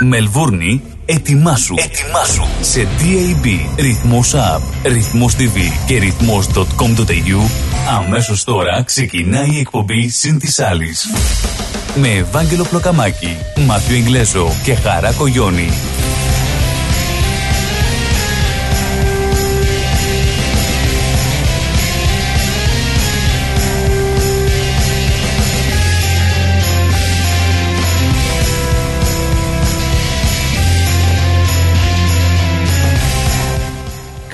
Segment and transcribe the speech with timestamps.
[0.00, 1.74] Μελβούρνη, ετοιμάσου.
[1.78, 2.44] Ετοιμάσου.
[2.60, 3.46] Σε DAB,
[3.76, 7.50] ρυθμός app, ρυθμός TV και ρυθμός.com.au
[7.98, 11.06] αμέσως τώρα ξεκινάει η εκπομπή «Συν της άλλης».
[11.94, 13.36] Με Ευάγγελο Πλοκαμάκη,
[13.66, 15.72] Μάθιο Ιγκλέζο και Χαρά Κογιόνι.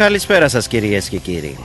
[0.02, 1.58] Καλησπέρα σας κυρίες και κύριοι.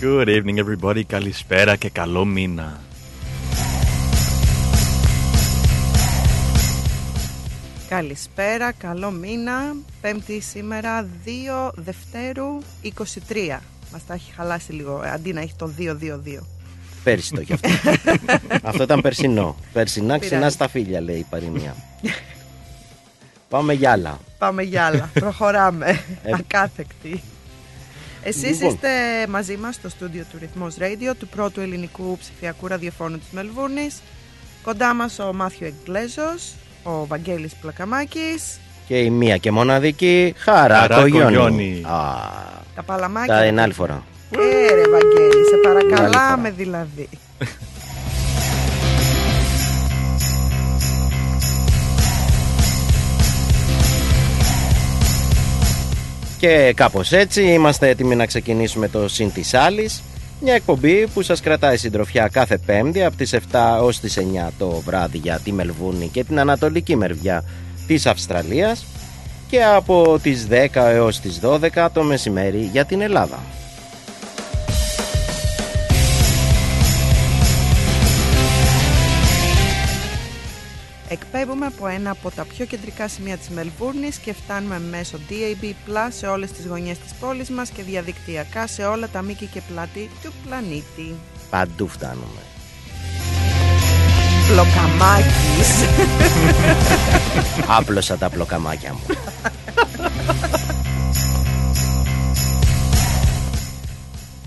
[0.00, 2.80] Good evening everybody, καλησπέρα και καλό μήνα.
[7.88, 9.74] Καλησπέρα, καλό μήνα.
[10.00, 13.60] Πέμπτη σήμερα, 2 Δευτέρου 23.
[13.92, 16.46] Μας τα έχει χαλάσει λίγο, ε, αντί να έχει το 2-2-2.
[17.04, 17.68] Πέρσι το είχε αυτό.
[18.68, 19.56] αυτό ήταν περσινό.
[19.72, 20.26] Περσινά Πειράζει.
[20.26, 21.76] ξινά στα φίλια λέει η παροιμία.
[23.48, 24.18] Πάμε για άλλα.
[24.38, 25.10] Πάμε για άλλα.
[25.20, 25.86] Προχωράμε.
[26.22, 26.30] Ε.
[26.34, 27.22] Ακάθεκτοι.
[28.22, 28.68] Εσείς Λοιπόν.
[28.74, 28.88] είστε
[29.28, 34.02] μαζί μας στο στούντιο του Ρυθμός Radio, του πρώτου ελληνικού ψηφιακού ραδιοφώνου της Μελβούρνης.
[34.62, 41.00] Κοντά μας ο Μάθιο Εγκλέζος, ο Βαγγέλης Πλακαμάκης, Και η μία και μοναδική χαρά Χαρά
[41.00, 41.24] Κογιόνι.
[41.24, 41.82] Κογιόνι.
[41.86, 42.14] Α,
[42.74, 43.34] τα παλαμάκια.
[43.34, 44.02] τα είναι άλλη φορά.
[44.30, 45.88] Ε, ρε Βαγγέλη, σε Άλλη φορά.
[45.88, 47.08] παρακαλάμε δηλαδή.
[56.44, 60.02] Και κάπως έτσι είμαστε έτοιμοι να ξεκινήσουμε το Συν της Άλλης
[60.40, 63.38] μια εκπομπή που σας κρατάει συντροφιά κάθε πέμπτη από τις 7
[63.82, 67.44] ως τις 9 το βράδυ για τη Μελβούνη και την ανατολική μεριά
[67.86, 68.84] της Αυστραλίας
[69.48, 73.38] και από τις 10 έως τις 12 το μεσημέρι για την Ελλάδα.
[81.08, 86.08] Εκπέμπουμε από ένα από τα πιο κεντρικά σημεία της Μελβούρνης και φτάνουμε μέσω DAB Plus
[86.08, 90.10] σε όλες τις γωνιές της πόλης μας και διαδικτυακά σε όλα τα μήκη και πλάτη
[90.22, 91.14] του πλανήτη.
[91.50, 92.40] Παντού φτάνουμε.
[94.48, 95.84] Πλοκαμάκης.
[97.78, 99.00] Άπλωσα τα πλοκαμάκια μου.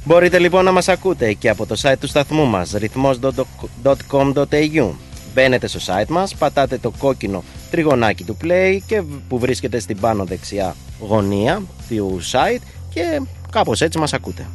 [0.03, 5.06] Μπορείτε λοιπόν να μας ακούτε και από το site του σταθμού μας ρυθμός.com.au
[5.37, 10.25] Μπαίνετε στο site μας, πατάτε το κόκκινο τριγωνάκι του play και που βρίσκεται στην πάνω
[10.25, 12.61] δεξιά γωνία του site
[12.93, 13.21] και
[13.51, 14.47] κάπως έτσι μας ακούτε.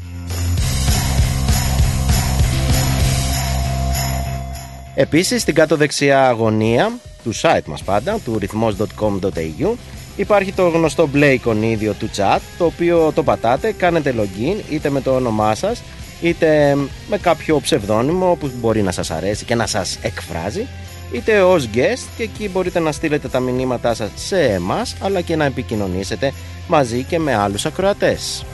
[4.95, 6.93] Επίσης στην κάτω δεξιά γωνία
[7.23, 9.75] του site μας πάντα, του ρυθμός.com.au
[10.17, 15.01] υπάρχει το γνωστό μπλε εικονίδιο του chat το οποίο το πατάτε, κάνετε login είτε με
[15.01, 15.83] το όνομά σας
[16.23, 16.77] είτε
[17.09, 20.67] με κάποιο ψευδόνυμο που μπορεί να σας αρέσει και να σας εκφράζει
[21.13, 25.37] είτε ως guest και εκεί μπορείτε να στείλετε τα μηνύματά σας σε εμάς αλλά και
[25.37, 26.33] να επικοινωνήσετε
[26.69, 28.45] μαζί και με άλλους ακροατές.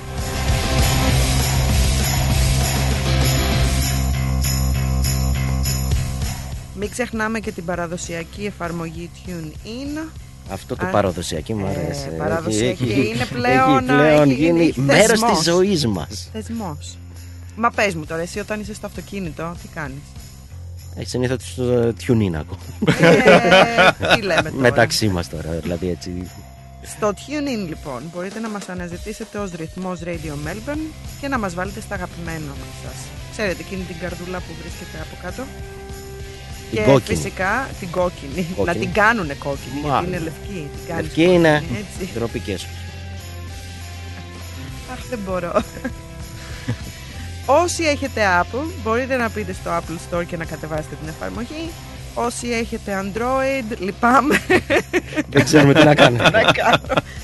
[6.81, 10.09] Μην ξεχνάμε και την παραδοσιακή εφαρμογή TuneIn.
[10.53, 12.09] Αυτό το Α, παραδοσιακή μου ε, αρέσει.
[12.19, 15.31] παραδοσιακή Έχει- είναι πλέον- έχει πλέον έχει γίνει γίνει μέρος θεσμός.
[15.39, 16.31] της ζωής μας.
[16.33, 16.99] Θεσμός.
[17.61, 20.03] Μα πες μου τώρα, εσύ όταν είσαι στο αυτοκίνητο, τι κάνεις;
[20.97, 22.61] Έχει συνήθω το TuneIn ακόμα.
[23.01, 26.31] Ε, τι λέμε τώρα; Μεταξύ μας τώρα, δηλαδή έτσι.
[26.83, 30.87] Στο TuneIn λοιπόν μπορείτε να μας αναζητήσετε ως ρυθμός Radio Melbourne
[31.21, 32.53] και να μας βάλετε στα αγαπημένα
[32.85, 32.95] σας.
[33.33, 35.43] Ξέρετε εκείνη την καρδούλα που βρίσκεται από κάτω;
[36.71, 37.17] Την και κόκκινη.
[37.17, 38.43] φυσικά την κόκκινη.
[38.57, 38.65] Κόκκινη.
[38.67, 40.69] Να την κάνουνε κόκκινη Μα, γιατί είναι λευκή.
[40.77, 42.13] Την κάνεις Λευκή είναι κόκκινη, Έτσι.
[42.15, 42.69] ντροπή σου.
[44.93, 45.53] Αχ δεν μπορώ.
[47.51, 51.71] Όσοι έχετε Apple μπορείτε να πείτε στο Apple Store και να κατεβάσετε την εφαρμογή.
[52.15, 54.41] Όσοι έχετε Android, λυπάμαι.
[55.31, 56.23] Δεν ξέρουμε τι να κάνουμε.
[56.31, 56.79] να κάνω.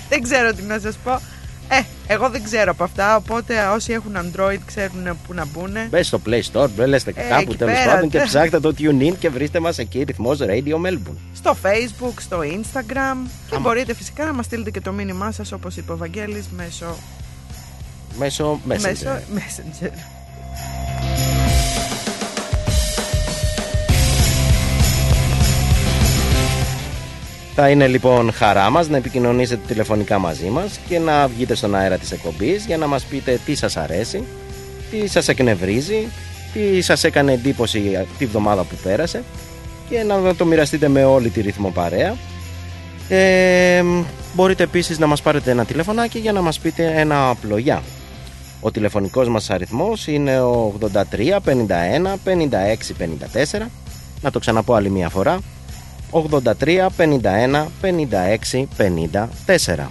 [0.09, 1.21] δεν ξέρω τι να σας πω.
[1.69, 5.73] Ε, εγώ δεν ξέρω από αυτά, οπότε όσοι έχουν Android ξέρουν πού να μπουν.
[5.91, 8.25] Μπες στο Play Store, μπρελέστε Ε, κάπου εκεί τέλος πέρα, πάντων και τε.
[8.25, 11.17] ψάχτε το TuneIn και βρίστε μας εκεί ρυθμός Radio Melbourne.
[11.35, 13.17] Στο Facebook, στο Instagram
[13.49, 13.61] και Άμα.
[13.61, 16.97] μπορείτε φυσικά να μας στείλετε και το μήνυμά σας όπως είπε ο Βαγγέλης μέσω,
[18.19, 18.81] Μέσω Messenger.
[18.81, 19.91] μέσω Messenger.
[27.56, 31.99] Θα είναι λοιπόν χαρά μας να επικοινωνήσετε τηλεφωνικά μαζί μας και να βγείτε στον αέρα
[31.99, 34.25] της εκπομπής για να μας πείτε τι σας αρέσει,
[34.91, 36.09] τι σας εκνευρίζει,
[36.53, 39.23] τι σας έκανε εντύπωση τη βδομάδα που πέρασε
[39.89, 42.17] και να το μοιραστείτε με όλη τη ρυθμό παρέα.
[43.09, 43.85] Ε,
[44.35, 47.83] μπορείτε επίσης να μας πάρετε ένα τηλεφωνάκι για να μας πείτε ένα απλό γεια.
[48.61, 51.61] Ο τηλεφωνικός μας αριθμός είναι ο 83 51
[52.25, 52.37] 56
[53.59, 53.67] 54
[54.21, 55.39] Να το ξαναπώ άλλη μία φορά
[56.14, 59.88] 83 51 56 54.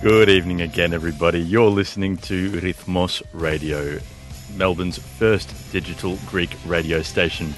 [0.00, 1.40] Good evening again, everybody.
[1.40, 3.98] You're listening to Rhythmos Radio,
[4.56, 7.52] Melbourne's first digital Greek radio station.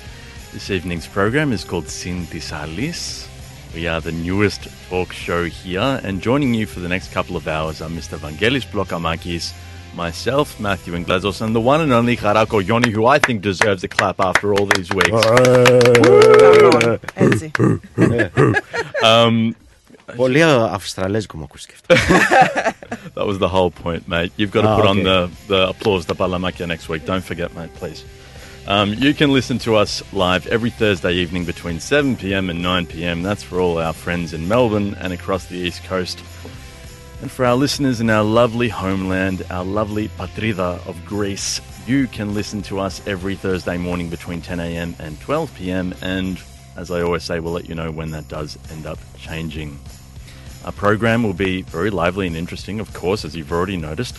[0.55, 3.30] This evening's program is called Synthesalis.
[3.74, 7.48] We are the newest talk show here, and joining you for the next couple of
[7.48, 8.18] hours are Mr.
[8.18, 9.45] Vangelis Blokamakis,
[9.95, 13.89] myself, Matthew Inglezos, and the one and only Harako Yoni, who I think deserves a
[13.89, 15.25] clap after all these weeks.
[17.13, 17.51] Έτσι.
[19.04, 19.56] Um,
[20.16, 21.95] Πολύ αυστραλέζικο μου ακούστηκε αυτό.
[23.16, 24.31] that was the whole point, mate.
[24.38, 25.04] You've got to Ah, put on okay.
[25.10, 25.19] the,
[25.54, 27.04] the applause, the Balamakia next week.
[27.12, 28.00] Don't forget, mate, please.
[28.67, 32.87] Um, you can listen to us live every Thursday evening between 7 pm and 9
[32.87, 33.23] pm.
[33.23, 36.19] That's for all our friends in Melbourne and across the East Coast.
[37.23, 42.35] And for our listeners in our lovely homeland, our lovely Patrida of Greece, you can
[42.35, 44.95] listen to us every Thursday morning between 10 a.m.
[44.99, 45.95] and 12 p.m.
[46.03, 46.41] And
[46.77, 49.79] as I always say, we'll let you know when that does end up changing.
[50.65, 54.19] Our program will be very lively and interesting, of course, as you've already noticed.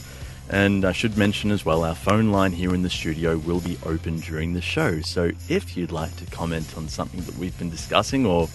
[0.51, 3.77] And I should mention as well, our phone line here in the studio will be
[3.85, 4.99] open during the show.
[4.99, 8.49] So if you'd like to comment on something that we've been discussing or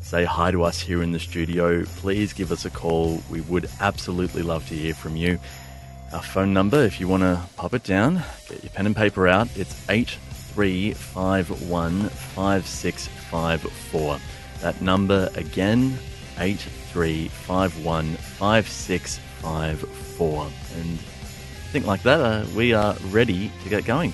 [0.00, 3.22] say hi to us here in the studio, please give us a call.
[3.30, 5.38] We would absolutely love to hear from you.
[6.14, 9.28] Our phone number, if you want to pop it down, get your pen and paper
[9.28, 14.18] out, it's 8351 5654.
[14.60, 15.98] That number again,
[16.38, 20.50] 8351 5654.
[20.78, 20.98] And
[21.72, 24.12] think like that, uh, we are ready to get going.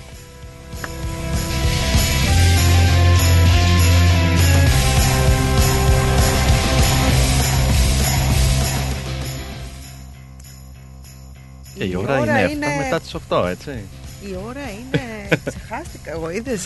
[11.75, 13.71] Και η ώρα είναι 7 μετά τις 8, έτσι.
[14.21, 15.27] Η ώρα είναι.
[15.45, 16.59] Ξεχάστηκα εγώ, είδε.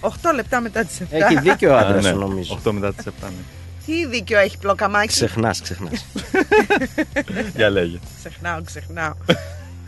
[0.00, 1.06] 8 λεπτά μετά τι 7.
[1.10, 2.58] Έχει δίκιο ο Α, άντρα ναι, σου, νομίζω.
[2.64, 3.65] 8 μετά τις 7, ναι.
[3.86, 6.06] Τι δίκιο έχει πλοκαμάκι; Ξεχνάς, ξεχνάς.
[7.56, 7.98] Για λέγε.
[8.18, 9.12] Ξεχνάω, ξεχνάω.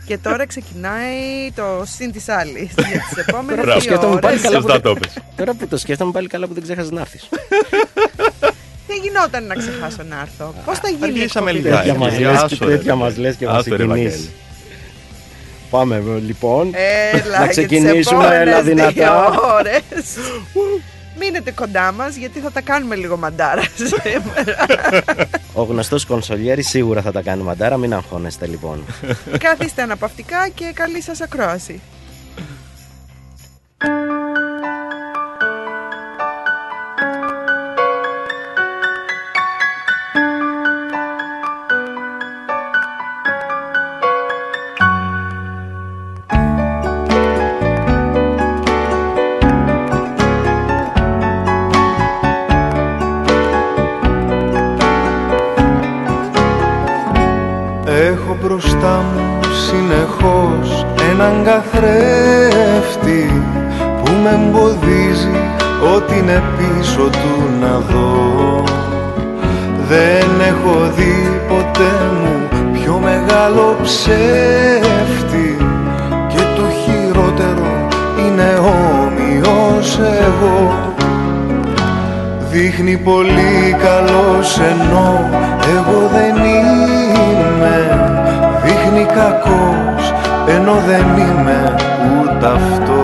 [0.05, 3.79] Και τώρα ξεκινάει το συν της άλλης για τις επόμενες Μπράβο.
[3.79, 4.41] δύο Σκέφτομαι πάλι ώρες.
[4.41, 4.55] καλά.
[4.61, 5.13] Σωστά το πες.
[5.35, 7.29] Τώρα που το σκέφτομαι πάλι καλά που δεν ξέχασες να έρθεις.
[8.87, 10.53] Δεν γινόταν να ξεχάσω να έρθω.
[10.65, 11.87] Πώς θα γίνει η αργήσαμε εκπομπή λιγάκι.
[11.89, 12.97] Τέτοια δηλαδή; μας Άσο, λες και ρε, τέτοια ρε.
[12.99, 14.11] μας λες και μας Άσο, ρε, συγκινείς.
[14.11, 14.29] Βαγγέλη.
[15.69, 16.71] Πάμε λοιπόν.
[16.73, 18.91] Έλα, Να για τις ξεκινήσουμε, επόμενες έλα δυνατά.
[18.91, 19.13] δύο
[19.53, 19.81] ώρες.
[21.17, 24.65] Μείνετε κοντά μας γιατί θα τα κάνουμε λίγο μαντάρα σήμερα.
[25.53, 28.85] Ο γνωστός κονσολιέρης σίγουρα θα τα κάνει μαντάρα, μην αγχώνεστε λοιπόν.
[29.39, 31.81] Καθίστε αναπαυτικά και καλή σας ακρόαση.
[60.29, 63.43] Συνεχώς έναν καθρέφτη
[64.03, 65.37] που με εμποδίζει
[65.95, 68.63] ό,τι είναι πίσω του να δω.
[69.87, 71.91] Δεν έχω δει ποτέ
[72.21, 75.57] μου πιο μεγάλο ψεύτη
[76.27, 80.93] και το χειρότερο είναι όμοιος εγώ.
[82.51, 85.29] Δείχνει πολύ καλός ενώ
[85.77, 88.07] εγώ δεν είμαι.
[88.63, 89.98] Δείχνει κακός
[90.55, 91.75] ενώ δεν είμαι
[92.21, 93.01] ούτε αυτό.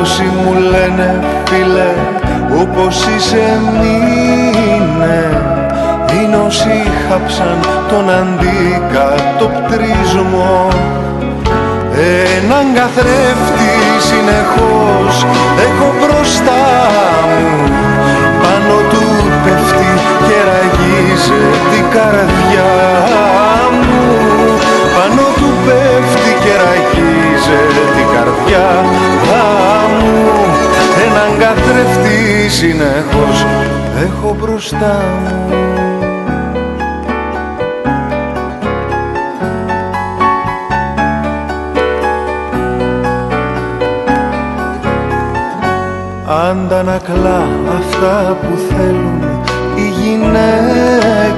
[0.00, 1.08] Όσοι μου λένε
[1.44, 1.90] φίλε
[2.60, 5.20] όπως είσαι μείνε.
[6.12, 7.58] Είναι όσοι χάψαν
[7.88, 10.68] τον αντικατοπτρισμό
[12.36, 13.72] Έναν καθρέφτη
[14.08, 15.14] συνεχώς
[15.66, 16.64] έχω μπροστά
[17.28, 17.50] μου.
[18.42, 19.04] Πάνω του
[19.44, 19.90] πέφτει
[20.26, 22.72] και ραγίζει την καρδιά
[28.46, 28.68] την καρδιά
[29.98, 30.14] μου
[31.06, 33.46] Έναν καθρέφτη συνεχώς
[34.04, 35.64] έχω μπροστά μου.
[46.50, 47.48] Αντανακλά
[47.78, 49.22] αυτά που θέλουν
[49.76, 51.36] οι γυναίκες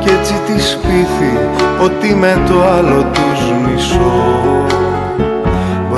[0.00, 1.38] Κι έτσι τη σπίθη
[1.82, 4.68] ότι με το άλλο τους μισώ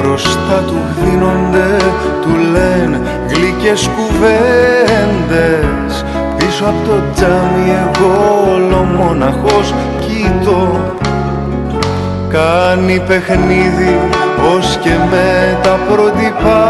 [0.03, 1.77] Μπροστά του δίνονται,
[2.23, 5.93] του λένε γλυκές κουβέντες.
[6.37, 8.15] Πίσω Έξω από το τζάμι εγώ
[8.55, 10.63] ολομόναχος κοιτώ.
[12.29, 13.99] Κάνει παιχνίδι
[14.57, 16.65] ως και με τα πρότυπά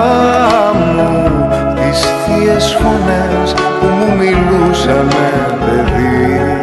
[0.74, 1.48] μου.
[1.74, 6.60] Τις θείες φωνές που μου μιλούσανε παιδί.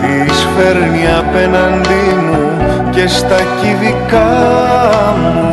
[0.00, 2.49] Τις φέρνει απέναντί μου
[3.00, 4.30] και στα κυβικά
[5.20, 5.52] μου.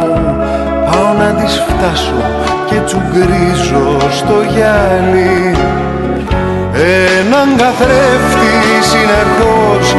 [0.86, 2.22] Πάω να τις φτάσω
[2.70, 5.56] και τσουγκρίζω στο γυαλί.
[7.20, 8.54] Έναν καθρέφτη
[8.92, 9.96] συνεχώς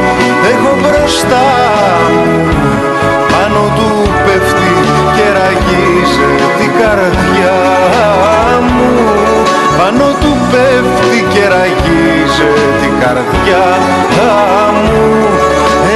[0.51, 1.49] έχω μπροστά
[2.11, 2.53] μου.
[3.31, 3.89] Πάνω του
[4.25, 4.73] πέφτει
[5.15, 6.29] και ραγίζει
[6.59, 7.59] την καρδιά
[8.67, 8.91] μου.
[9.77, 12.49] Πάνω του πέφτει και ραγίζει
[12.81, 13.65] την καρδιά
[14.83, 15.48] μου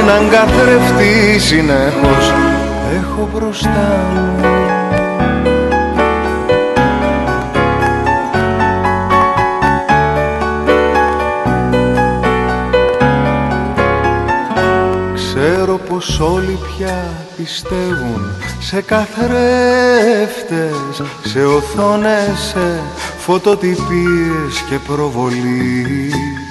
[0.06, 2.32] Έναν καθρέφτη συνεχώς
[2.94, 4.40] έχω μπροστά μου.
[15.14, 17.04] Ξέρω πως όλοι πια
[17.36, 18.20] πιστεύουν
[18.60, 19.32] σε καθρέφτες
[21.24, 22.80] Σε οθόνες, σε
[23.18, 26.43] φωτοτυπίες και προβολής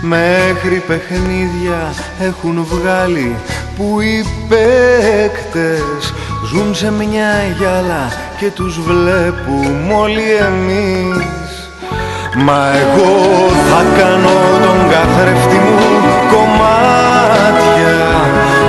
[0.00, 3.36] Μέχρι παιχνίδια έχουν βγάλει
[3.76, 6.12] που οι παίκτες
[6.46, 11.70] Ζουν σε μια γυάλα και τους βλέπουμε όλοι εμείς.
[12.36, 13.14] Μα εγώ
[13.70, 16.00] θα κάνω τον καθρέφτη μου
[16.32, 17.98] κομμάτια.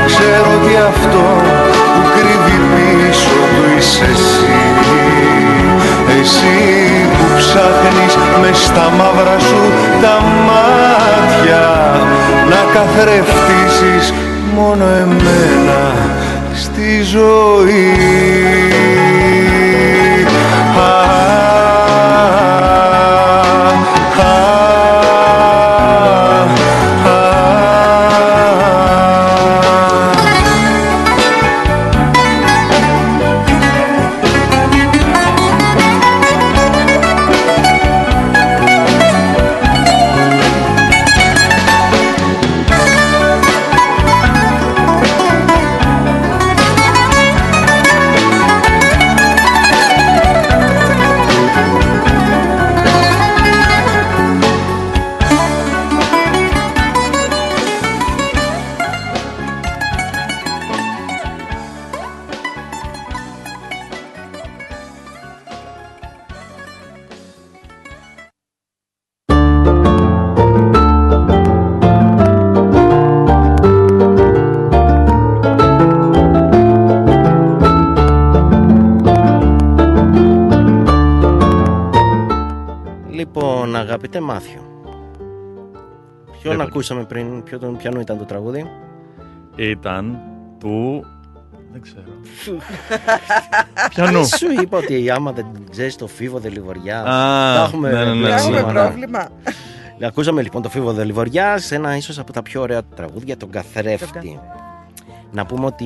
[0.06, 1.24] Ξέρω ότι αυτό
[1.94, 4.79] που κρύβει πίσω του είσαι εσύ
[6.30, 9.64] Εσύ που ψάχνεις μες στα μαύρα σου
[10.02, 11.68] τα μάτια.
[12.50, 14.14] Να καθρεφτήσεις
[14.56, 15.94] μόνο εμένα
[16.54, 17.96] στη ζωή
[86.80, 88.66] ακούσαμε πριν, ποιο, τον- ποιανού ήταν το τραγούδι;
[89.56, 90.20] Ήταν
[90.60, 91.06] του.
[91.72, 92.04] Δεν ξέρω.
[93.94, 94.26] Πιανού.
[94.26, 97.00] Σου είπα ότι άμα δεν ξέρεις το φίβο Δελιβοριά.
[97.04, 98.58] Α, τα έχουμε ναι, ναι, ναι, πει ναι, Έχουμε ναι.
[98.58, 98.84] σήμερα.
[98.88, 99.28] πρόβλημα.
[100.04, 103.62] Ακούσαμε λοιπόν το φίβο Δελιβοριά σε ένα ίσως από τα πιο ωραία τραγούδια, τον Τον
[103.62, 104.06] καθρέφτη.
[104.06, 104.40] καθρέφτη.
[105.32, 105.86] Να πούμε ότι.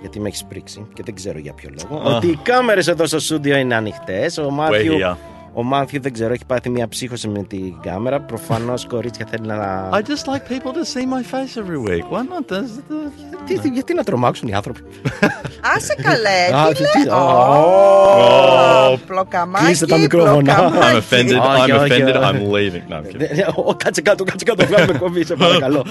[0.00, 2.08] Γιατί με έχεις πρίξει και δεν ξέρω για ποιο λόγο.
[2.08, 2.16] Α.
[2.16, 4.38] Ότι οι κάμερες εδώ στο στούντιο είναι ανοιχτές.
[4.38, 5.16] Ο Μάθιου, Way here.
[5.58, 8.20] Ο Μάθιου δεν ξέρω, έχει πάθει μια ψύχωση με την κάμερα.
[8.20, 9.88] Προφανώς κορίτσια θέλει να.
[9.92, 12.02] I just like people to see my face every week.
[12.12, 12.52] Why not?
[12.52, 13.10] Does the...
[13.46, 14.80] Τι- τι- γιατί να τρομάξουν οι άνθρωποι;
[15.76, 16.60] Άσε καλέ.
[16.60, 17.04] Α, τι τι- λέει.
[17.04, 18.98] τι- Ω, Ω.
[19.06, 19.64] Πλοκαμάκι.
[19.64, 20.54] Κλείστε τα μικρόφωνα.
[20.54, 20.78] πλοκαμάκι.
[20.80, 21.40] I'm offended.
[21.40, 22.14] Όχι, I'm όχι, offended.
[22.14, 22.30] όχι.
[22.32, 22.92] I'm leaving.
[22.92, 23.20] No, I'm kidding.
[23.38, 25.84] Ε, Ω, Κάτσε κάτω, κάτσε κάτω, βγάλουμε κομμή, σε παρακαλώ.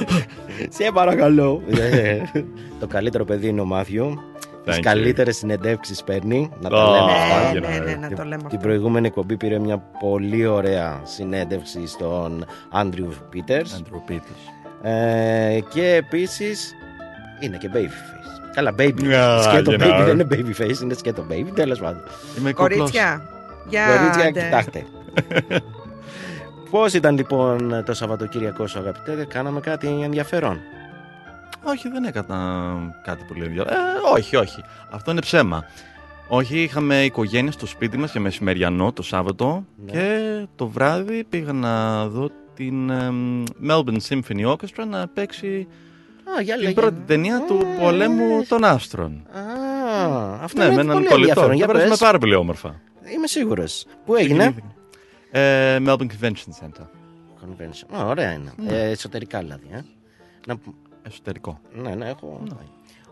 [0.76, 1.62] σε παρακαλώ.
[1.70, 2.16] Ε,
[2.80, 4.20] Το καλύτερο παιδί είναι ο Μάθιου.
[4.68, 4.82] Thank Τις you.
[4.82, 6.50] καλύτερες συνεντεύξεις παίρνει.
[6.60, 7.50] Να τα Oh, λέμε Ναι, αυτά.
[7.50, 7.84] you ναι, know.
[7.86, 8.58] ναι, να Την- το λέμε Την αυτό.
[8.58, 14.52] προηγούμενη εκπομπή πήρε μια πολύ ωραία συνέντευξη στον Άντριου Πίτερς Andrew Peters.
[14.82, 16.74] ε, και επίσης
[17.40, 18.50] είναι και babyface.
[18.54, 19.00] Καλά, baby.
[19.00, 20.02] Yeah, σκέτο you baby know.
[20.04, 21.48] δεν είναι babyface, είναι σκέτο baby.
[21.54, 22.02] Τέλος πάντων.
[22.38, 22.76] Είμαι κουκλός.
[22.78, 23.28] Κορίτσια.
[23.68, 24.40] Για Κορίτσια, άντε.
[24.42, 24.84] κοιτάξτε.
[26.70, 30.60] Πώς ήταν λοιπόν το Σαββατοκύριακο σου αγαπητέ, κάναμε κάτι ενδιαφέρον.
[31.66, 33.78] Όχι, δεν έκανα κάτι πολύ ενδιαφέρον.
[33.78, 34.62] Ε, όχι, όχι.
[34.90, 35.64] Αυτό είναι ψέμα.
[36.28, 39.92] Όχι, είχαμε οικογένεια στο σπίτι μας για μεσημεριανό το Σάββατο Ναι.
[39.92, 45.66] και το βράδυ πήγα να δω την εμ, Melbourne Symphony Orchestra να παίξει
[46.36, 46.74] Α, για την λέγε.
[46.74, 49.26] πρώτη ταινία του Ε, πολέμου των άστρων.
[49.32, 49.40] Α,
[50.42, 51.14] αυτό Ναι, είναι με έναν πολύ κολλητό.
[51.30, 51.50] ενδιαφέρον.
[51.50, 51.98] Το Για πέρασαμε πες.
[51.98, 52.80] πάρα πολύ όμορφα.
[53.14, 53.86] Είμαι σίγουρος.
[54.04, 54.54] Πού έγινε;
[55.30, 56.86] Ε, Melbourne Convention Center.
[57.42, 57.98] Convention.
[58.00, 58.52] Α, ωραία είναι.
[58.56, 58.72] Ναι.
[58.72, 59.66] Ε, εσωτερικά δηλαδή.
[59.72, 59.80] Ε.
[60.46, 60.56] Να...
[61.06, 61.58] Εσωτερικό.
[61.74, 62.42] Ναι, ναι, έχω.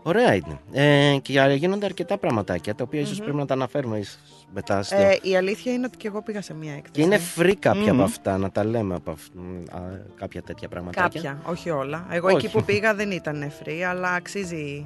[0.03, 0.59] Ωραία είναι.
[0.71, 4.83] Ε, και γίνονται αρκετά πραγματάκια τα οποία ίσως πρέπει να τα αναφέρουμε ίσως μετά.
[4.83, 4.95] Στο...
[4.95, 6.91] Ε, η αλήθεια είναι ότι και εγώ πήγα σε μία έκθεση.
[6.91, 9.37] και είναι free κάποια από αυτά, να τα λέμε από αυ-
[9.75, 9.79] α,
[10.15, 11.21] κάποια τέτοια πραγματάκια.
[11.21, 12.07] Κάποια, όχι όλα.
[12.09, 12.35] Εγώ Όχι.
[12.35, 14.85] εκεί που πήγα δεν ήταν free, αλλά αξίζει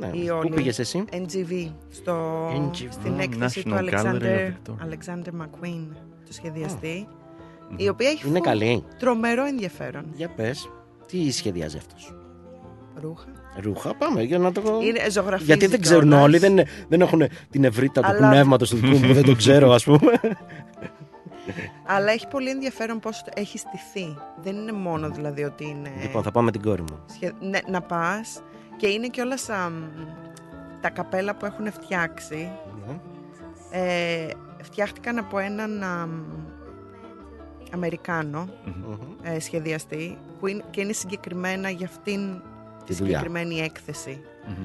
[0.00, 0.06] Ναι.
[0.12, 0.48] η Πού όλη.
[0.54, 2.86] πήγες εσύ; NGV, στο, NGV.
[2.90, 4.86] στην Mm, έκθεση του National Gallery of Alexander, Victoria.
[4.88, 5.86] Alexander McQueen,
[6.26, 7.08] του σχεδιαστή,
[7.76, 8.84] η οποία έχει Είναι φου- καλή.
[8.98, 10.04] τρομερό ενδιαφέρον.
[10.14, 10.68] Για πες.
[11.06, 12.14] Τι σχεδιάζει αυτός;
[13.00, 13.26] Ρούχα.
[13.60, 14.62] Ρούχα, πάμε για να το.
[14.82, 16.24] Είναι ζωγραφίζει Γιατί δεν ξέρουν κιόλας.
[16.24, 19.34] όλοι, δεν, είναι- δεν έχουν την ευρύτητα του Αλλά- πνεύματος του δικού μου, δεν το
[19.34, 20.12] ξέρω, ας πούμε.
[21.86, 24.16] Αλλά έχει πολύ ενδιαφέρον πώς έχει στηθεί.
[24.42, 25.90] Δεν είναι μόνο δηλαδή ότι είναι...
[26.02, 26.98] Λοιπόν, θα πάμε με την κόρη μου.
[27.14, 28.42] σχε- ναι, να πας
[28.76, 29.46] και είναι κιόλας
[30.80, 32.50] τα καπέλα που έχουν φτιάξει
[33.70, 34.26] ε,
[34.62, 35.84] φτιάχτηκαν από έναν
[37.74, 38.48] αμ, Αμερικάνο
[39.22, 42.20] ε, σχεδιαστή που είναι, και είναι συγκεκριμένα για αυτήν
[42.78, 43.18] τη, Τη δουλειά.
[43.18, 44.20] συγκεκριμένη έκθεση.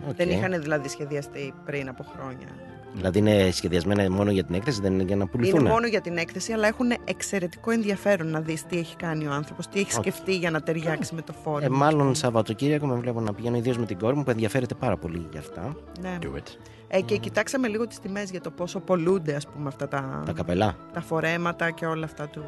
[0.10, 0.16] Οκ.
[0.16, 2.48] Δεν είχαν δηλαδή σχεδιαστεί πριν από χρόνια.
[2.94, 5.60] Δηλαδή είναι σχεδιασμένα μόνο για την έκθεση, δεν είναι για να πουληθούν.
[5.60, 9.32] Είναι μόνο για την έκθεση, αλλά έχουν εξαιρετικό ενδιαφέρον να δεις τι έχει κάνει ο
[9.32, 10.02] άνθρωπος, τι έχει Οκ.
[10.02, 11.66] σκεφτεί για να ταιριάξει με το φόρμα.
[11.66, 14.98] Ε, μάλλον Σαββατοκύριακο με βλέπω να πηγαίνω ιδίως με την κόρη μου που ενδιαφέρεται πάρα
[14.98, 15.76] πολύ για αυτά.
[16.02, 16.18] Ναι.
[16.22, 16.48] Do it.
[16.88, 20.32] Ε, και κοιτάξαμε λίγο τις τιμές για το πόσο πολλούνται ας πούμε αυτά τα, Τα
[20.32, 20.76] καπελά.
[20.94, 22.44] τα φορέματα και όλα αυτά του...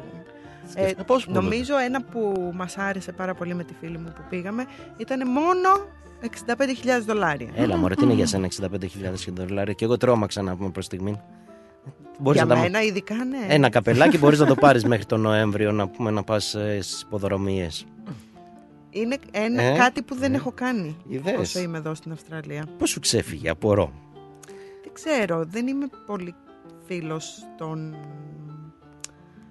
[0.66, 1.44] Ε, Σκέφτε πώς πολλούνται.
[1.44, 4.66] νομίζω ένα που μας άρεσε πάρα πολύ με τη φίλη μου που πήγαμε
[4.96, 5.68] ήταν μόνο
[6.22, 7.48] 65.000 δολάρια.
[7.54, 11.20] Έλα, μωρέ, τι είναι για σένα 65.000 δολάρια; Και εγώ τρόμαξα να πούμε προς στιγμή.
[12.18, 13.46] Μπορείς για να τα- μένα ειδικά ναι.
[13.48, 16.44] Ένα καπελάκι μπορείς να το πάρεις μέχρι τον Νοέμβριο να πούμε να πας
[16.80, 17.86] στις υποδρομίες.
[18.90, 21.38] Είναι ένα, Ε, κάτι που δεν έχω κάνει Ιδέες.
[21.38, 22.64] όσο είμαι εδώ στην Αυστραλία.
[22.78, 23.92] Πώς σου ξέφυγε, απορώ.
[24.82, 26.34] Δεν ξέρω, δεν είμαι πολύ
[26.86, 27.96] φίλος των...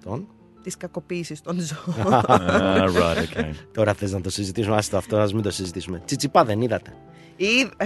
[0.04, 0.28] Τον.
[0.62, 2.20] Της κακοποίησης των ζώων.
[2.26, 3.50] Ah, right, okay.
[3.74, 6.02] Τώρα θες να το συζητήσουμε, άστο αυτό, ας μην το συζητήσουμε.
[6.04, 6.92] Τσιτσιπά δεν είδατε.
[7.36, 7.84] Ή, ε,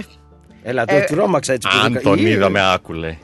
[0.63, 3.17] Έλα, το Ε, τρόμαξα έτσι που Αν δεν- τον Ή, είδαμε, άκουλε.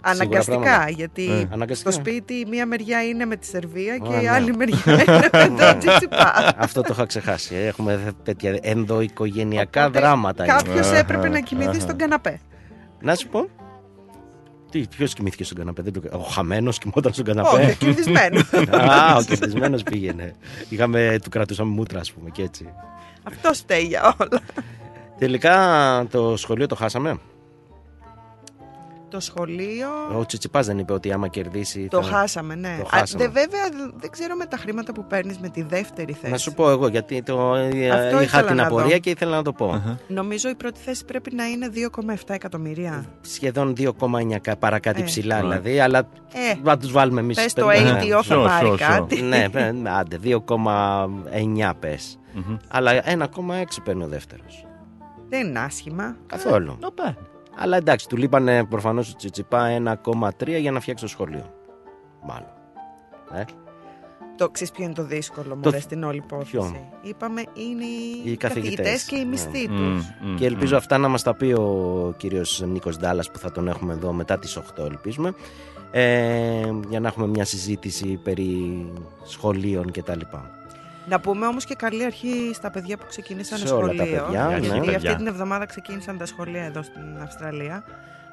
[0.00, 0.90] αναγκαστικά, πράγματα.
[0.90, 1.48] γιατί Ε.
[1.52, 1.90] Αναγκαστικά.
[1.90, 4.30] στο σπίτι η μία μεριά είναι με τη Σερβία και Α, η ναι.
[4.30, 6.54] άλλη μεριά είναι με το Τσιτσιπά.
[6.56, 7.54] Αυτό το είχα ξεχάσει.
[7.54, 7.66] ε.
[7.66, 10.44] Έχουμε τέτοια ενδοοικογενειακά Οπότε δράματα.
[10.44, 10.52] είναι.
[10.52, 11.80] Κάποιος Αχα, έπρεπε να κοιμηθεί αχα.
[11.80, 12.40] στον καναπέ.
[13.00, 13.48] Να σου πω.
[14.70, 16.00] Τι, ποιος κοιμήθηκε στον καναπέ, δεν το...
[16.12, 17.62] Ο χαμένος κοιμόταν στον καναπέ.
[17.62, 18.52] Όχι, κερδισμένος.
[18.90, 20.34] Α, ο κερδισμένος πήγαινε.
[20.68, 22.68] Είχαμε, του κρατούσαμε μούτρα, ας πούμε, και έτσι.
[23.22, 24.40] Αυτός φταίει για όλα.
[25.18, 27.18] Τελικά το σχολείο το χάσαμε.
[29.10, 31.88] Το σχολείο Ο Τσιτσιπάς δεν είπε ότι άμα κερδίσει.
[31.90, 32.76] το θα- χάσαμε, ναι.
[32.82, 33.24] Το Α, χάσαμε.
[33.24, 33.60] δε- βέβαια
[33.96, 36.32] δεν ξέρω με τα χρήματα που παίρνεις με τη δεύτερη θέση.
[36.32, 37.50] Να σου πω εγώ, γιατί το...
[37.52, 37.72] Αυτό
[38.06, 38.98] είχα ήθελα την να απορία δω.
[38.98, 39.98] και ήθελα να το πω.
[40.08, 43.04] Νομίζω η πρώτη θέση πρέπει να είναι 2,7 εκατομμυρία.
[43.20, 45.04] Σχεδόν 2,9 κα- παρακάτω Ε.
[45.04, 45.42] ψηλά Right.
[45.42, 45.98] δηλαδή, αλλά
[46.32, 47.36] Ε, να τους βάλουμε εμείς.
[47.42, 48.76] πες το ATO θα Sure, πάρει sure, sure.
[48.78, 49.22] κάτι.
[49.22, 52.18] ναι, παι- άντε, 2,9 πες.
[52.36, 52.56] Mhm.
[52.68, 54.66] Αλλά 1,6 παίρνει ο δεύτερος.
[55.28, 56.16] Δεν είναι άσχημα.
[56.26, 56.78] Καθόλου.
[56.82, 57.14] Not bad.
[57.58, 61.52] Αλλά εντάξει, του λείπανε προφανώς του Τσιτσιπά 1,3 για να φτιάξει το σχολείο.
[62.26, 62.48] Μάλλον.
[63.32, 63.44] Ε,
[64.36, 66.50] Το ξέρεις ποιο είναι το δύσκολο Το- μου στην όλη υπόθεση.
[66.50, 68.76] Ποιο; Είπαμε είναι οι, Οι καθηγητές.
[68.76, 69.24] καθηγητές και οι Ναι.
[69.24, 70.06] μισθοί Mm, τους.
[70.06, 70.78] mm, Και ελπίζω mm.
[70.78, 74.38] αυτά να μας τα πει ο κύριος Νίκος Ντάλλας που θα τον έχουμε εδώ μετά
[74.38, 75.34] τις 8 ελπίζουμε
[75.90, 78.92] ε, για να έχουμε μια συζήτηση περί
[79.24, 80.50] σχολείων και τα λοιπά.
[81.08, 84.24] Να πούμε όμως και καλή αρχή στα παιδιά που ξεκίνησαν Σε όλα τα σχολείο.
[84.24, 84.58] παιδιά, ναι.
[84.58, 84.96] γιατί Παιδιά.
[84.96, 87.84] αυτή την εβδομάδα ξεκίνησαν τα σχολεία εδώ στην Αυστραλία.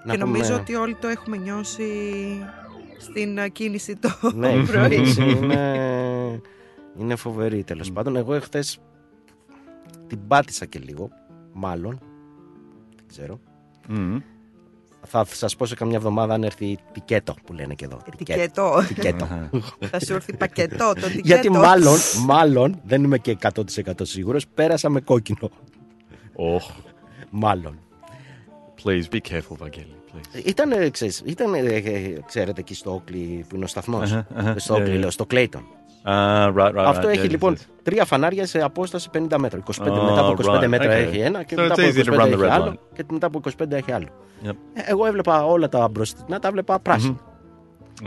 [0.03, 1.83] Να και νομίζω πούμε- ότι όλοι το έχουμε νιώσει
[2.99, 4.89] στην ε, κίνηση το ναι, η πρωί.
[4.89, 6.41] κίνηση είναι,
[6.99, 8.15] είναι φοβερή τέλος πάντων.
[8.15, 8.79] Εγώ εχθές
[10.07, 11.09] την πάτησα και λίγο,
[11.53, 11.99] μάλλον,
[12.95, 13.39] δεν ξέρω.
[13.89, 14.21] Mm.
[15.05, 17.97] Θα σας πω σε καμιά εβδομάδα αν έρθει τικέτο που λένε και εδώ.
[18.17, 18.83] Τικέτο.
[18.87, 19.27] Τικέτο.
[19.79, 21.19] Θα σου έρθει πακετό το τικέτο.
[21.23, 23.61] Γιατί μάλλον, μάλλον, δεν είμαι και 100%
[24.01, 25.49] σίγουρος, πέρασα με κόκκινο.
[26.37, 26.71] Oh,
[27.29, 27.79] Μάλλον.
[28.83, 30.45] please be careful, Vangeli, please.
[30.45, 34.11] Ήταν, ξέρεις, ήταν, ε, ε, ξέρετε, εκεί στο Όκλι που είναι ο σταθμός.
[34.11, 34.59] Αχα, αχα.
[34.59, 34.99] Στο Yeah, Όκλι, yeah.
[34.99, 35.65] λέω, στο Κλέιτον.
[36.07, 36.83] Ah, right, right.
[36.85, 37.11] Αυτό right.
[37.11, 37.61] έχει Yes, λοιπόν yes.
[37.83, 39.59] τρία φανάρια σε απόσταση 50 μέτρα.
[39.65, 41.07] 25 Oh, μετά από 25 right, μέτρα okay.
[41.07, 42.71] έχει ένα και So μετά it's από easy to 25 run the έχει red άλλο
[42.71, 42.95] line.
[42.95, 44.07] και μετά από 25 έχει άλλο.
[44.45, 44.49] Yep.
[44.73, 47.15] Ε, Εγώ έβλεπα όλα τα μπροστινά, τα έβλεπα πράσινα.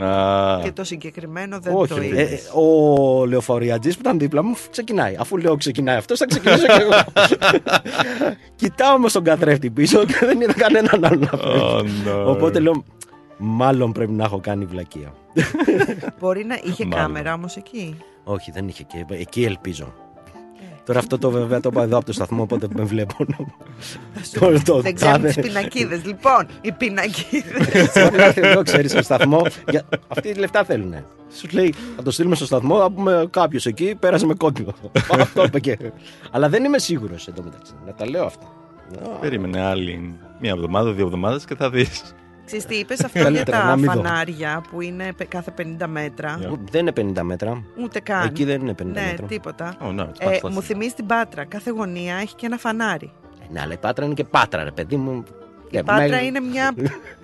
[0.01, 2.31] Ah, Και το συγκεκριμένο δεν Όχι, το ε, είδες.
[2.31, 5.15] ε, ο λεωφοριατζής που ήταν δίπλα μου ξεκινάει.
[5.19, 6.91] Αφού λέω ξεκινάει αυτός, θα ξεκινήσω και εγώ.
[8.55, 12.03] Κοιτάω όμως τον καθρέφτη πίσω και δεν είδα κανέναν άλλο να φεύγει.
[12.05, 12.25] oh, no.
[12.25, 12.83] Οπότε λέω,
[13.39, 15.13] μάλλον πρέπει να έχω κάνει βλακεία.
[16.19, 17.05] Μπορεί να είχε Μάλλον.
[17.05, 19.93] κάμερα όμως εκεί; Όχι, δεν είχε και εκεί ελπίζω.
[20.85, 23.15] Τώρα αυτό το βέβαια το είπα εδώ από το σταθμό, οπότε με βλέπω.
[24.39, 26.05] το, το, Δεν ξέρουν τάδε- τις πινακίδες.
[26.05, 27.91] Λοιπόν, οι πινακίδες.
[27.95, 29.41] Μπορεί να έρθει εδώ, ξέρεις, στο σταθμό.
[29.69, 29.83] Για...
[30.07, 30.93] Αυτοί λεφτά θέλουν.
[31.37, 34.73] Σου λέει, θα το στείλουμε στο σταθμό, θα πούμε κάποιος εκεί πέρασε με κόκκινο.
[35.19, 35.77] Αυτό είπε και.
[36.31, 37.73] Αλλά δεν είμαι σίγουρος εντωμεταξύ.
[37.85, 38.45] Να τα λέω αυτά.
[39.21, 42.15] Περίμενε άλλη μία εβδομάδα, δύο εβδομάδες και θα δεις.
[42.49, 43.91] Ξέρεις τι είπες αυτό για Καλύτερα τα να μην δω.
[44.03, 46.39] φανάρια που είναι πε- κάθε 50 μέτρα.
[46.41, 46.57] Yeah.
[46.71, 47.63] Δεν είναι 50 μέτρα.
[47.83, 48.25] Ούτε καν.
[48.25, 49.25] Εκεί δεν είναι 50 Ναι, μέτρα.
[49.27, 49.75] τίποτα.
[49.81, 50.49] Oh, no, it's Ε, much less.
[50.51, 51.45] μου θυμίζει την Πάτρα.
[51.45, 53.11] Κάθε γωνία έχει και ένα φανάρι.
[53.41, 55.23] Ε, Ναι, αλλά η Πάτρα είναι και Πάτρα, ρε παιδί μου.
[55.69, 56.73] Η Ε, Πάτρα με- είναι μια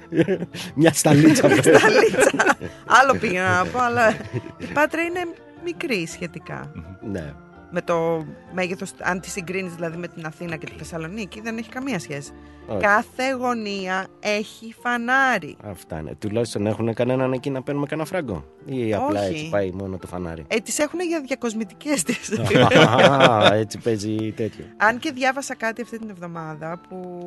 [0.76, 1.50] Μια σταλίτσα.
[1.50, 2.32] σταλίτσα.
[3.02, 4.10] Άλλο πήγα να πω, αλλά
[4.58, 5.20] η Πάτρα είναι
[5.64, 6.72] μικρή σχετικά.
[7.12, 7.34] ναι.
[7.78, 11.70] Με το μέγεθος, αν τη συγκρίνεις δηλαδή με την Αθήνα και τη Θεσσαλονίκη, δεν έχει
[11.70, 12.32] καμία σχέση.
[12.68, 12.80] Όχι.
[12.80, 15.58] Κάθε γωνία έχει φανάρι.
[15.64, 16.16] Αυτά είναι.
[16.20, 19.34] Τουλάχιστον έχουν κανέναν εκεί να παίρνουμε κανένα φράγκο; Ή απλά Όχι.
[19.34, 22.32] έτσι πάει μόνο το φανάρι; Ε, τις έχουν για διακοσμητικές τις.
[22.80, 24.66] Α, έτσι παίζει τέτοιο.
[24.78, 27.24] Αν και διάβασα κάτι αυτή την εβδομάδα που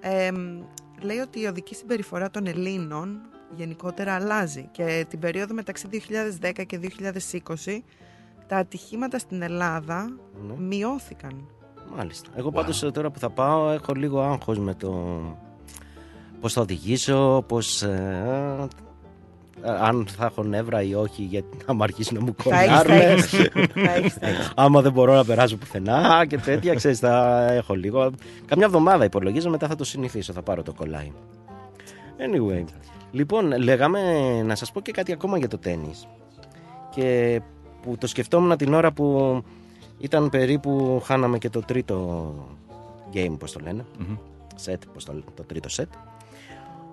[0.00, 0.36] εμ,
[1.00, 3.20] λέει ότι η οδική συμπεριφορά των Ελλήνων
[3.56, 5.86] γενικότερα αλλάζει και την περίοδο μεταξύ
[6.42, 6.80] 2010 και
[7.64, 7.82] 2020
[8.48, 10.10] τα ατυχήματα στην Ελλάδα
[10.46, 10.54] Ναι.
[10.66, 11.46] μειώθηκαν.
[11.96, 12.30] Μάλιστα.
[12.36, 15.20] Εγώ πάντως τώρα που θα πάω έχω λίγο άγχος με το
[16.40, 17.82] πώς θα οδηγήσω, πώς...
[17.82, 18.68] ε,
[19.62, 22.76] ε, αν θα έχω νεύρα ή όχι γιατί να μου αρχίσει να μου Θα έχεις,
[22.76, 23.08] θα κολλάρουν.
[23.08, 23.30] έχεις.
[23.74, 24.52] Θα έχεις, θα έχεις.
[24.56, 28.10] Άμα δεν μπορώ να περάσω πουθενά και τέτοια, ξέρεις, θα έχω λίγο.
[28.46, 31.12] Καμιά εβδομάδα υπολογίζω, μετά θα το συνηθίσω, θα πάρω το κολλάι.
[32.18, 32.64] Anyway,
[33.10, 34.00] λοιπόν, λέγαμε
[34.42, 36.08] να σας πω και κάτι ακόμα για το τέννις.
[36.94, 37.40] Και
[37.82, 39.42] που το σκεφτόμουν την ώρα που
[39.98, 42.34] ήταν περίπου, χάναμε και το τρίτο
[43.12, 44.16] game, πώς το λένε, Μμμ.
[44.64, 45.88] set, πώς το, λένε, το τρίτο set,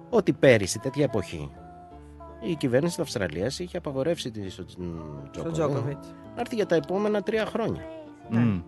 [0.09, 1.49] ότι πέρυσι, τέτοια εποχή,
[2.49, 6.07] η κυβέρνηση της Αυστραλίας είχε απαγορεύσει τη, στον Στον Τζόκοβιτς Τζόκοβιτς.
[6.35, 7.81] να έρθει για τα επόμενα τρία χρόνια.
[8.29, 8.59] Μμ.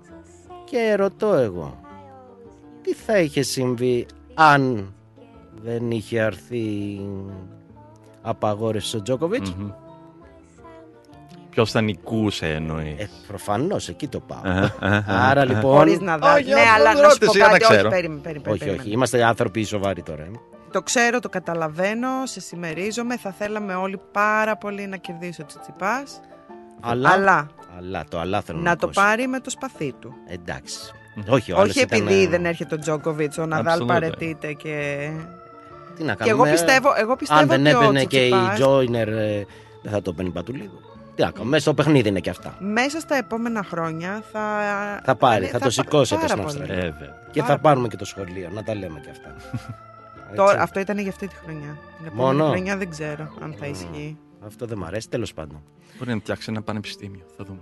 [0.63, 1.79] Και ρωτώ εγώ,
[2.81, 4.93] τι θα είχε συμβεί αν
[5.63, 6.99] δεν είχε αρθεί
[8.21, 9.69] απαγόρευση στον Τζόκοβιτς; Μμμ.
[11.57, 12.99] Ποιος θα νικούσε εννοείς.
[12.99, 14.39] Ε, προφανώς εκεί το πάω.
[14.43, 15.45] Αχα, αχα, Άρα αχα.
[15.45, 15.77] λοιπόν...
[15.77, 16.33] Χωρίς να δω.
[16.33, 17.63] Όχι, Ναι, αυτό αλλά δεν να σου πω ρώτησε, για να κάτι.
[17.63, 17.89] Όχι, ξέρω.
[17.89, 18.81] περίμενε, περίμενε, όχι, περίμενε.
[18.83, 20.23] όχι, είμαστε άνθρωποι σοβαροί τώρα.
[20.23, 20.31] ε.
[20.71, 23.17] Το ξέρω, το καταλαβαίνω, σε συμμερίζομαι.
[23.17, 26.19] Θα θέλαμε όλοι πάρα πολύ να κερδίσει ο Τσιτσιπάς.
[26.81, 28.91] Αλλά, Αλλά αλλά το αλλά θέλω να το πω.
[28.95, 30.13] πάρει με το σπαθί του.
[30.27, 30.77] Εντάξει.
[31.29, 33.87] Όχι, ο άλλος Όχι ήταν, επειδή ε, δεν έρχεται ο Τζόκοβιτς, ο Ναδάλ Absolutely.
[33.87, 35.07] παρετείται και.
[35.95, 36.43] Τι να Και κάνουμε.
[36.49, 39.45] εγώ πιστεύω, εγώ πιστεύω Αν δεν ότι ο έμπαινε και η Τσιτσιπάς Τζόινερ, ε,
[39.81, 40.79] δεν θα το παίρνει πατουλίδο.
[41.17, 42.55] Τι να κάνουμε, μέσα στο παιχνίδι είναι και αυτά.
[42.59, 44.41] μέσα στα επόμενα χρόνια θα.
[45.03, 46.57] Θα πάρει, ναι, θα το πα- σηκώσετε πάρα στην πολύ.
[46.59, 46.83] Αυστραλία.
[46.83, 47.15] Ε, βέβαια.
[47.31, 49.35] Και Πάρα θα πάρουμε και το σχολείο, να τα λέμε και αυτά.
[50.35, 50.63] Τώρα, Έτσι.
[50.63, 51.77] αυτό ήταν για αυτή τη χρονιά.
[51.97, 54.17] Την επόμενη Μόνο; χρονιά δεν ξέρω αν θα ισχύει.
[54.45, 55.63] Αυτό δεν μ' αρέσει, τέλος πάντων.
[55.97, 57.21] Μπορεί να φτιάξει ένα πανεπιστήμιο.
[57.37, 57.59] Θα δούμε.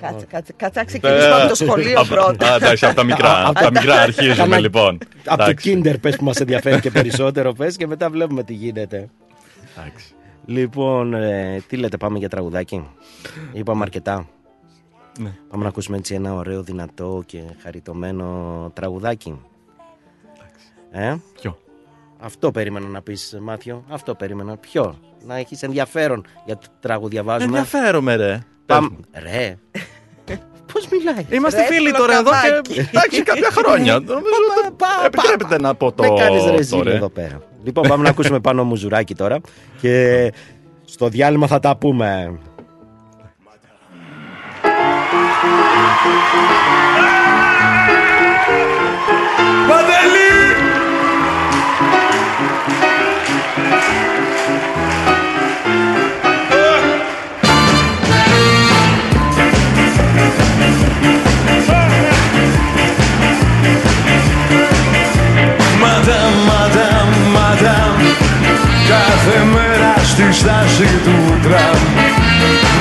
[0.00, 2.52] Κάτσε, κάτσε, κάτσε να ξεκινήσουμε από το σχολείο Α, πρώτα.
[2.52, 3.46] α, Εντάξει, από τα μικρά.
[3.48, 4.98] Από τα μικρά αρχίζουμε Κάνα- λοιπόν.
[5.26, 8.52] Από το Εντάξει, Kinder πες που μας ενδιαφέρει και περισσότερο πες και μετά βλέπουμε τι
[8.54, 9.08] γίνεται.
[9.78, 10.14] εντάξει.
[10.44, 12.88] Λοιπόν, ε, τι λέτε, πάμε για τραγουδάκι;
[13.52, 14.28] Είπαμε αρκετά.
[15.18, 15.32] Ναι.
[15.50, 19.40] Πάμε να ακούσουμε έτσι ένα ωραίο, δυνατό και χαριτωμένο τραγουδάκι.
[20.90, 21.58] Ε, Ποιο;
[22.18, 23.84] αυτό περίμενα να πεις Μάθιο.
[23.88, 24.56] Αυτό περίμενα.
[24.56, 27.58] Ποιο; Να έχεις ενδιαφέρον για το τραγουδιαβάζουμε.
[27.58, 28.38] Ενδιαφέρομαι ρε.
[28.66, 28.88] Πάμε.
[28.88, 29.22] Πες μου.
[29.30, 29.56] Ρε.
[30.72, 32.78] Πώς μιλάει; Είμαστε Ρε, φίλοι τώρα εδώ και πλοκαμάκι.
[32.92, 33.92] εντάξει κάποια χρόνια.
[34.00, 34.16] Νομίζω
[34.64, 36.94] ότι πα, πα, επιτρέπεται να πω το Με κάνεις ρεζίλ το, ρε.
[36.94, 37.40] εδώ πέρα.
[37.64, 39.40] Λοιπόν, πάμε να ακούσουμε πάνω μουζουράκι τώρα
[39.80, 40.32] και
[40.84, 42.38] στο διάλειμμα θα τα πούμε.
[68.88, 71.80] Κάθε μέρα στη στάση του τραμ.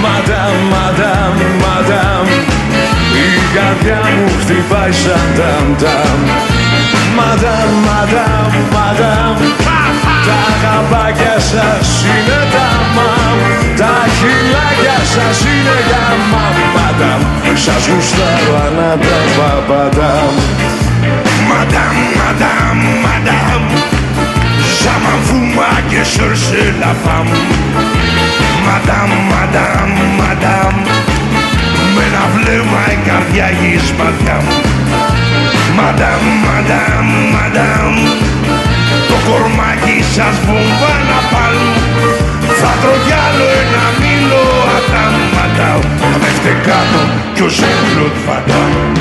[0.03, 1.33] Μαντάμ, μαντάμ,
[1.63, 2.25] μαντάμ
[3.25, 6.19] Η καρδιά μου χτυπάει σαν ταμ ταμ
[7.17, 9.35] Μαντάμ, μαντάμ, μαντάμ
[10.27, 13.37] Τα αγαπάκια σας είναι τα μαμ.
[13.81, 16.55] Τα χιλάκια σας είναι για μαμ.
[16.75, 17.21] Μαντάμ,
[17.65, 20.33] σας γουστάρω ανάτα παπαντάμ.
[21.49, 23.90] Madame, madame, madame
[24.83, 27.33] Ça m'en fout moi que cherche la femme.
[28.67, 30.79] Madame, madame, madame
[31.95, 34.55] Με να βλέμμα η καρδιά γης ματιά μου
[35.79, 37.97] Madame, madame, madame
[39.09, 41.77] Το κορμάκι σας βομβά να πάλουν
[42.61, 47.01] Θα τρώω κι άλλο ένα μήλο Madame, madame Να πέφτε κάτω
[47.33, 48.91] κι ο ζέμπλουτ φαντάμ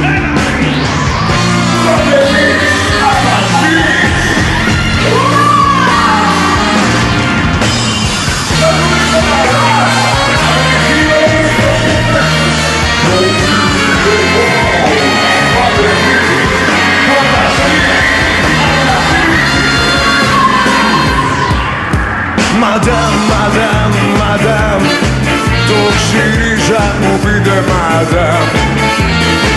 [27.23, 28.47] πείτε μαντάμ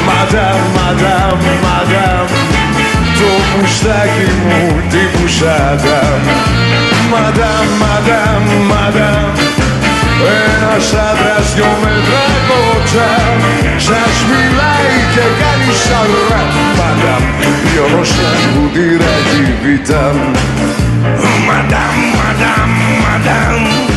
[0.07, 2.27] Μαντάμ, μαντάμ, μαντάμ
[3.19, 4.61] Το μουστάκι μου
[4.91, 6.21] τύπου σαντάμ
[7.11, 9.29] Μαντάμ, μαντάμ, μαντάμ
[10.39, 13.09] Ένας άντρας δυο μέτρα κότσα
[13.87, 17.23] Σας μιλάει και κάνει σαν ραπ Μαντάμ,
[17.63, 20.17] δυο σαν κουτυράκι βιτάμ
[21.47, 22.69] Μαντάμ, μαντάμ,
[23.03, 23.92] μαντάμ Με ένα μόνο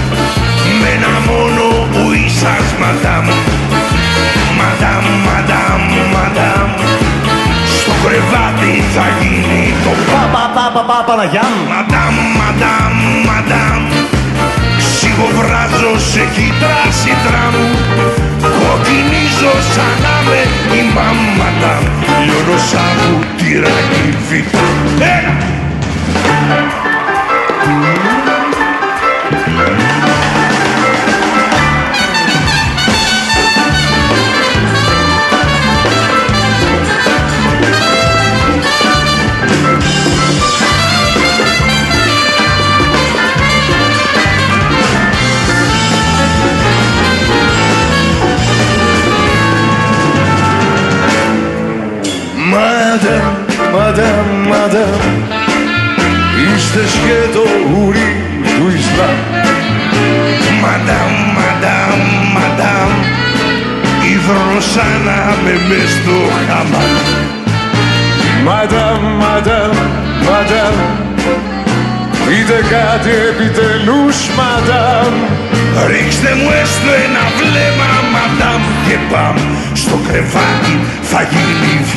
[2.37, 3.27] που είσας μαντάμ
[4.59, 5.83] Μαντάμ, μαντάμ,
[6.15, 6.71] μαντάμ
[7.77, 12.95] Στο κρεβάτι θα γίνει το πα πα πα πα πα Παναγιά Μαντάμ, μαντάμ,
[13.29, 13.83] μαντάμ.
[14.79, 17.55] Ξυγοβράζω σε κυτράσι τραμ
[18.59, 20.41] Κοκκινίζω σαν να με
[20.79, 21.75] η μαμάτα
[22.27, 24.67] Λιώνω σαν βουτυράκι βήτα
[25.17, 25.56] Έλα!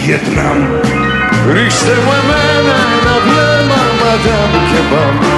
[0.09, 0.61] Βιετνάμ.
[1.53, 5.29] Ρίξτε μου εμένα ένα βλέμμα, μαντάμ Και πάμε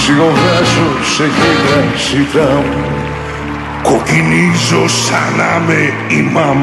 [0.00, 2.64] σιγοβράσω σε γύρα σιτάμ
[3.82, 5.80] Κοκκινίζω σαν να με
[6.18, 6.60] ημάμ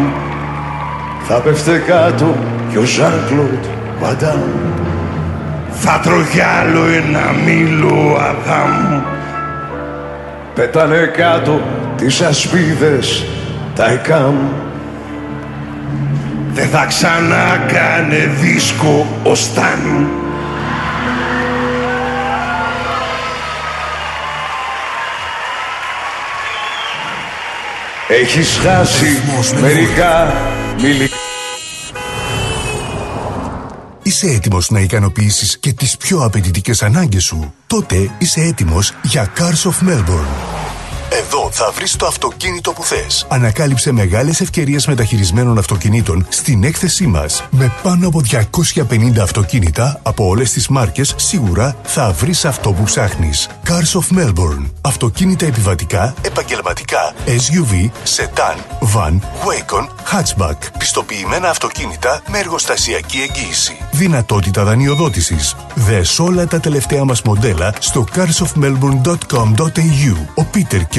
[1.28, 2.36] Θα πέφτε κάτω
[2.70, 3.64] κι ο Ζαν Κλοντ,
[4.02, 4.42] μαντάμ
[5.70, 9.02] Θα τρώω κι άλλο ένα μήλο αδάμ.
[10.56, 11.62] Πέτανε κάτω
[11.98, 13.26] τις ασπίδες
[13.76, 14.36] τα εκάμ
[16.54, 20.08] Δεν θα ξανακάνε δίσκο ο Σταν
[28.08, 29.22] Έχεις χάσει
[29.62, 30.34] μερικά
[30.82, 31.16] μιλικά
[34.10, 37.54] Είσαι έτοιμος να ικανοποιήσεις και τις πιο απαιτητικές ανάγκες σου.
[37.68, 40.59] Τότε είσαι έτοιμος για Cars of Melbourne.
[41.12, 43.26] Εδώ θα βρεις το αυτοκίνητο που θες.
[43.30, 47.44] Ανακάλυψε μεγάλες ευκαιρίες μεταχειρισμένων αυτοκινήτων στην έκθεσή μας.
[47.50, 53.50] Με πάνω από 250 αυτοκίνητα από όλες τις μάρκες, σίγουρα θα βρεις αυτό που ψάχνεις.
[53.68, 54.66] Cars of Melbourne.
[54.82, 58.58] Αυτοκίνητα επιβατικά, επαγγελματικά, SUV, sedan,
[58.96, 59.14] van,
[59.46, 60.58] Wacon, hatchback.
[60.78, 63.78] Πιστοποιημένα αυτοκίνητα με εργοστασιακή εγγύηση.
[63.92, 65.56] Δυνατότητα δανειοδότησης.
[65.76, 70.16] Δες όλα τα τελευταία μας μοντέλα στο carsofmelbourne.com.au.
[70.36, 70.99] Ο Πίτερ και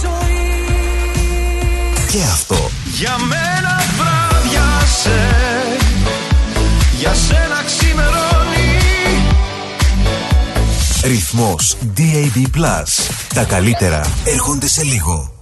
[0.00, 0.42] ζωή.
[2.10, 2.70] Και αυτό.
[2.98, 5.20] Για μένα βράδιασε
[6.98, 8.32] Για σένα ξημερώνει
[11.02, 12.82] Ρυθμός DAB+.
[13.34, 15.41] Τα καλύτερα έρχονται σε λίγο.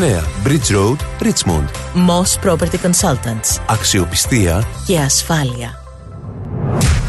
[0.00, 1.68] Bridge Road, Richmond.
[1.94, 3.58] Moss Property Consultants.
[3.66, 5.74] Αξιοπιστία Και ασφάλεια.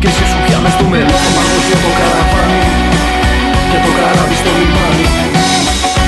[0.00, 2.60] Και εσύ σου πια μες στο μελό Μάχος για το καραβάνι.
[3.70, 5.06] Και το καράβι στο λιμάνι.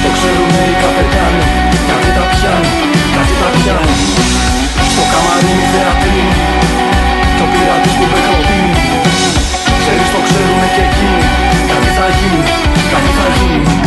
[0.02, 1.44] Το ξέρουνε οι καπετάνοι
[1.88, 2.72] Κάτι τα πιάνει,
[3.14, 4.51] κάτι τα πιάνει
[4.94, 6.34] στο καμαρίνι θεατρίνι
[7.36, 8.74] Κι ο πειρατής που με κροτίνει
[9.80, 11.24] Ξέρεις το ξέρουνε και εκείνοι
[11.70, 12.40] Κάτι θα γίνει,
[12.92, 13.81] κάτι θα γίνει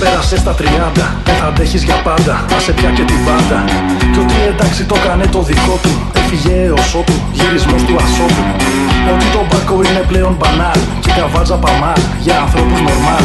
[0.00, 0.62] πέρασε στα 30
[1.26, 3.58] Δεν θα αντέχεις για πάντα, θα σε πια και την πάντα.
[4.12, 5.92] Κι ότι εντάξει το κάνε το δικό του.
[6.20, 8.44] Έφυγε έως ότου, γυρισμός του ασώτου.
[9.12, 10.80] Ότι το μπάρκο είναι πλέον μπανάλ.
[11.02, 13.24] Και η καβάτζα παμάλ, για ανθρώπους νορμάλ.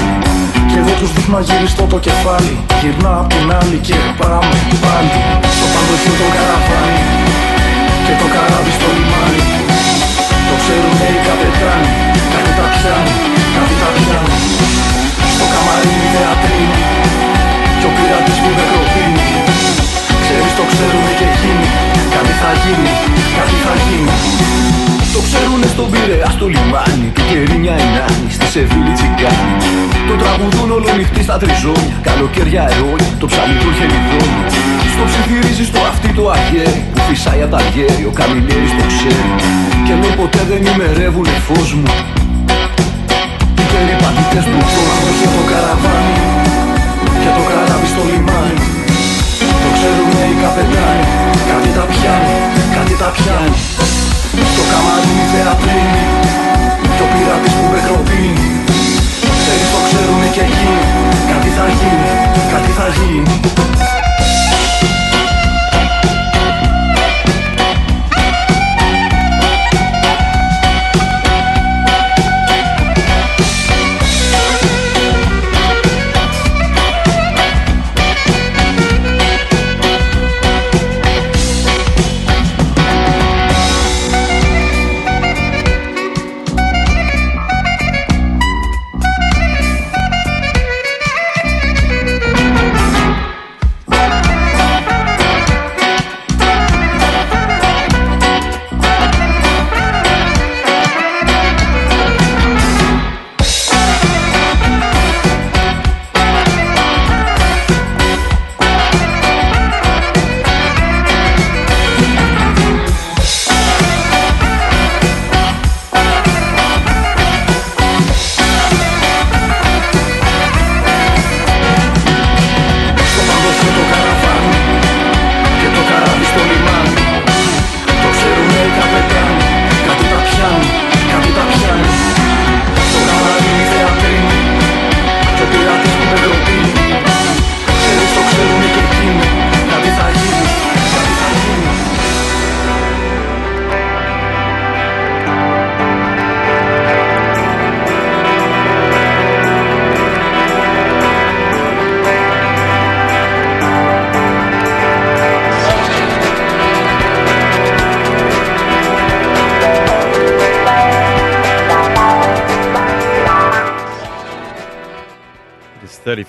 [0.70, 2.54] Κι εγώ τους δείχνω αγυριστό το κεφάλι.
[2.82, 5.18] Γυρνάω απ' την άλλη και πάμε πάλι.
[5.56, 7.04] Στο παντοχείο το καραβάνι
[8.06, 9.44] Και το καράβι στο λιμάνι.
[10.48, 11.90] Το ξέρουνε οι καπετάνοι
[12.32, 13.14] Κάτι τα πιάνει,
[13.56, 14.65] κάτι τα πιάνει
[15.38, 16.84] στο καμαρίνι θεατρίνι
[17.80, 19.28] Κι ο πειρατής που δεν προτείνει.
[20.24, 21.68] Ξέρεις το ξέρουνε και εκείνοι.
[22.16, 22.94] Κάτι θα γίνει,
[23.38, 24.16] κάτι θα γίνει.
[25.16, 27.08] Το ξέρουνε στον Πειραιά στο λιμάνι.
[27.16, 29.56] Του κερίνια η Νάνη, στη Σεβίλη τσιγκάνι
[30.10, 31.96] Το τραγουδούν όλο νυχτή στα τριζόνια.
[32.08, 34.42] Καλοκαίρια αιώνια, το ψαλί του χελιδόνι
[34.94, 39.32] Στο ψιθυρίζει στο αυτί το αγέρι Που φυσάει απ' τα γέρι, ο καμιλέρης το ξέρει.
[39.86, 41.94] Και λέει ποτέ δεν ημερεύουνε φως μου
[43.76, 46.16] οι περιπατητές του κόσμου και το καραβάνι.
[47.22, 48.68] Και το καράβι στο λιμάνι.
[49.64, 51.06] Το ξέρουνε οι καπετάνοι.
[51.50, 52.36] Κάτι τα πιάνει,
[52.76, 53.60] κάτι τα πιάνει.
[54.52, 56.04] Στο καμαρίνι θεατρίνι
[56.96, 58.48] Κι ο πειρατής που με κροτίνει
[59.42, 60.86] Ξέρεις το ξέρουνε και εκείνοι.
[61.32, 62.12] Κάτι θα γίνει,
[62.54, 63.95] κάτι θα γίνει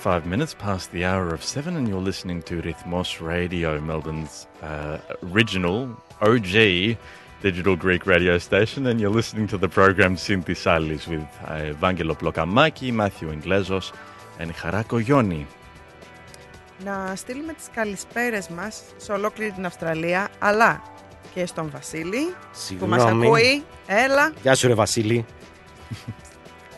[0.07, 4.99] 25 minutes past the hour of seven, and you're listening to Rhythmos Radio, Melbourne's uh,
[5.33, 5.79] original
[6.21, 6.55] OG
[7.43, 12.93] digital Greek radio station, and you're listening to the program Synthisalis with uh, Vangelo Plokamaki,
[12.93, 13.93] Matthew Inglezos,
[14.39, 15.47] and Harako Yoni.
[16.85, 20.83] Να στείλουμε τις καλησπέρες μας σε ολόκληρη την Αυστραλία, αλλά
[21.35, 22.93] και στον Βασίλη Συγγνώμη.
[22.93, 23.65] που μας ακούει.
[23.87, 24.33] Έλα.
[24.43, 25.25] Γεια σου ρε Βασίλη.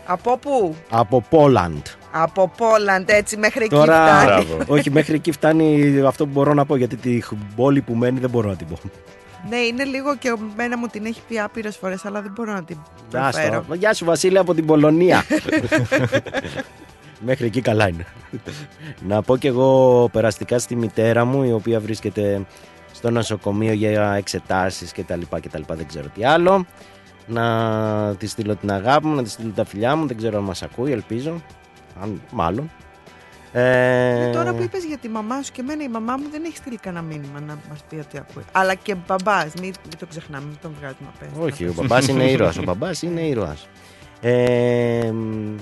[0.07, 0.77] Από πού?
[0.91, 1.87] Από Πόλαντ.
[2.13, 4.47] Από Πόλαντ, έτσι μέχρι εκεί Τώρα, φτάνει.
[4.79, 7.21] όχι μέχρι εκεί φτάνει αυτό που μπορώ να πω γιατί τη
[7.57, 8.79] πόλη που μένει δεν μπορώ να την πω.
[9.49, 12.53] Ναι, είναι λίγο και ο μένα μου την έχει πει άπειρες φορές, αλλά δεν μπορώ
[12.53, 12.77] να την
[13.13, 13.41] Άστο.
[13.41, 13.65] προφέρω.
[13.75, 15.25] Γεια σου Βασίλη από την Πολωνία.
[17.21, 18.07] Μέχρι εκεί καλά είναι.
[19.07, 22.47] να πω και εγώ περαστικά στη μητέρα μου η οποία βρίσκεται
[22.93, 26.67] στο νοσοκομείο για εξετάσεις και τα λοιπά και τα λοιπά δεν ξέρω τι άλλο.
[27.27, 30.45] Να τη στείλω την αγάπη μου, να τη στείλω τα φιλιά μου, δεν ξέρω αν
[30.45, 31.43] μας ακούει, ελπίζω.
[32.03, 32.71] Αν, μάλλον.
[33.53, 36.45] Ε, Ε, τώρα που είπες για τη μαμά σου και εμένα, η μαμά μου δεν
[36.45, 38.43] έχει στείλει κανένα μήνυμα να μας πει ότι ακούει.
[38.53, 41.43] Αλλά και μπαμπάς, μην, μην το ξεχνάμε, μην τον βγάζουμε απ' έξω.
[41.43, 42.59] Όχι, ο μπαμπάς είναι ήρωας.
[42.59, 43.69] Ο μπαμπάς είναι ήρωας.
[44.21, 45.55] Ε, μ,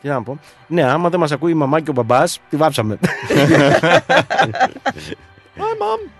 [0.00, 0.38] τι να πω.
[0.66, 2.98] Ναι, άμα δεν μας ακούει η μαμά και ο μπαμπάς, τη βάψαμε.
[5.56, 6.10] Hi, mom.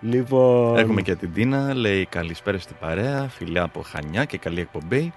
[0.00, 5.12] λοιπόν, Έχουμε και την Τίνα, λέει καλησπέρα στην παρέα, φιλιά από Χανιά και καλή εκπομπή.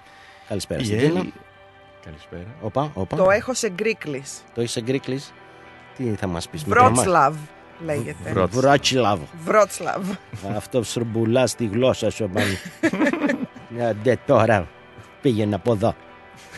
[0.48, 1.24] καλησπέρα Η στην Έλλη- Τίνα.
[2.04, 2.54] Καλησπέρα.
[2.60, 3.16] Όπα, όπα.
[3.16, 4.42] Το έχω σε γκρίκλις.
[4.54, 5.32] Το έχεις εγκρίκλεις.
[5.96, 6.64] Τι θα μας πεις.
[6.64, 7.34] μικρό μας; Βρότσλαβ
[7.84, 8.30] λέγεται.
[8.32, 9.20] Βρό- Βράτσιλαβ.
[9.44, 10.06] Βρότσλαβ.
[10.56, 12.56] Αυτό σουρμπουλά στη γλώσσα σου, μάλλον.
[14.02, 14.68] Ντε τώρα.
[15.22, 15.94] Πήγαινε από εδώ.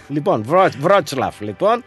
[0.09, 1.85] Λοιπόν, Βρό- Βρότσλαβ, λοιπόν.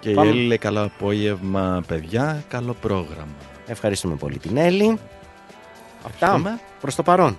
[0.00, 0.28] Και η Πάμε.
[0.30, 3.34] Έλλη λέει καλό απόγευμα, παιδιά, καλό πρόγραμμα.
[3.66, 4.98] Ευχαριστούμε πολύ την Έλλη.
[6.06, 6.60] Αυτά Ευχαριστούμε.
[6.80, 7.38] προς το παρόν.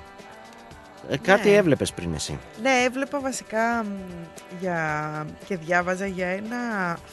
[1.09, 1.55] Ε, κάτι Ναι.
[1.55, 3.87] έβλεπες πριν εσύ; Ναι, έβλεπα βασικά μ,
[4.59, 5.25] για...
[5.47, 6.57] και διάβαζα για ένα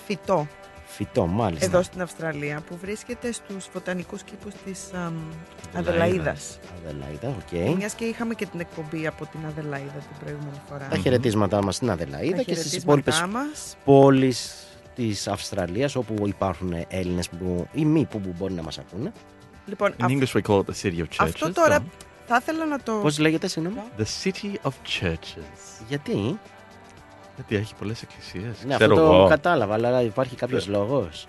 [0.06, 0.46] φυτό
[0.86, 1.66] Φυτό, μάλιστα.
[1.66, 5.14] εδώ στην Αυστραλία που βρίσκεται στους βοτανικούς κήπους της αμ,
[5.74, 6.08] Αδελαίδας.
[6.08, 6.58] Αδελαίδας.
[6.84, 7.28] Αδελαίδα,
[7.68, 7.76] οκ.
[7.76, 10.86] Μιας και είχαμε και την εκπομπή από την Αδελαίδα την προηγούμενη φορά.
[10.90, 13.76] Τα χαιρετίσματά μας στην Αδελαίδα Τα και στις χαιρετίσματά υπόλοιπες μας.
[13.84, 14.64] πόλεις
[14.94, 19.12] της Αυστραλίας όπου υπάρχουν Έλληνες που, ή μη που μπορεί να μας ακούνε.
[19.66, 21.18] Λοιπόν, In αυ- English we call it the city of churches.
[21.20, 21.84] αυτό τώρα Tom.
[22.32, 22.92] Θα ήθελα να το...
[22.92, 24.70] Πώς λέγεται, συγγνώμη; The city of
[25.00, 25.82] churches.
[25.88, 26.38] Γιατί;
[27.34, 28.64] Γιατί έχει πολλές εκκλησίες.
[28.66, 29.28] Ναι, ξέρω αυτό το εγώ.
[29.28, 30.76] κατάλαβα, αλλά υπάρχει κάποιος Ναι.
[30.76, 31.26] λόγος.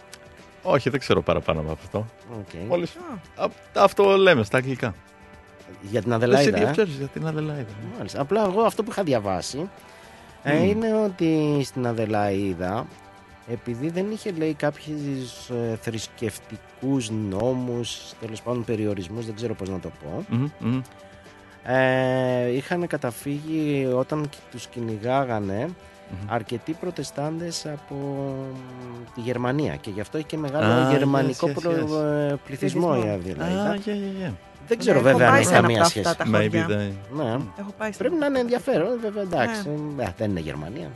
[0.63, 2.05] Όχι, δεν ξέρω παραπάνω από αυτό.
[2.39, 2.53] Οκ.
[2.67, 2.95] Μόλις...
[3.35, 4.93] Α, Α, Αυτό λέμε στα αγγλικά.
[5.81, 6.57] Για την The Αδελαίδα.
[6.57, 7.65] city of ε; churches, για την Αδελαίδα.
[7.97, 8.21] Μάλιστα.
[8.21, 9.69] Απλά εγώ αυτό που είχα διαβάσει
[10.43, 10.63] ε, Μμμ.
[10.65, 12.87] είναι ότι στην Αδελαίδα
[13.51, 19.79] επειδή δεν είχε λέει κάποιους ε, θρησκευτικούς νόμους, τέλος πάντων περιορισμούς, δεν ξέρω πώς να
[19.79, 20.81] το πω, Μμμ, μμμ.
[21.63, 25.69] ε, είχαν καταφύγει όταν κι- τους κυνηγάγανε
[26.27, 27.95] αρκετοί προτεστάντες από
[28.53, 32.03] μ, τη Γερμανία και γι' αυτό έχει και μεγάλο Ah, γερμανικό yes, yes, προ- yes.
[32.31, 33.41] ε, πληθυσμό η Πληθυσμό.
[33.43, 33.75] Αδελαίδα.
[33.75, 34.33] Ah, yeah, yeah, yeah.
[34.67, 36.07] Δεν ξέρω Ναι, έχω βέβαια αν πάει έχει σε ένα καμία από σχέση.
[36.09, 36.67] αυτά τα Maybe χωριά.
[36.69, 36.91] they...
[37.15, 37.31] Ναι.
[37.59, 39.69] Έχω πάει Πρέπει να είναι ενδιαφέρον, βέβαια εντάξει.
[39.99, 40.89] Ε, δεν είναι Γερμανία.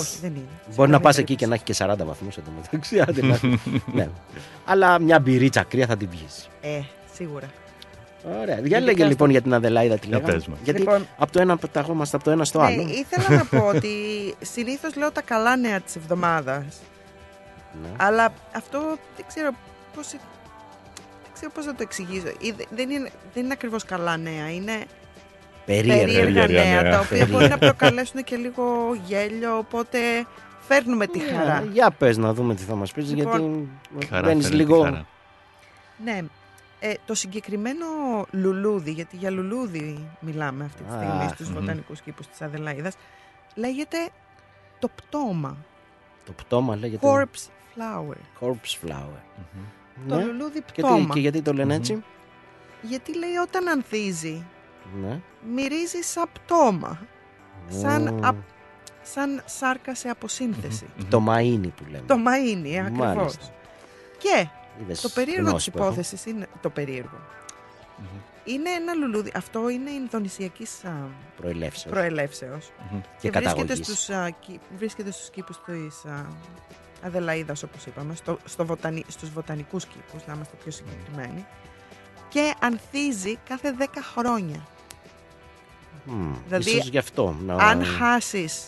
[0.00, 0.44] Όχι, δεν είναι.
[0.60, 1.48] Σε Μπορεί να καμία πας εκεί και περίπτωση.
[1.48, 3.00] να έχει και 40 βαθμούς εντωμεταξύ.
[3.00, 3.58] άντε να-
[3.94, 4.08] ναι.
[4.64, 6.26] Αλλά μια μπυρίτσα κρύα θα την πιει.
[6.60, 6.80] Ε,
[7.14, 7.46] σίγουρα.
[8.24, 8.44] Ωραία.
[8.44, 10.32] Για Ειδικά λέγε στο- λοιπόν για την Αδελάιδα τι Για λέγαμε.
[10.34, 10.58] πες μας.
[10.64, 12.82] Γιατί Λοιπόν, από το ένα πεταγόμαστε από το ένα στο ναι, άλλο.
[12.88, 13.88] ήθελα να πω ότι
[14.40, 16.64] συνήθως λέω τα καλά νέα της εβδομάδας.
[17.82, 17.88] Ναι.
[17.96, 18.78] Αλλά αυτό
[19.16, 19.50] δεν ξέρω
[19.94, 20.00] πώ.
[21.22, 22.26] Δεν ξέρω πώς να το εξηγήσω.
[22.40, 24.50] Ή δε- Δεν είναι, δεν είναι ακριβώς καλά νέα.
[24.50, 24.72] Είναι
[25.76, 26.04] Περίεργα.
[26.04, 26.92] περίεργα περίεργα νέα, νέα.
[26.92, 27.58] τα οποία μπορεί να Περίεργα.
[27.58, 28.64] προκαλέσουν και λίγο
[29.06, 29.58] γέλιο.
[29.58, 29.98] Οπότε
[30.60, 31.64] φέρνουμε τη Ναι, χαρά.
[31.72, 34.82] Για πες να δούμε τι θα μας πεις Λοιπόν, γιατί Χαρά μπαίνεις φέρνει τη λίγο...
[34.82, 35.06] χαρά.
[36.04, 36.20] Ναι.
[36.82, 37.86] Ε, το συγκεκριμένο
[38.30, 41.54] λουλούδι, γιατί για λουλούδι μιλάμε αυτή τη στιγμή Αχ, στους μμμ.
[41.58, 42.94] βοτανικούς κήπους της Αδελαίδας,
[43.54, 43.96] λέγεται
[44.78, 45.56] το πτώμα.
[46.24, 48.16] Το πτώμα λέγεται Corpse flower.
[48.46, 49.20] corpse flower.
[50.08, 50.24] Το Ναι.
[50.24, 51.14] λουλούδι Και, τι- πτώμα.
[51.14, 51.80] και γιατί το λένε Μμμ.
[51.80, 52.02] έτσι;
[52.82, 54.44] Γιατί λέει όταν ανθίζει,
[55.02, 55.20] Ναι.
[55.54, 56.98] μυρίζει σαν πτώμα.
[57.68, 58.48] Σαν, Ω, απ-
[59.02, 60.86] σαν σάρκα σε αποσύνθεση.
[61.08, 62.04] Το μαΐνι που λέμε.
[62.06, 63.14] Το μαΐνι, ακριβώς.
[63.16, 63.44] Μάλιστα.
[64.18, 64.46] Και
[64.82, 65.86] Είδες το περίεργο της γνώση που έχω.
[65.86, 66.46] υπόθεσης είναι...
[66.60, 67.18] Το περιεργο
[68.44, 69.32] Είναι ένα λουλούδι.
[69.34, 70.90] Αυτό είναι Ινδονησιακής α,
[71.36, 71.94] Προελεύσεως.
[71.94, 72.70] προελεύσεως.
[72.90, 73.00] Μμμ.
[73.00, 73.86] Και βρίσκεται καταγωγής.
[73.86, 76.26] στους, α, κη- βρίσκεται στους κήπους της α,
[77.04, 81.46] Αδελαίδας, όπως είπαμε, στο, στο βοτανι, στους βοτανικούς κήπους, να είμαστε πιο συγκεκριμένοι.
[82.30, 84.66] Και ανθίζει κάθε 10 χρόνια.
[86.04, 87.36] Μμ, Δηλαδή, ίσως γι' αυτό.
[87.46, 87.54] Να...
[87.54, 88.62] Αν χάσεις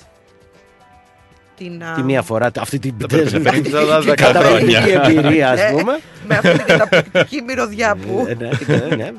[1.56, 4.72] την, α, Τη μία φορά αυτή την Θα πρέπει να φέρνεις άλλας και 10 καταπληκτική
[4.74, 5.02] χρόνια.
[5.02, 5.70] εμπειρία, ας Ναι.
[5.78, 5.98] πούμε.
[6.26, 9.12] με αυτή την καταπληκτική μυρωδιά που Ε, ναι, ναι, ναι.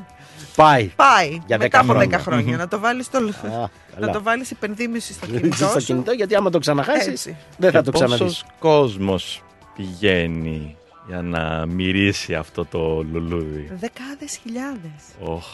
[0.56, 0.90] Πάει.
[0.96, 2.18] πάει Για μετά 10 από 10 χρόνια.
[2.18, 2.56] χρόνια.
[2.56, 3.70] να το βάλεις στο, Α, να
[4.00, 4.12] καλά.
[4.12, 5.86] το βάλεις υπενθύμηση στο κινητό στο σου.
[5.86, 7.36] κινητό, γιατί άμα το ξαναχάσεις, Έτσι.
[7.56, 8.18] δεν θα Και το ξαναδείς.
[8.20, 9.42] Πόσος κόσμος
[9.76, 10.76] πηγαίνει
[11.06, 13.70] για να μυρίσει αυτό το λουλούδι.
[13.80, 15.02] Δεκάδες χιλιάδες.
[15.20, 15.44] Οχ.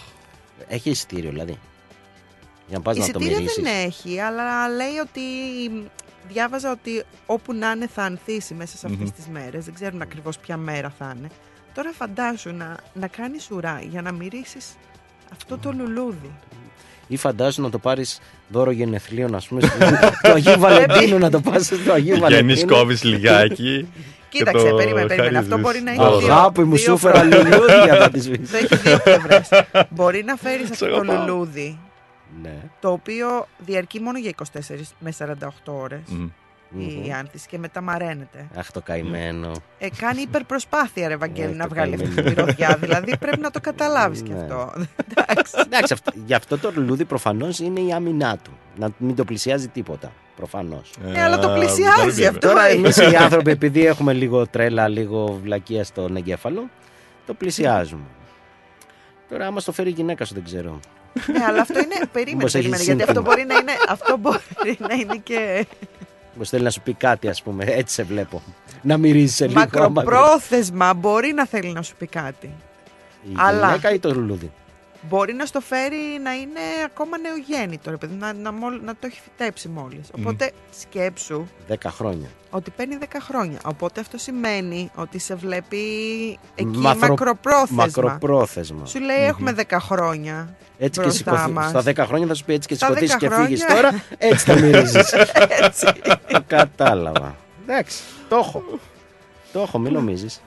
[0.69, 1.59] Έχει εισιτήριο δηλαδή.
[2.69, 3.63] Για να πας να το Εισιτήρια μυρίσεις.
[3.63, 5.21] δεν έχει, αλλά λέει ότι
[6.29, 9.15] διάβαζα ότι όπου να είναι θα ανθίσει μέσα σε αυτές Μμμ.
[9.17, 9.65] τις μέρες.
[9.65, 11.29] Δεν ξέρουν ακριβώς ποια μέρα θα είναι.
[11.75, 14.67] Τώρα φαντάσου να, να κάνεις ουρά για να μυρίσεις
[15.33, 16.31] αυτό το λουλούδι.
[17.09, 19.77] Ή φαντάζομαι να το πάρεις δώρο γενεθλίων, ας πούμε, στο-
[20.23, 22.67] του Αγίου Βαλεντίνου, να το πας στο Αγίου Βγαίνει, Βαλεντίνου.
[22.67, 23.89] κόβεις λιγάκι.
[24.31, 25.39] και Κοίταξε, το περίμενε, περίμενε.
[25.39, 25.73] Αυτό χαρίζεις.
[25.73, 26.19] μπορεί να έχει Δώρο.
[26.19, 27.35] δύο- Αγάπη μου, δύο σου έφερα φορές.
[27.45, 28.21] λουλούδια θα τη
[28.53, 29.49] Θα έχει δύο πλευρές.
[29.91, 31.27] Μπορεί να φέρεις αυτό το αγαπάω.
[31.27, 31.79] λουλούδι,
[32.43, 32.55] Ναι.
[32.81, 36.29] το οποίο διαρκεί μόνο για 24 με 48 ώρες Μμ.
[36.81, 37.15] η Μμμ.
[37.19, 38.47] άνθηση και μετά μαραίνεται.
[38.57, 39.53] Αχ, το καημένο.
[39.79, 42.33] Ε, κάνει υπερπροσπάθεια, ρε Βαγγέλη, Ε, να το βγάλει αυτή καημένο.
[42.35, 42.77] τη μυρωδιά.
[42.81, 44.41] δηλαδή πρέπει να το καταλάβεις κι Ναι.
[44.41, 44.73] αυτό.
[45.17, 45.53] Εντάξει.
[45.67, 48.51] Εντάξει, αυτό, γι' αυτό το λουλούδι προφανώς είναι η άμυνά του.
[48.77, 50.13] Να μην το πλησιάζει τίποτα.
[50.41, 50.91] Προφανώς.
[51.15, 52.49] Ε, αλλά το Α, πλησιάζει δεν αυτό.
[52.49, 52.73] Τώρα ε.
[52.73, 56.69] εμείς οι άνθρωποι, επειδή έχουμε λίγο τρέλα, λίγο βλακεία στον εγκέφαλο,
[57.27, 58.03] το πλησιάζουμε.
[59.31, 60.81] Τώρα, άμα στο φέρει η γυναίκα σου, δεν ξέρω.
[61.33, 61.95] Ναι, αλλά αυτό είναι.
[62.13, 62.83] Περίμενε, Μήπως έχει περίμενε.
[62.83, 63.35] Γιατί αυτό σύνθημα.
[63.35, 65.67] μπορεί να είναι, αυτό μπορεί να είναι και
[66.39, 67.65] Πώ θέλει να σου πει κάτι, ας πούμε.
[67.65, 68.43] Έτσι σε βλέπω.
[68.83, 69.61] Να μυρίζει σε λίγο.
[69.61, 70.95] άμα- μακροπρόθεσμα.
[70.95, 72.47] Μπορεί να θέλει να σου πει κάτι.
[73.25, 74.51] Η Αλλά- γυναίκα ή το λουλούδι;
[75.09, 79.07] Μπορεί να στο φέρει να είναι ακόμα νεογέννητο, ρε παιδί, να, να, μόλ- να το
[79.07, 80.09] έχει φυτέψει μόλις.
[80.19, 82.29] Οπότε σκέψου 10 χρόνια.
[82.51, 83.59] ότι παίρνει 10 χρόνια.
[83.65, 85.79] Οπότε αυτό σημαίνει ότι σε βλέπει
[86.55, 87.85] εκεί Μαθρο- μακροπρόθεσμα.
[87.85, 88.87] Μακροπρόθεσμα.
[88.87, 90.55] Σου λέει έχουμε 10 χρόνια.
[90.79, 91.69] Έτσι και μπροστά σηκωθεί, μας.
[91.69, 93.47] στα 10 χρόνια θα σου πει έτσι και Στα σηκωθείς 10 και χρόνια.
[93.47, 94.03] φύγει τώρα.
[94.19, 95.13] Έτσι θα μυρίζεις.
[95.67, 95.87] Έτσι.
[96.47, 97.37] Κατάλαβα.
[97.67, 98.63] Εντάξει, το έχω.
[99.53, 100.41] Το έχω, μην νομίζεις.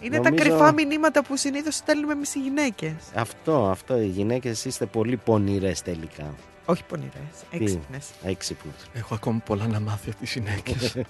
[0.00, 2.92] Είναι Νομίζω- τα κρυφά μηνύματα που συνήθως στέλνουμε εμείς οι γυναίκες.
[3.14, 4.00] Αυτό, αυτό.
[4.00, 6.34] Οι γυναίκες είστε πολύ πονηρές τελικά.
[6.64, 7.12] Όχι πονηρές,
[7.50, 8.06] έξυπνες.
[8.24, 8.72] Έξυπνε.
[8.92, 10.94] Έχω ακόμα πολλά να μάθει από τις γυναίκες.
[10.96, 11.02] Εδώ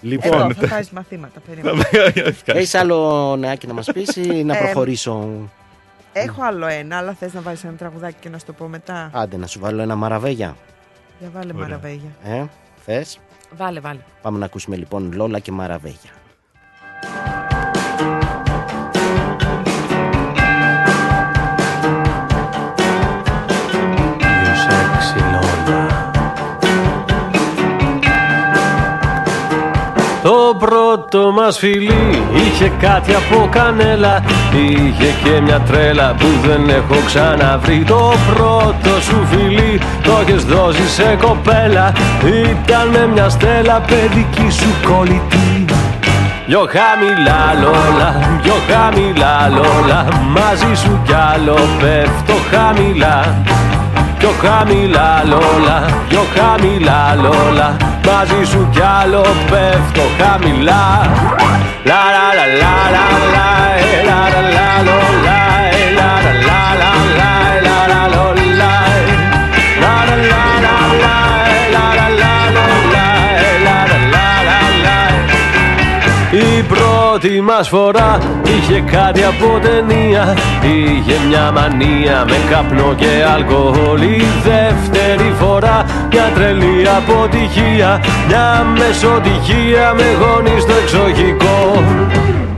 [0.00, 1.40] Λοιπόν, θα πάρει μαθήματα.
[1.40, 1.82] περίμενε.
[2.44, 5.28] έχεις άλλο νεάκι να μας πεις ή να Ε, προχωρήσω;
[6.12, 9.10] Έχω άλλο ένα, αλλά θες να βάλεις ένα τραγουδάκι και να σου το πω μετά;
[9.14, 10.56] Άντε, να σου βάλω ένα μαραβέγια.
[11.18, 11.66] Για βάλε Ωραία.
[11.68, 12.10] μαραβέγια.
[12.24, 12.44] Ε,
[12.84, 13.18] θες;
[13.56, 14.00] Βάλε, βάλε.
[14.22, 16.10] Πάμε να ακούσουμε λοιπόν Λόλα και Μαραβέγια.
[30.22, 34.24] Το πρώτο μας φιλί είχε κάτι από κανέλα.
[34.52, 37.84] Είχε και μια τρέλα που δεν έχω ξαναβρει.
[37.86, 41.92] Το πρώτο σου φιλί το έχεις δώσει σε κοπέλα.
[42.24, 45.64] Ήταν με μια στέλα παιδική σου κολλητή.
[46.46, 50.06] Πιο χαμηλά λόλα, πιο χαμηλά λόλα.
[50.28, 53.42] Μαζί σου κι άλλο πέφτω χαμηλά
[54.22, 61.10] Πιο χαμηλά λόλα, πιο χαμηλά λόλα Μαζί σου κι άλλο πέφτω χαμηλά
[61.84, 63.31] Λα λα λα λα λα
[77.12, 78.18] η πρώτη μας φορά.
[78.44, 84.02] Είχε κάτι από ταινία Είχε μια μανία με καπνό και αλκοόλ.
[84.02, 88.00] Η δεύτερη φορά μια τρελή αποτυχία.
[88.28, 91.82] Μια μεσοτυχία με γόνι στο εξοχικό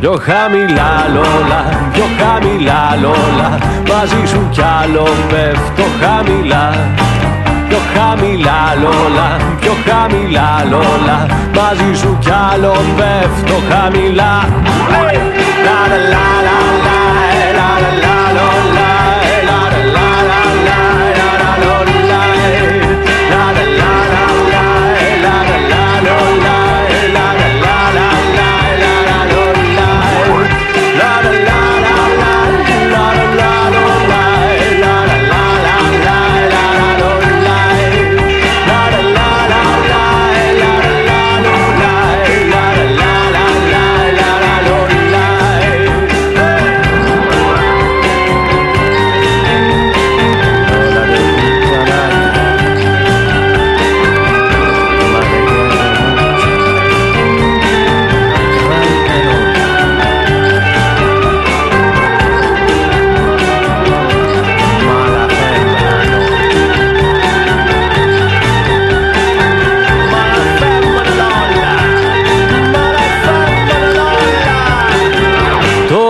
[0.01, 1.61] Πιο χαμηλά λόλα,
[1.93, 3.59] πιο χαμηλά λόλα.
[3.89, 6.67] Μαζί σου κι άλλο πέφτω χαμηλά.
[7.21, 7.24] Πιο
[7.95, 9.29] χαμηλά λόλα,
[9.61, 11.19] πιο χαμηλά λόλα
[11.57, 14.33] Μαζί σου κι άλλο πέφτω χαμηλά
[14.95, 15.17] Hey!
[15.67, 16.99] La la la la la,
[17.41, 18.91] eh, la la la λόλα,
[19.33, 20.79] eh, la la la la la,
[21.09, 23.74] eh, la la λόλα, eh.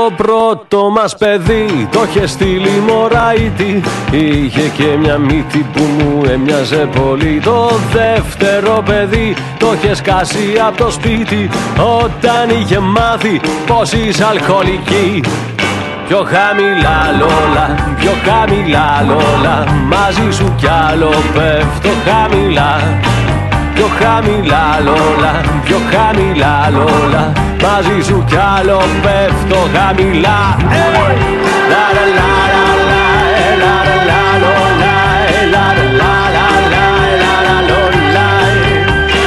[0.05, 1.88] Το πρώτο μας παιδί.
[1.92, 7.40] Το είχε στείλει μωράιτη Είχε και μια μύτη που μου έμοιαζε πολύ.
[7.44, 11.50] Το δεύτερο παιδί το είχε σκάσει από το σπίτι.
[12.02, 15.22] Όταν είχε μάθει πως είσαι αλκοολική.
[16.09, 19.64] Πιο χαμηλά λόλα, πιο χαμηλά λόλα.
[19.86, 23.00] Μαζί σου κι άλλο πέφτω χαμηλά.
[23.74, 31.44] Πιο πιο χαμηλά λόλα, πιο χαμηλά λόλα Μαζί σου κι άλλο πέφτω χαμηλά Hey!
[31.72, 33.02] La la la la la,
[33.42, 34.94] ε, la la la λόλα,
[35.34, 38.72] ε, la la la la la, ε, la la λόλα, ε.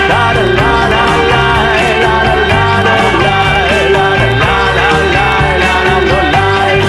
[0.09, 1.45] La la la la la,
[1.83, 3.37] ε, la la la λόλα,
[3.75, 6.79] ε, la la la la la, ε, la la λόλα, ε.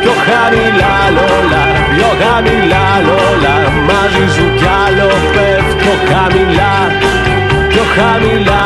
[0.00, 1.62] Πιο χαμηλά λόλα,
[1.94, 3.54] πιο χαμηλά λόλα
[3.88, 6.74] Μαζί σου κι άλλο πέφτω χαμηλά
[7.70, 8.59] Πιο χαμηλά λόλα, πιο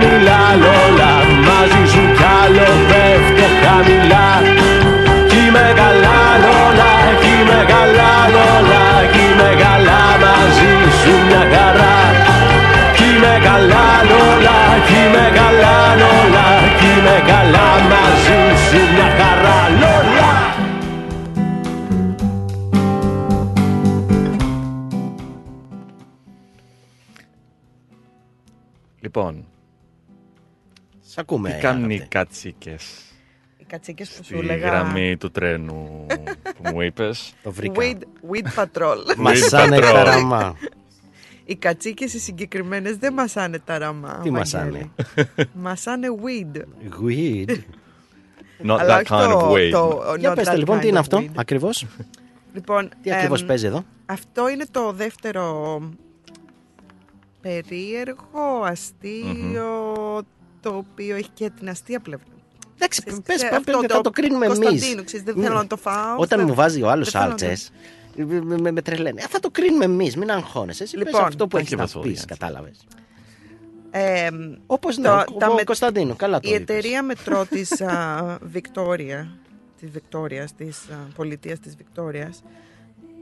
[0.00, 1.12] χαμηλά λόλα
[1.46, 4.26] Μαζί σου κι άλλο πέφτω χαμηλά.
[5.28, 11.96] Κι είμαι καλά λόλα, κι είμαι καλά λόλα Κι είμαι καλά μαζί σου μια χαρά.
[12.96, 16.46] Κι είμαι καλά λόλα, κι είμαι καλά λόλα
[16.78, 20.30] Κι είμαι καλά μαζί σου μια χαρά λόλα.
[29.00, 29.47] Λοιπόν,
[31.18, 31.50] Σ' ακούμε.
[31.50, 32.18] τι κάνουν οι αγαπητέ.
[32.18, 33.02] κατσίκες;
[33.58, 34.66] Οι κατσίκες που σου στη έλεγα.
[34.68, 36.06] γραμμή του τρένου
[36.62, 37.32] που μου είπες.
[37.42, 37.74] Το βρήκα.
[37.82, 37.98] Weed,
[38.30, 39.16] weed patrol.
[39.16, 39.80] Μασάνε Patrol.
[39.82, 40.56] τα ραμά.
[41.44, 44.08] Οι κατσίκες οι συγκεκριμένες δεν μασάνε τα ραμά.
[44.08, 44.32] Τι Βαγγέλη.
[44.32, 44.90] μασάνε;
[45.52, 46.56] μασάνε weed.
[47.06, 47.50] Weed.
[48.66, 49.70] Not Αλλά that όχι kind of το- weed.
[49.70, 51.30] το- Για not πέστε that λοιπόν τι kind είναι of αυτό weed.
[51.34, 51.86] ακριβώς;
[52.54, 55.78] Λοιπόν, Τι ακριβώς εμ, παίζει εδώ; Αυτό είναι το δεύτερο
[57.40, 59.96] περίεργο, αστείο,
[60.60, 62.26] το οποίο έχει και την αστεία πλευρά.
[62.74, 64.58] Εντάξει, Ξέρεις, πες, ξέρεις, πες, αυτό πες, θα το κρίνουμε εμείς.
[64.58, 65.42] Κωνσταντίνου, ξέρεις, δεν Ναι.
[65.42, 66.12] θέλω να το φάω.
[66.16, 67.70] Όταν θέλω- μου βάζει ο άλλος δεν θέλω να το- σάλτσε,
[68.46, 69.20] με, με, με τρελαίνει.
[69.22, 70.82] «Α, Θα το κρίνουμε εμείς, μην αγχώνεσαι.
[70.82, 72.26] Εσύ λοιπόν, Λοιπόν, αυτό που thank έχεις you να for πεις, the answer.
[72.26, 72.78] κατάλαβες.
[73.90, 74.28] Ε,
[74.66, 76.60] Όπως Το- ναι, ο, τα ο με- Κωνσταντίνο, καλά το η είπες.
[76.62, 79.28] εταιρεία μετρό της α, Βικτόρια,
[79.80, 82.42] της Βικτόριας, της α, πολιτείας της Βικτόριας,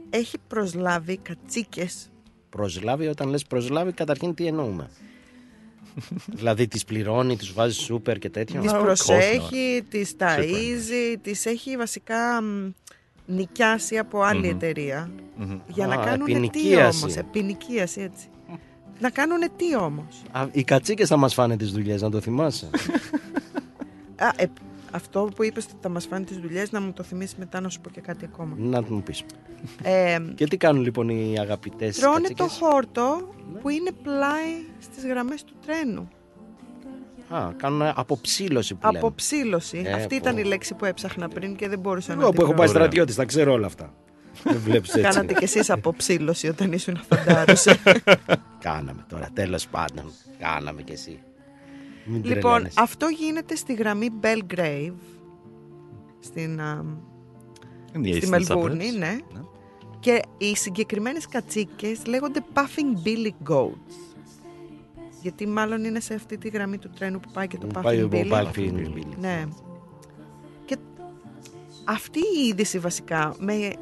[0.09, 2.09] έχει προσλάβει κατσίκες
[2.49, 4.89] Προσλάβει, όταν λες προσλάβει, καταρχήν τι εννοούμε.
[6.39, 8.61] δηλαδή τις πληρώνει, τους βάζει σούπερ και τέτοιο.
[8.61, 10.23] Τις of course προσέχει, τις Super.
[10.23, 12.71] ταΐζει, τις έχει βασικά μ,
[13.25, 15.11] νοικιάσει από άλλη εταιρεία.
[15.67, 17.03] Για να Α, κάνουν τι επινοικίαση.
[17.03, 18.25] όμως, επινοικίαση έτσι.
[18.99, 20.21] Να κάνουν τι όμως.
[20.31, 22.69] Α, οι κατσίκες θα μας φάνε τις δουλειές, να το θυμάσαι.
[24.15, 24.45] Α, ε,
[24.91, 27.69] αυτό που είπες ότι θα μας φάνε τις δουλειές, να μου το θυμίσεις μετά να
[27.69, 28.55] σου πω και κάτι ακόμα.
[28.57, 29.23] να μου πεις.
[29.83, 35.05] Ε, Και τι κάνουν λοιπόν οι αγαπητές τρώνε κατσίκες; το χόρτο που είναι πλάι στις
[35.05, 36.07] γραμμές του τρένου.
[37.29, 38.97] Α, κάνουν αποψήλωση που λέμε.
[38.97, 39.81] Αποψήλωση.
[39.85, 40.15] Ε, Αυτή πω.
[40.15, 42.59] ήταν η λέξη που έψαχνα πριν και δεν μπορούσα να Εγώ τη που έχω βρω.
[42.59, 42.81] πάει Ωραία.
[42.81, 43.93] στρατιώτης, τα ξέρω όλα αυτά.
[44.43, 45.01] Δεν βλέπεις έτσι.
[45.01, 47.65] Κάνατε κι εσείς αποψήλωση όταν ήσουν φαντάρος.
[48.59, 50.11] Κάναμε τώρα, τέλος πάντων.
[50.39, 51.19] Κάναμε κι εσύ.
[52.07, 52.79] Μην λοιπόν, τρελαίνεσαι.
[52.81, 54.93] αυτό γίνεται στη γραμμή Belgrave,
[56.19, 56.85] στην, α,
[57.93, 58.97] In the στη eastern Μελβούρνη, suburbs.
[58.97, 59.17] ναι.
[59.99, 63.93] Και οι συγκεκριμένες κατσίκες λέγονται Puffing Billy Goats.
[65.21, 67.81] Γιατί μάλλον είναι σε αυτή τη γραμμή του τρένου που πάει και το Μου Puffing
[67.83, 68.31] πάει ο Billy.
[68.31, 69.03] Puffing Billy.
[69.19, 69.43] Ναι.
[70.65, 70.77] Και
[71.83, 73.73] αυτή η είδηση βασικά με,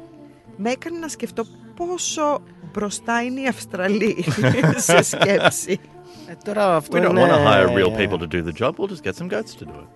[0.56, 1.44] με έκανε να σκεφτώ
[1.76, 4.24] πόσο μπροστά είναι η Αυστραλή
[4.76, 5.80] σε σκέψη.
[6.28, 7.26] Ε, τώρα αυτό We don't είναι...
[7.26, 8.70] want to hire real people to do the job.
[8.76, 9.86] We'll just get some goats to do it.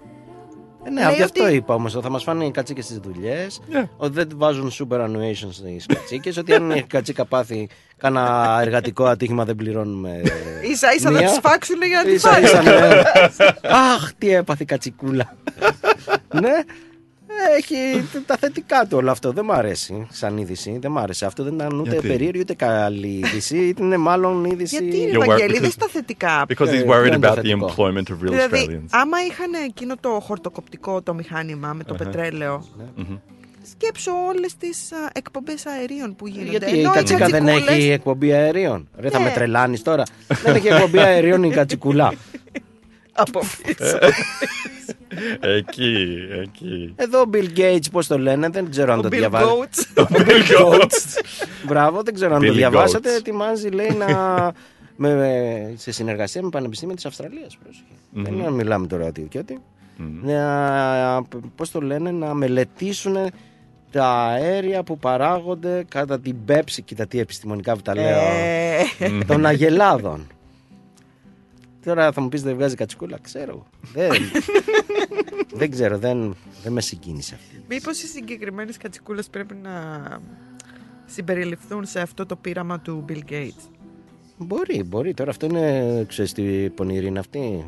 [0.84, 1.92] Ε, ναι, Λέει γι' αυτό ότι- είπα όμως.
[2.02, 3.60] Θα μας φάνε οι κατσίκες στις δουλειές.
[3.72, 3.88] Yeah.
[3.96, 6.36] Ότι δεν βάζουν super annuation στις κατσίκες.
[6.36, 10.20] ότι αν η κατσίκα πάθει κάνα εργατικό ατύχημα δεν πληρώνουμε.
[10.70, 11.28] Ίσα ίσα θα μία.
[11.28, 12.42] τις φάξουν για να τη Ίσα φάει.
[12.42, 12.70] ίσα, ναι.
[13.94, 15.36] Αχ, τι έπαθε η κατσικούλα.
[16.42, 16.52] ναι.
[17.56, 19.32] Έχει τα θετικά του όλο αυτό.
[19.32, 20.78] Δεν μ' αρέσει σαν είδηση.
[20.80, 21.26] Δεν μ' άρεσε.
[21.26, 23.56] Αυτό δεν ήταν ούτε Γιατί; περίεργη ούτε καλή είδηση.
[23.58, 24.76] Ήταν μάλλον είδηση.
[24.76, 26.44] Γιατί, You're Βαγγέλη, worried δεν because- στα θετικά.
[26.48, 27.74] Because he's Yeah, worried δεν είναι about the θετικό.
[27.76, 28.88] employment of real Δηλαδή, Australians.
[28.90, 32.64] άμα είχαν εκείνο το χορτοκοπτικό το μηχάνημα με το πετρέλαιο,
[33.70, 36.50] σκέψω όλες τις α, εκπομπές αερίων που γίνονται.
[36.50, 38.88] Γιατί η Ενώ οι κατσίκα δεν κατσικούλες- έχει εκπομπή αερίων.
[38.98, 39.24] Ρε, θα Ναι.
[39.24, 40.02] με τρελάνεις τώρα.
[40.44, 42.12] δεν έχει εκπομπή αερίων η κατσικουλά.
[43.12, 43.98] Από πίσω.
[45.40, 46.92] Εκεί, εκεί.
[46.96, 49.50] Εδώ ο Bill Gates, πώς το λένε, δεν ξέρω αν Ο το Bill διαβάζετε.
[49.50, 49.84] Goats.
[50.02, 51.18] Ο Bill Gates.
[51.66, 53.11] Μπράβο, δεν ξέρω αν το Billy διαβάσατε.
[53.14, 53.18] Goats.
[53.18, 54.52] Ετοιμάζει, λέει, να.
[54.96, 57.58] με, σε συνεργασία με πανεπιστήμια της Αυστραλίας.
[58.11, 59.58] Δεν είναι να μιλάμε τώρα ότι και ότι.
[60.22, 61.22] Να,
[61.56, 63.16] πώς το λένε, να μελετήσουν
[63.90, 68.18] τα αέρια που παράγονται κατά την πέψη, κοίτα τι επιστημονικά που τα λέω,
[68.98, 70.26] Ε, των αγελάδων.
[71.84, 73.66] Τώρα θα μου πεις δεν βγάζει κατσικούλα, ξέρω.
[73.92, 74.10] Δεν,
[75.60, 77.64] δεν ξέρω, δεν, δεν με συγκίνησε αυτή.
[77.68, 79.70] Μήπως οι συγκεκριμένες κατσικούλες πρέπει να
[81.06, 83.68] συμπεριληφθούν σε αυτό το πείραμα του Bill Gates;
[84.42, 85.14] Μπορεί, μπορεί.
[85.14, 87.64] Τώρα αυτό είναι, ξέρεις τι πονηρή είναι αυτή.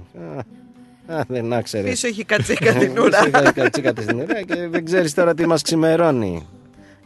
[1.09, 1.89] Α, α, δεν άξερε.
[1.91, 3.25] Πίσω έχει κατσίκα την ουρά.
[3.25, 6.47] Πίσω έχει κατσίκα την ουρά και δεν ξέρεις τώρα τι μας ξημερώνει.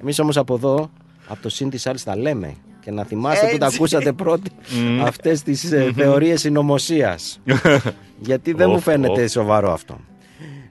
[0.01, 0.91] Εμείς όμως από εδώ,
[1.29, 2.55] από το συν της άλλης τα λέμε.
[2.87, 3.77] Και να θυμάστε που τα Έτσι.
[3.77, 5.03] ακούσατε πρώτοι Μμμ.
[5.05, 7.41] αυτές τις ε, θεωρίες συνωμοσίας.
[8.29, 9.31] Γιατί δεν μου Οφ, φαίνεται οφ.
[9.31, 9.99] σοβαρό αυτό.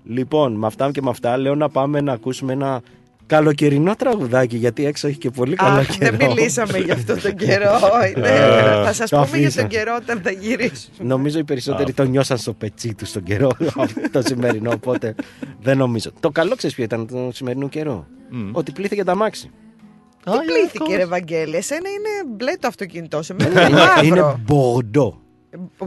[0.06, 2.82] Λοιπόν, με αυτά και με αυτά λέω να πάμε να ακούσουμε ένα
[3.26, 6.18] καλοκαιρινό τραγουδάκι γιατί έξω έχει και πολύ καλό Αχ, καιρό.
[6.18, 7.72] δεν μιλήσαμε για αυτό τον καιρό.
[8.16, 9.60] Είναι- Ε, θα σας το πούμε για αφήσα.
[9.62, 10.96] τον καιρό όταν θα γυρίσουμε.
[11.08, 13.52] Νομίζω οι περισσότεροι το νιώσαν στο πετσί τους τον καιρό
[14.12, 15.16] το σημερινό, οπότε
[15.62, 16.12] δεν νομίζω.
[16.20, 18.08] Το καλό ξέρεις ποιο ήταν το σημερινό καιρό;
[18.52, 19.50] Ότι πλήθηκε τα μάξι.
[20.32, 24.40] Τι πλήθηκε, ρε Βαγγέλη, εσένα είναι μπλε το αυτοκίνητό σε μένα είναι Είναι μαύρο.
[24.46, 25.20] μπορντό.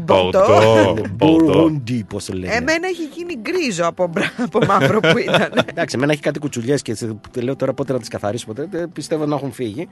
[0.00, 0.94] Μπορντό.
[1.12, 2.52] Μπουρούντι, πώς το λένε.
[2.54, 5.52] Εμένα έχει γίνει γκρίζο από, μπρα- από μαύρο που ήταν.
[5.64, 8.46] Εντάξει, εμένα έχει κάτι κουτσουλιές και σε- λέω τώρα πότε να τις καθαρίσω.
[8.46, 9.88] Ποτέ, δεν πιστεύω να έχουν φύγει.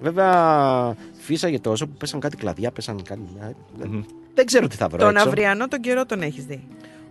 [0.00, 3.22] Βέβαια, φύσαγε τόσο που πέσαν κάτι κλαδιά, πέσαν κάτι.
[4.34, 4.98] Δεν ξέρω τι θα βρω.
[4.98, 5.28] τον έξω.
[5.28, 6.62] αυριανό τον καιρό τον έχεις δει.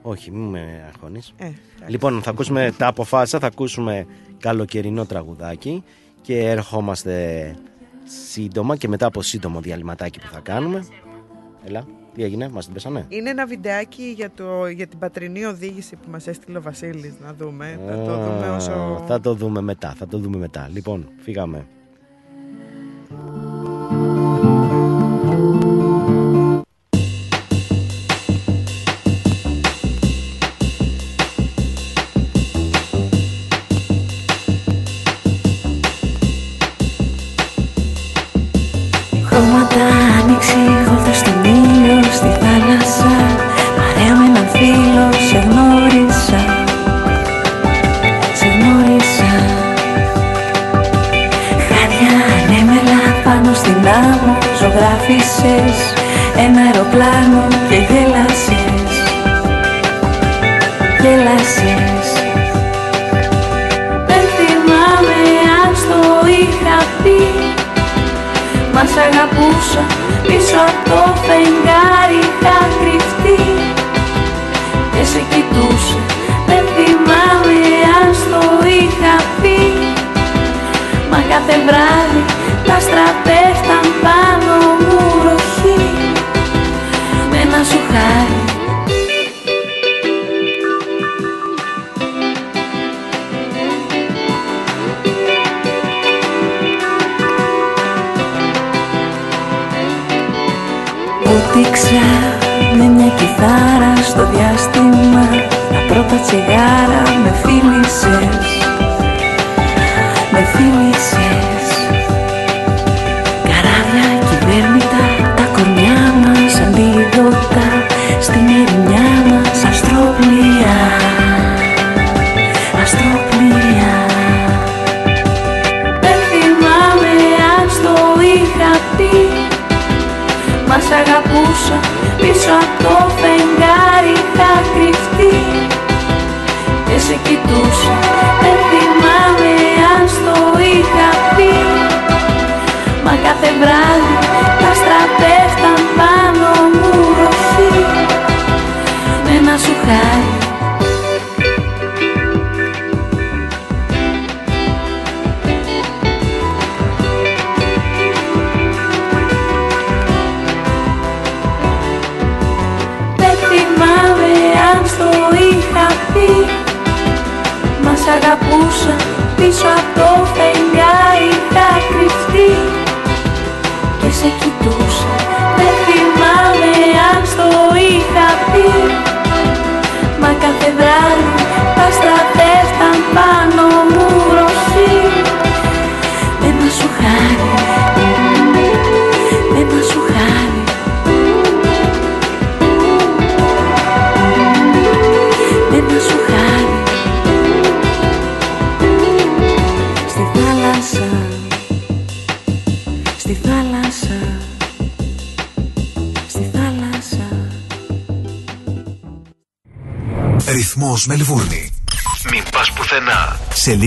[0.01, 1.33] Όχι, μην με αγχώνεις.
[1.37, 1.47] Ε,
[1.87, 4.05] Λοιπόν, θα ακούσουμε τα αποφάσισα, θα ακούσουμε
[4.39, 5.83] καλοκαιρινό τραγουδάκι
[6.27, 7.55] και ερχόμαστε
[8.03, 10.85] σύντομα και μετά από σύντομο διαλυματάκι που θα κάνουμε.
[11.63, 15.95] Έλα, τι έγινε, μας την πέσανε; Είναι ένα βιντεάκι για, το, για την πατρινή οδήγηση
[15.95, 17.79] που μας έστειλε ο Βασίλης να δούμε.
[17.87, 19.03] Θα το δούμε Α, όσο...
[19.07, 20.69] Θα το δούμε μετά, θα το δούμε μετά.
[20.73, 21.67] Λοιπόν, φύγαμε.
[71.37, 71.76] Από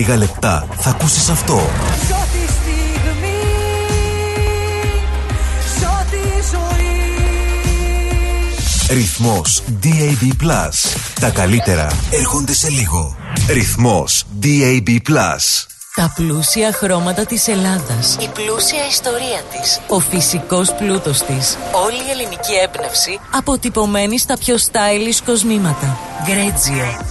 [0.01, 1.55] λίγα λεπτά θα ακούσεις αυτό.
[2.07, 3.39] Ζω τη στιγμή
[5.79, 6.17] Ζω τη
[6.51, 6.89] ζωή
[8.89, 10.69] Ρυθμός DAB+.
[11.19, 13.15] Τα καλύτερα έρχονται σε λίγο.
[13.49, 14.99] Ρυθμός DAB+.
[15.95, 18.17] Τα πλούσια χρώματα της Ελλάδας.
[18.19, 19.79] Η πλούσια ιστορία της.
[19.87, 21.57] Ο φυσικός πλούτος της.
[21.85, 25.97] Όλη η ελληνική έμπνευση αποτυπωμένη στα πιο stylish κοσμήματα.
[26.25, 27.10] Γκρέτζιο.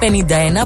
[0.00, 0.06] 51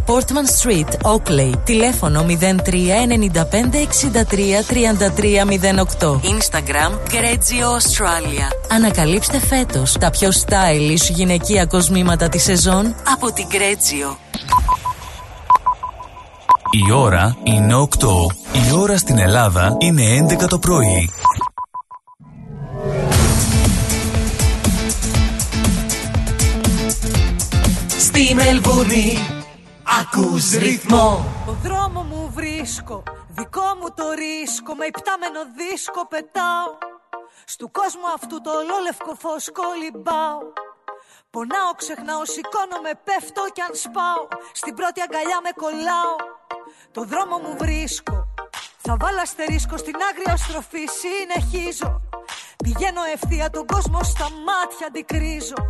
[0.07, 1.53] Portman Street, Oakley.
[1.65, 5.45] Τηλέφωνο 03 95 63 33
[6.01, 6.09] 08.
[6.09, 8.49] Instagram Grezio Australia.
[8.71, 14.17] Ανακαλύψτε φέτος τα πιο stylish γυναικεία κοσμήματα της σεζόν από την Grezio.
[16.87, 17.87] Η ώρα είναι 8.
[18.53, 20.03] Η ώρα στην Ελλάδα είναι
[20.43, 21.11] 11 το πρωί.
[28.15, 29.07] Στη Μελβούνι.
[30.01, 31.09] Ακούς ρυθμό.
[31.47, 36.69] Το δρόμο μου βρίσκω, δικό μου το ρίσκο Με υπτάμενο δίσκο πετάω.
[37.53, 40.41] Στου κόσμου αυτού το ολόλευκο φως κολυμπάω.
[41.35, 44.23] Πονάω, ξεχνάω, σηκώνομαι, πέφτω κι αν σπάω.
[44.61, 46.17] Στην πρώτη αγκαλιά με κολλάω.
[46.97, 48.17] Το δρόμο μου βρίσκω.
[48.85, 51.91] Θα βάλω αστερίσκο στην άγρια στροφή Συνεχίζω.
[52.65, 55.61] Πηγαίνω ευθεία τον κόσμο στα μάτια αντικρίζω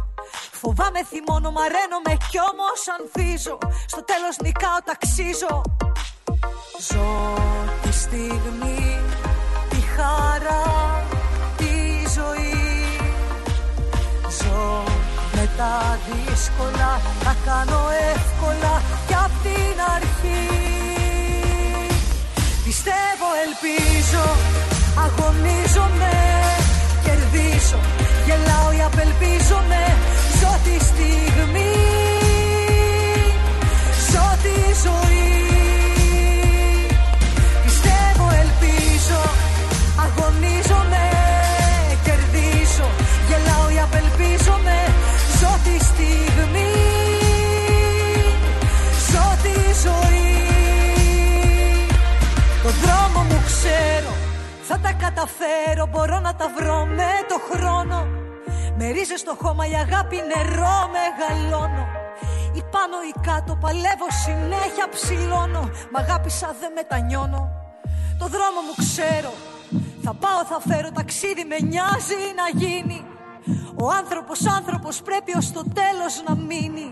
[0.66, 3.58] Φοβάμαι θυμώνω, μαραίνομαι κι όμως ανθίζω.
[3.92, 5.54] Στο τέλος νικάω, ταξίζω.
[6.88, 7.10] Ζω
[7.82, 9.00] τη στιγμή,
[9.70, 10.64] τη χαρά,
[11.56, 11.74] τη
[12.16, 12.62] ζωή.
[14.38, 14.84] Ζω
[15.34, 17.82] με τα δύσκολα, τα κάνω
[18.14, 18.74] εύκολα
[19.06, 20.44] κι απ' την αρχή.
[22.64, 24.24] Πιστεύω, ελπίζω,
[25.04, 26.14] αγωνίζομαι,
[27.04, 27.80] κερδίζω.
[28.26, 29.43] Γελάω ή απελπίζομαι,
[54.74, 57.98] θα τα καταφέρω, μπορώ να τα βρω με το χρόνο.
[58.78, 61.84] Με ρίζες στο χώμα, η αγάπη νερό μεγαλώνω.
[62.58, 65.62] Ή πάνω ή κάτω, παλεύω συνέχεια ψηλώνω.
[65.92, 67.42] Μ' αγάπησα δεν μετανιώνω.
[68.20, 69.32] Το δρόμο μου ξέρω.
[70.04, 73.00] Θα πάω, θα φέρω, ταξίδι με νοιάζει να γίνει.
[73.84, 76.88] Ο άνθρωπος άνθρωπος πρέπει ως το τέλος να μείνει.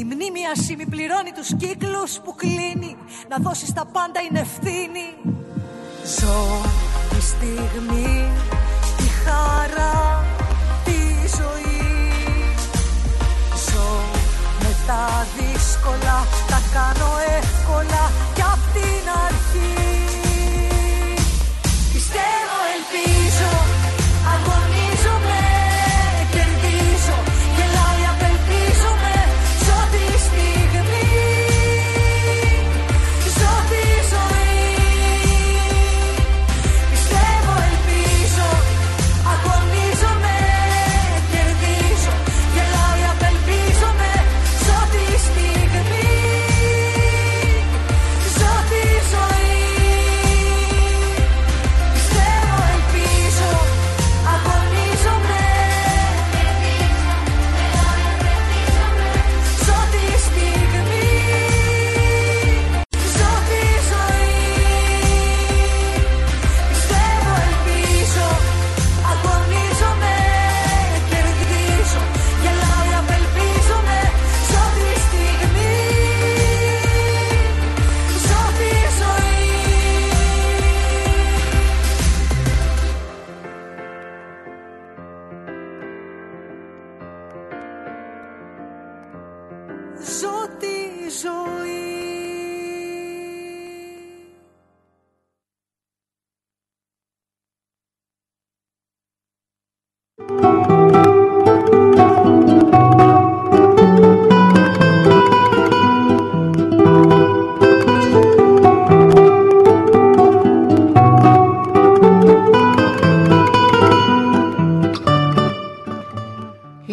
[0.00, 2.96] Η μνήμη ασήμη πληρώνει τους κύκλους που κλείνει.
[3.28, 5.06] Να δώσεις τα πάντα είναι ευθύνη.
[6.18, 8.30] Ζω τη στιγμή,
[8.96, 10.24] τη χαρά,
[10.84, 11.00] τη
[11.38, 11.82] ζωή.
[13.66, 13.92] Ζω
[14.62, 18.04] με τα δύσκολα, τα κάνω εύκολα
[18.34, 19.72] κι απ' την αρχή.
[21.92, 23.52] Πιστεύω, ελπίζω,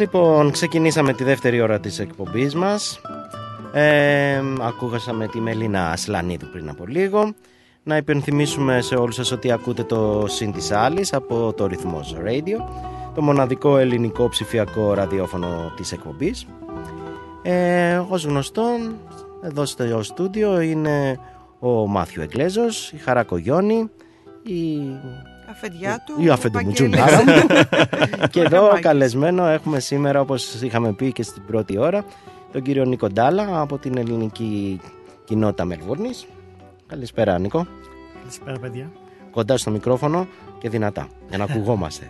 [0.01, 3.01] Λοιπόν, ξεκινήσαμε τη δεύτερη ώρα της εκπομπής μας.
[3.73, 7.33] Ε, ακούγασαμε τη Μελίνα Ασλανίδου πριν από λίγο.
[7.83, 12.57] Να υπενθυμίσουμε σε όλους σας ότι ακούτε το Συν της Άλλης από το Ρυθμός Radio,
[13.15, 16.47] το μοναδικό ελληνικό ψηφιακό ραδιόφωνο της εκπομπής.
[17.41, 18.95] Ε, ως γνωστόν,
[19.43, 21.19] εδώ στο στούντιο είναι
[21.59, 23.89] ο Μάθιο Εγκλέζος, η Χαρά Κογιόνη,
[24.43, 24.79] η
[25.51, 26.23] Αφεντιά του.
[26.23, 26.91] η αφέντη μου Βαγγέλη.
[26.91, 27.47] Τζουνάρα μου.
[28.31, 28.81] και εδώ Καραμάκης.
[28.81, 32.05] καλεσμένο έχουμε σήμερα όπως είχαμε πει και στην πρώτη ώρα
[32.51, 34.79] τον κύριο Νίκο Ντάλα από την ελληνική
[35.23, 36.25] κοινότητα Μελβούρνης.
[36.87, 37.67] Καλησπέρα Νίκο.
[38.19, 38.91] Καλησπέρα, παιδιά.
[39.31, 40.27] Κοντά στο μικρόφωνο
[40.57, 42.09] και δυνατά για να ακουγόμαστε.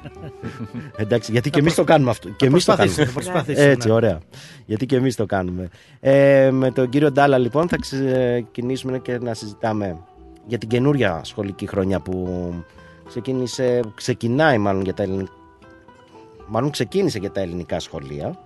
[0.97, 2.29] Εντάξει, γιατί και εμείς το κάνουμε αυτό.
[2.29, 3.21] Και εμείς το προσπαθήσω, κάνουμε.
[3.23, 3.93] θα προσπαθήσω, Έτσι, ναι.
[3.93, 4.19] ωραία.
[4.65, 5.69] Γιατί και εμείς το κάνουμε.
[5.99, 9.97] Ε, με τον κύριο Ντάλα λοιπόν θα ξεκινήσουμε και να συζητάμε
[10.47, 12.53] για την καινούρια σχολική χρονιά που
[13.11, 15.31] ξεκίνησε, ξεκινάει μάλλον για τα ελληνικά
[16.47, 18.39] μάλλον ξεκίνησε για τα ελληνικά σχολεία,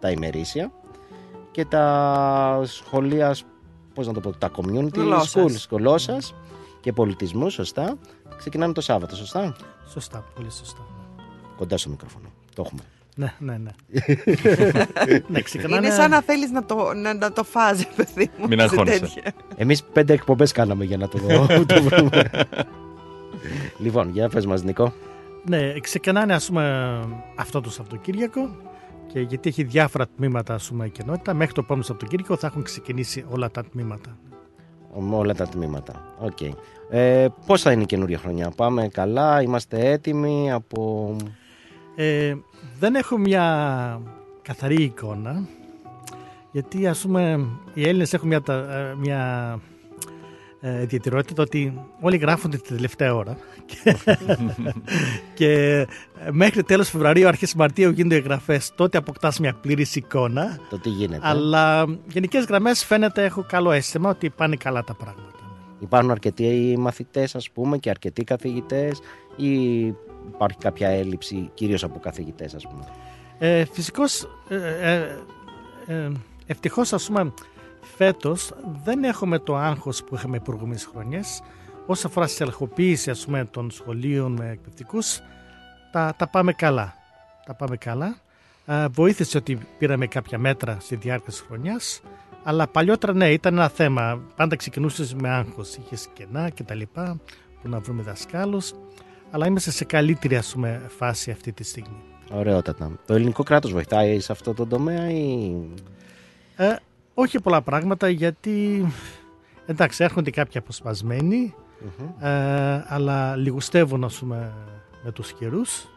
[0.00, 0.72] τα ημερήσια
[1.50, 3.36] και τα σχολεία,
[3.94, 5.68] πώς να το πω, τα community Γλώσσας.
[5.68, 6.34] schools, γλώσσας
[6.80, 7.98] και πολιτισμούς, σωστά.
[8.38, 9.56] Ξεκινάνε το Σάββατο, σωστά;
[9.92, 10.86] Σωστά, πολύ σωστά.
[11.56, 12.28] Κοντά στο μικρόφωνο.
[12.54, 12.80] Το έχουμε.
[13.14, 13.70] Ναι, ναι, ναι.
[15.28, 15.86] ναι, ξεκινάνε...
[15.86, 18.48] Είναι σαν να θέλεις να το, να, να το φάζει, παιδί μου.
[18.48, 18.98] Μην σε αγχώνεσαι.
[19.00, 19.32] τέτοια.
[19.56, 21.18] Εμείς πέντε εκπομπές κάναμε για να το,
[21.74, 22.30] το βρούμε.
[23.78, 24.92] Λοιπόν, για πες μας Νικό.
[25.44, 26.98] Ναι, ξεκινάνε ας πούμε
[27.36, 28.50] αυτό το Σαββατοκύριακο
[29.12, 32.62] και γιατί έχει διάφορα τμήματα ας πούμε η κοινότητα, μέχρι το επόμενο Σαββατοκύριακο θα έχουν
[32.62, 34.18] ξεκινήσει όλα τα τμήματα.
[34.98, 36.14] Με όλα τα τμήματα.
[36.18, 36.38] Οκ.
[36.90, 41.16] Ε, πώς θα είναι η καινούρια χρονιά; Πάμε καλά, είμαστε έτοιμοι από...
[41.96, 42.34] Ε,
[42.78, 44.00] δεν έχω μια
[44.42, 45.42] καθαρή εικόνα
[46.52, 49.58] γιατί ας πούμε οι Έλληνες έχουν μια, τα- ε, μια
[50.60, 53.36] ε, ιδιαιτερότητα ότι όλοι γράφονται τη τελευταία ώρα
[53.66, 53.96] και,
[55.38, 55.52] και
[56.24, 60.88] ε, μέχρι τέλος Φεβρουαρίου, αρχές Μαρτίου γίνονται εγγραφές τότε αποκτάς μια πλήρης εικόνα το τι
[60.88, 61.28] γίνεται.
[61.28, 65.28] αλλά γενικές γραμμές φαίνεται έχω καλό αίσθημα ότι πάνε καλά τα πράγματα.
[65.80, 69.00] Υπάρχουν αρκετοί μαθητές ας πούμε και αρκετοί καθηγητές
[69.36, 69.86] ή
[70.34, 72.84] υπάρχει κάποια έλλειψη κυρίως από καθηγητές ας πούμε;
[73.38, 74.56] Ε, φυσικώς, ε,
[74.92, 75.18] ε,
[75.86, 76.10] ε,
[76.46, 77.32] ευτυχώς ας πούμε
[77.80, 78.52] φέτος
[78.84, 81.42] δεν έχουμε το άγχος που είχαμε προηγούμενες χρονιές
[81.86, 85.20] όσον αφορά στη ελεγχοποίηση ας πούμε των σχολείων με εκπαιδευτικούς
[85.92, 86.94] τα, τα πάμε καλά.
[87.46, 88.16] Τα πάμε καλά.
[88.66, 92.00] Ε, βοήθησε ότι πήραμε κάποια μέτρα στη διάρκεια της χρονιάς
[92.42, 94.20] αλλά παλιότερα ναι ήταν ένα θέμα.
[94.36, 95.76] Πάντα ξεκινούσες με άγχος.
[95.76, 97.20] Είχες κενά και τα λοιπά
[97.62, 98.74] που να βρούμε δασκάλους
[99.30, 102.02] αλλά είμαστε σε καλύτερη ας πούμε φάση αυτή τη στιγμή.
[102.32, 102.98] Ωραιότατα.
[103.06, 105.52] Το ελληνικό κράτος βοηθάει σε αυτό το τομέα ή...
[106.56, 106.76] Ε,
[107.20, 108.86] όχι πολλά πράγματα γιατί
[109.66, 111.54] εντάξει έρχονται κάποιοι αποσπασμένοι
[112.20, 114.52] ε, αλλά λιγουστεύουν ας πούμε
[115.04, 115.88] με τους καιρούς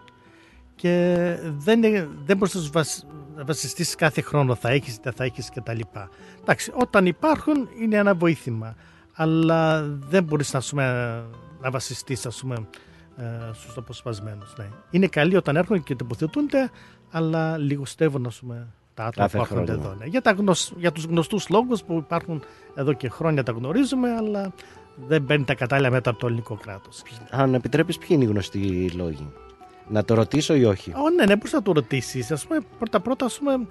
[0.76, 1.17] και
[1.57, 3.03] δεν, είναι- δεν μπορείς να τους βασ-
[3.36, 6.09] να βασιστείς κάθε χρόνο θα έχεις, δεν θα έχεις και τα λοιπά.
[6.41, 8.76] Εντάξει, όταν υπάρχουν είναι ένα βοήθημα
[9.13, 10.86] αλλά δεν μπορείς ας πούμε,
[11.61, 12.55] να βασιστείς ας πούμε,
[13.17, 14.53] ε, στους αποσπασμένους.
[14.57, 14.69] Ναι.
[14.89, 16.69] Είναι καλοί όταν έρχονται και τοποθετούνται
[17.11, 19.87] αλλά λιγουστεύουν ας πούμε, τα άτομα Κάθε που έρχονται χρόνο.
[19.87, 19.95] εδώ.
[19.99, 20.05] Ναι.
[20.05, 20.73] Για, τα γνωσ...
[20.77, 22.43] για τους γνωστούς λόγους που υπάρχουν
[22.75, 24.53] εδώ και χρόνια τα γνωρίζουμε αλλά
[25.07, 27.01] δεν παίρνει τα κατάλληλα μέτρα από το ελληνικό κράτος.
[27.29, 29.31] Αν επιτρέπεις ποιοι είναι οι γνωστοί λόγοι;
[29.87, 33.25] Να το ρωτήσω ή όχι; Ω, ναι, ναι, μπορείς να το ρωτήσεις; Ας πούμε, πρώτα-πρώτα,
[33.25, 33.65] ας πούμε,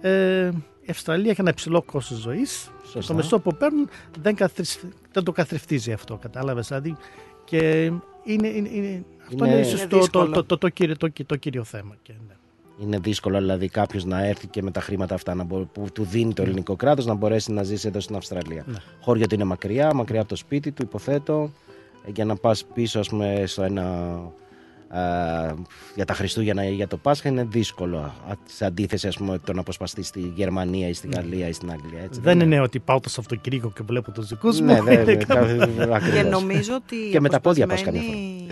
[0.00, 0.50] ε,
[0.80, 2.70] η Αυστραλία έχει ένα υψηλό κόστος ζωής.
[2.84, 3.12] Σωστά.
[3.12, 3.88] Το μισθό που παίρνουν
[4.22, 4.78] δεν, καθρι-
[5.12, 6.96] δεν το καθρεφτίζει αυτό, κατάλαβες; Δηλαδή,
[7.44, 7.84] και
[8.24, 10.30] είναι, είναι, είναι, αυτό Είναι- είναι, ίσως Είναι το, το, δύσκολο.
[10.30, 11.94] το, το, το, κύριο, το, το κύριο θέμα.
[12.02, 12.34] Και, ναι.
[12.80, 16.04] Είναι δύσκολο δηλαδή κάποιος να έρθει και με τα χρήματα αυτά να μπο- που του
[16.04, 18.64] δίνει το ελληνικό κράτος να μπορέσει να ζήσει εδώ στην Αυστραλία.
[18.66, 18.76] Ναι.
[19.00, 21.50] Χώρια του είναι μακριά, μακριά από το σπίτι του, υποθέτω.
[22.06, 23.82] ε, Για να πας πίσω, ας πούμε, στο ένα.
[24.88, 25.54] α,
[25.94, 27.98] για τα Χριστούγεννα ή για το Πάσχα είναι δύσκολο.
[27.98, 31.70] α, Σε αντίθεση, ας πούμε, το να αποσπαστεί στη Γερμανία ή στη Γαλλία ή στην
[31.70, 32.02] Αγγλία.
[32.02, 34.66] Έτσι, δεν είναι ότι πάω το Σαββατοκύριακο και βλέπω τους δικούς μου.
[34.66, 36.10] Ναι, δεν- Είναι ναι, κάτι- ακριβώς.
[36.12, 36.96] Και νομίζω ότι.
[36.96, 38.46] οι Και με τα πόδια πας καμιά αποσπασμένοι-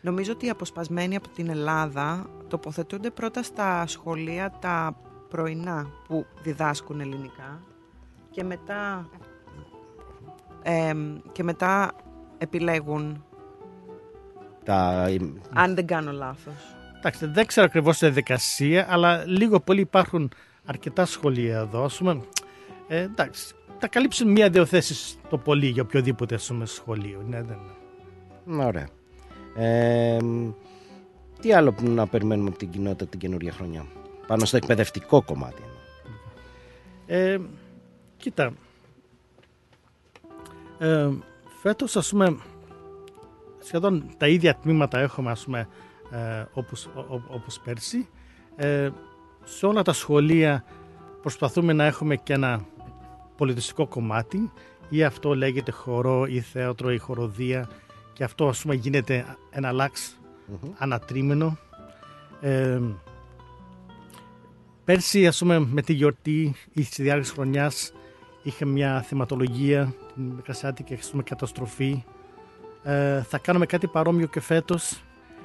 [0.00, 4.96] Νομίζω ότι οι αποσπασμένοι από την Ελλάδα τοποθετούνται πρώτα στα σχολεία τα
[5.28, 7.60] πρωινά που διδάσκουν ελληνικά
[8.30, 9.08] και μετά,
[10.62, 11.92] εμ, και μετά
[12.38, 13.24] επιλέγουν,
[14.64, 15.06] Τα...
[15.54, 16.54] αν δεν κάνω λάθος.
[16.98, 20.30] Εντάξει, δεν ξέρω ακριβώς τη διαδικασία, αλλά λίγο πολύ υπάρχουν
[20.64, 21.84] αρκετά σχολεία εδώ.
[21.84, 22.20] Ας πούμε,
[22.88, 27.22] ε, εντάξει, θα καλύψουν μία-δύο θέσεις το πολύ για οποιοδήποτε ας πούμε, σχολείο.
[27.26, 27.58] Ναι, δεν
[28.46, 28.64] είναι.
[28.64, 28.86] Ωραία.
[29.58, 30.18] Ε,
[31.40, 33.86] τι άλλο που να περιμένουμε από την κοινότητα την καινούργια χρονιά;
[34.26, 35.62] Πάνω στο εκπαιδευτικό κομμάτι.
[37.06, 37.38] Ε,
[38.16, 38.52] κοίτα,
[40.78, 41.08] ε,
[41.60, 42.36] φέτος ας πούμε
[43.60, 45.68] σχεδόν τα ίδια τμήματα έχουμε ας πούμε
[46.10, 48.08] ε, όπως, ο- ο- όπως πέρσι.
[48.56, 48.90] Ε,
[49.44, 50.64] σε όλα τα σχολεία
[51.22, 52.64] προσπαθούμε να έχουμε και ένα
[53.36, 54.52] πολιτιστικό κομμάτι
[54.88, 57.68] ή αυτό λέγεται χορό ή θέατρο ή χοροδία
[58.18, 60.18] και αυτό ας πούμε γίνεται ένα λάξ
[60.78, 61.58] ανατρίμηνο.
[62.40, 62.80] Ε,
[64.84, 67.92] Πέρσι, ας πούμε, με τη γιορτή ή στη διάρκειας της χρονιάς
[68.42, 72.04] είχε μια θεματολογία την Μικρασιάτικη ας πούμε, καταστροφή.
[72.82, 75.02] Ε, θα κάνουμε κάτι παρόμοιο και φέτος.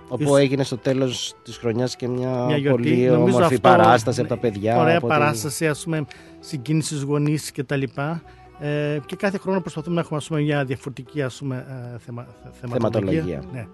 [0.08, 2.90] Όπου έγινε στο τέλος της χρονιάς και μια, Μια γιορτή.
[2.90, 4.78] πολύ Νομίζω όμορφη αυτό, παράσταση από τα ναι, παιδιά.
[4.80, 6.06] Ωραία οπότε- παράσταση, ας πούμε,
[6.40, 8.22] συγκίνησης γονείς και τα λοιπά.
[8.68, 12.28] Ε, και κάθε χρόνο προσπαθούμε να έχουμε ας πούμε, μια διαφορετική ας πούμε, ε, θεμα,
[12.44, 13.24] θε- θεματολογία.
[13.24, 13.44] Θεματολογία.
[13.52, 13.68] Ναι.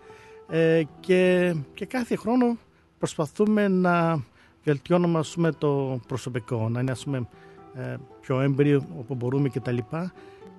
[0.59, 2.57] Ε, και, και κάθε χρόνο
[2.97, 4.23] προσπαθούμε να
[4.63, 7.27] βελτιώνουμε ας πούμε, το προσωπικό, να είναι ας πούμε,
[7.73, 10.13] ε, πιο έμπειρο όπου μπορούμε και τα λοιπά.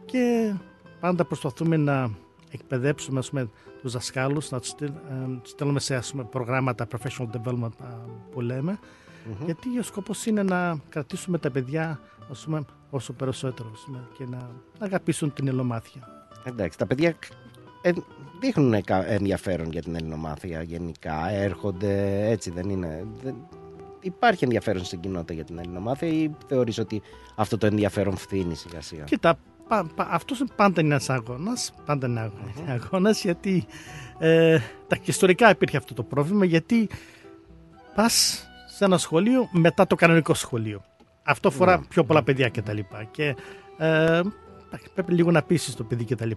[0.05, 0.55] Και
[1.01, 2.11] πάντα προσπαθούμε να
[2.51, 3.49] εκπαιδεύσουμε ας πούμε,
[3.83, 7.87] τους δασκάλους, να τους στείλ- ε, στέλνουμε σε ας πούμε, προγράμματα professional development ε,
[8.31, 8.78] που λέμε.
[9.26, 9.45] Μμμ.
[9.45, 12.01] Γιατί ο σκοπός είναι να κρατήσουμε τα παιδιά
[12.31, 16.09] ας πούμε, όσο περισσότερος ας πούμε, και να αγαπήσουν την ελλομάθεια.
[16.45, 17.16] Εντάξει, τα παιδιά
[17.82, 17.93] ε,
[18.41, 21.30] δείχνουν κα- ενδιαφέρον για την ελληνομάθεια γενικά.
[21.30, 23.07] Έρχονται, έτσι δεν είναι.
[23.22, 23.34] Δεν...
[24.03, 27.03] Υπάρχει ενδιαφέρον στην κοινότητα για την ελληνομάθεια ή θεωρείς ότι
[27.36, 29.05] αυτό το ενδιαφέρον φθήνει σιγά σιγά.
[29.05, 29.38] Κοίτα,
[29.68, 33.66] πα, πα, αυτός πάντα είναι ένας αγώνας, πάντα είναι αγώ- αγώνας γιατί
[34.18, 36.88] ε, τα, και ιστορικά υπήρχε αυτό το πρόβλημα γιατί
[37.95, 38.45] πας
[38.76, 40.82] σε ένα σχολείο μετά το κανονικό σχολείο.
[41.31, 41.85] Αυτό αφορά Ναι.
[41.89, 42.78] πιο πολλά παιδιά κτλ.
[43.11, 43.24] Και
[43.78, 44.20] ε,
[44.66, 46.31] εντάξει, πρέπει λίγο να πείσεις το παιδί κτλ.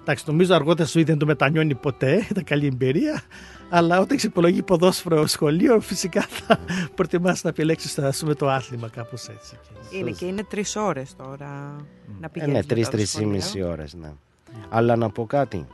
[0.00, 3.22] Εντάξει, νομίζω αργότερα σου δεν το μετανιώνει ποτέ, ήταν καλή εμπειρία.
[3.70, 6.58] Αλλά όταν ξεπολογεί ποδόσφαιρο σχολείο, φυσικά θα
[6.94, 9.56] προτιμάς να επιλέξεις ας πούμε, το άθλημα κάπως έτσι.
[9.90, 11.76] Είναι και είναι τρεις ώρες τώρα
[12.20, 12.54] να Ε, πηγαίνεις.
[12.54, 14.12] ναι, τρει-τρει ή μισή ώρες, ναι.
[14.68, 15.66] Αλλά να πω κάτι.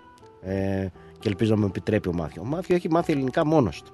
[0.42, 0.86] Ε,
[1.18, 2.42] και ελπίζω να με επιτρέπει ο Μάθιο.
[2.42, 3.92] Ο Μάθιο έχει μάθει ελληνικά μόνος του.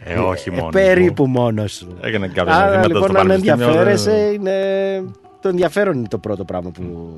[0.00, 0.72] Ε, όχι μόνος.
[0.72, 1.96] περίπου μόνος του.
[2.00, 5.04] Έκανε κάποια Άρα μαθήματα λοιπόν, στο αν πανεπιστήμιο, ενδιαφέρεσαι, δεν- είναι.
[5.40, 7.16] Το ενδιαφέρον είναι το πρώτο πράγμα που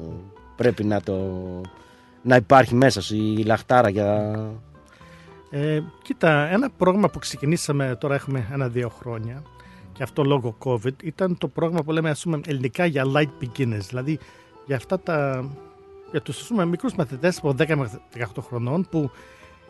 [0.57, 1.17] πρέπει να το.
[2.23, 4.39] να υπάρχει μέσα σου, η λαχτάρα για.
[5.51, 9.43] Ε, κοίτα, ένα πρόγραμμα που ξεκινήσαμε τώρα έχουμε ένα-δύο χρόνια
[9.93, 13.85] και αυτό λόγω COVID ήταν το πρόγραμμα που λέμε ας πούμε ελληνικά για light beginners,
[13.89, 14.19] δηλαδή
[14.67, 15.45] για αυτά τα
[16.11, 19.11] για τους ας πούμε, μικρούς μαθητές από 10 με 18 χρονών που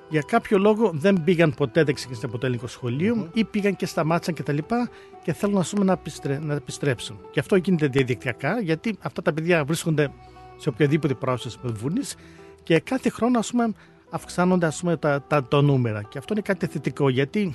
[0.09, 3.87] για κάποιο λόγο δεν πήγαν ποτέ, δεν ξεκίνησαν από το ελληνικό σχολείο ή πήγαν και
[3.87, 4.91] σταμάτησαν και τα λοιπά
[5.23, 7.19] και θέλουν ας πούμε, να, επιστρέ- να επιστρέψουν.
[7.31, 10.13] Και αυτό γίνεται διαδικτυακά γιατί αυτά τα παιδιά βρίσκονται
[10.57, 12.17] σε οποιαδήποτε πρόσθεση με βούνης
[12.63, 13.73] και κάθε χρόνο ας πούμε,
[14.11, 16.03] αυξάνονται ας πούμε, τα, τα, τα νούμερα.
[16.03, 17.55] Και αυτό είναι κάτι θετικό γιατί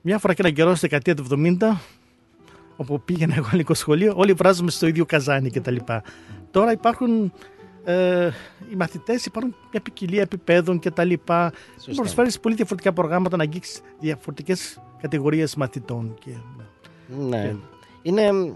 [0.00, 1.26] μια φορά και ένα καιρό στη δεκαετία του
[1.60, 1.76] 70
[2.76, 5.76] όπου πήγαινα εγώ ελληνικό σχολείο, όλοι βράζουμε στο ίδιο καζάνι κτλ.
[6.50, 7.32] Τώρα υπάρχουν
[7.84, 8.30] ε,
[8.72, 11.12] οι μαθητές, υπάρχουν μια ποικιλία επιπέδων κτλ.
[11.94, 16.16] Προσφέρει πολύ διαφορετικά προγράμματα να αγγίξεις διαφορετικές κατηγορίες μαθητών.
[16.24, 16.30] Και,
[17.28, 17.54] Ναι.
[18.02, 18.52] Είναι.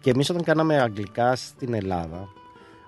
[0.00, 2.28] και εμείς όταν κάναμε αγγλικά στην Ελλάδα.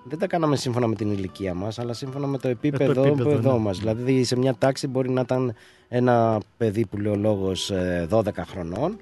[0.03, 3.53] Δεν τα κάναμε σύμφωνα με την ηλικία μας, αλλά σύμφωνα με το επίπεδο, επίπεδο, εδώ
[3.53, 3.59] ναι.
[3.59, 3.77] μας.
[3.77, 5.53] Δηλαδή σε μια τάξη μπορεί να ήταν
[5.87, 8.97] ένα παιδί που λέει ο λόγος ε, 12 χρονών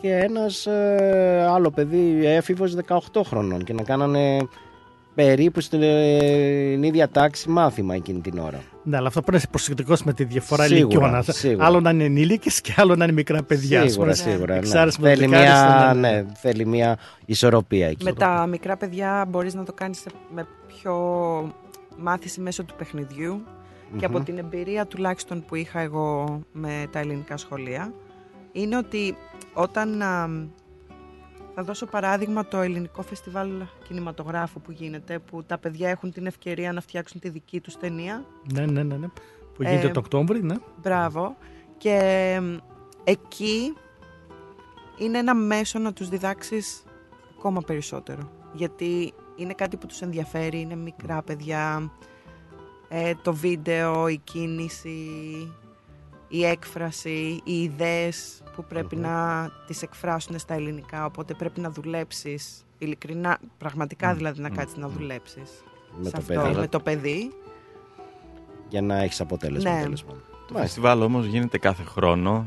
[0.00, 4.38] και ένας ε, άλλο παιδί έφηβος 18 χρονών και να κάνανε
[5.24, 8.62] περίπου στην ε, ίδια τάξη μάθημα εκείνη την ώρα.
[8.82, 11.22] Ναι, αλλά αυτό πρέπει να είσαι προσεκτικός με τη διαφορά Σίγουρα, ηλικιών.
[11.34, 11.66] σίγουρα.
[11.66, 13.82] Άλλο να είναι ενήλικες και άλλο να είναι μικρά παιδιά.
[13.82, 14.30] ας Σίγουρα, πούμε.
[14.30, 14.52] σίγουρα.
[14.52, 14.58] Ναι.
[14.58, 16.10] Εξάρτηση με το Θέλει, δεκάριστο, μια, ναι.
[16.10, 18.04] ναι, θέλει μια ισορροπία εκεί.
[18.04, 20.04] Με τα μικρά παιδιά μπορείς να το κάνεις
[20.34, 20.94] με πιο
[21.98, 23.42] μάθηση μέσω του παιχνιδιού
[23.96, 24.24] και από Μμμ.
[24.24, 27.92] την εμπειρία τουλάχιστον που είχα εγώ με τα ελληνικά σχολεία
[28.52, 29.16] είναι ότι
[29.52, 30.28] όταν α,
[31.60, 33.50] θα δώσω παράδειγμα το ελληνικό φεστιβάλ
[33.82, 38.24] κινηματογράφου που γίνεται που τα παιδιά έχουν την ευκαιρία να φτιάξουν τη δική τους ταινία
[38.52, 39.06] Ναι, ναι, ναι, ναι.
[39.54, 40.54] Που γίνεται Ε, το Οκτώβρη, ναι.
[40.82, 41.36] Μπράβο.
[41.78, 41.94] Και
[42.36, 42.56] εμ,
[43.04, 43.76] εκεί
[44.98, 46.84] είναι ένα μέσο να τους διδάξεις
[47.38, 48.30] ακόμα περισσότερο.
[48.52, 51.92] Γιατί είναι κάτι που τους ενδιαφέρει, είναι μικρά παιδιά.
[52.88, 54.98] Ε, το βίντεο, η κίνηση,
[56.28, 61.04] η έκφραση, οι ιδέες που πρεπει να τις εκφράσουν στα ελληνικά.
[61.04, 65.50] Οπότε πρέπει να δουλέψεις ειλικρινά, πραγματικά δηλαδή να κάτσεις να δουλέψεις
[65.98, 66.58] Με σε το αυτό, παιδί.
[66.60, 67.32] με το παιδί.
[68.68, 69.70] για να έχεις αποτέλεσμα.
[69.74, 69.82] Ναι.
[69.82, 70.22] τέλος πάντων.
[70.52, 72.44] Το φεστιβάλ όμως γίνεται κάθε χρόνο.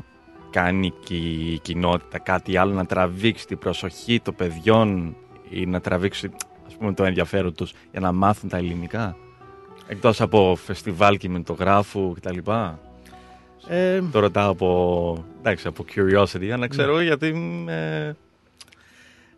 [0.49, 5.15] Κάνει και η κοινότητα κάτι άλλο να τραβήξει την προσοχή των παιδιών
[5.49, 6.29] ή να τραβήξει
[6.67, 9.15] ας πούμε, το ενδιαφέρον τους για να μάθουν τα ελληνικά.
[9.87, 12.37] Εκτός από φεστιβάλ κινηματογράφου κτλ.
[13.67, 18.15] Ε, Το ρωτάω από, εντάξει, από curiosity, για να ξέρω γιατί είμαι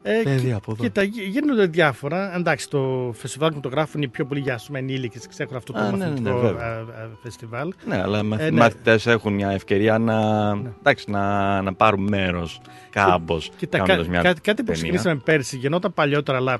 [0.08, 0.84] Ε, παιδί κοι- από εδώ.
[0.84, 2.36] Κοίτα, γι- γίνονται διάφορα.
[2.36, 5.92] Εντάξει, το φεστιβάλ κινηματογράφου είναι πιο πολύ για ας πούμε, ενήλικες, ξέχωρα αυτό το Α,
[5.92, 6.66] ναι, ναι, μαθητικό βέβαια.
[6.74, 7.74] ε, ε, φεστιβάλ.
[7.86, 8.52] Ναι, αλλά οι Ε, ναι.
[8.60, 10.48] μαθητές έχουν μια ευκαιρία να,
[10.80, 14.74] εντάξει, να, να πάρουν μέρος κάμπος Κοίτα, κάνοντας κα- μια κα- κάτι που ταινία.
[14.74, 16.58] ξεκινήσαμε πέρσι, γινόταν παλιότερα, αλλά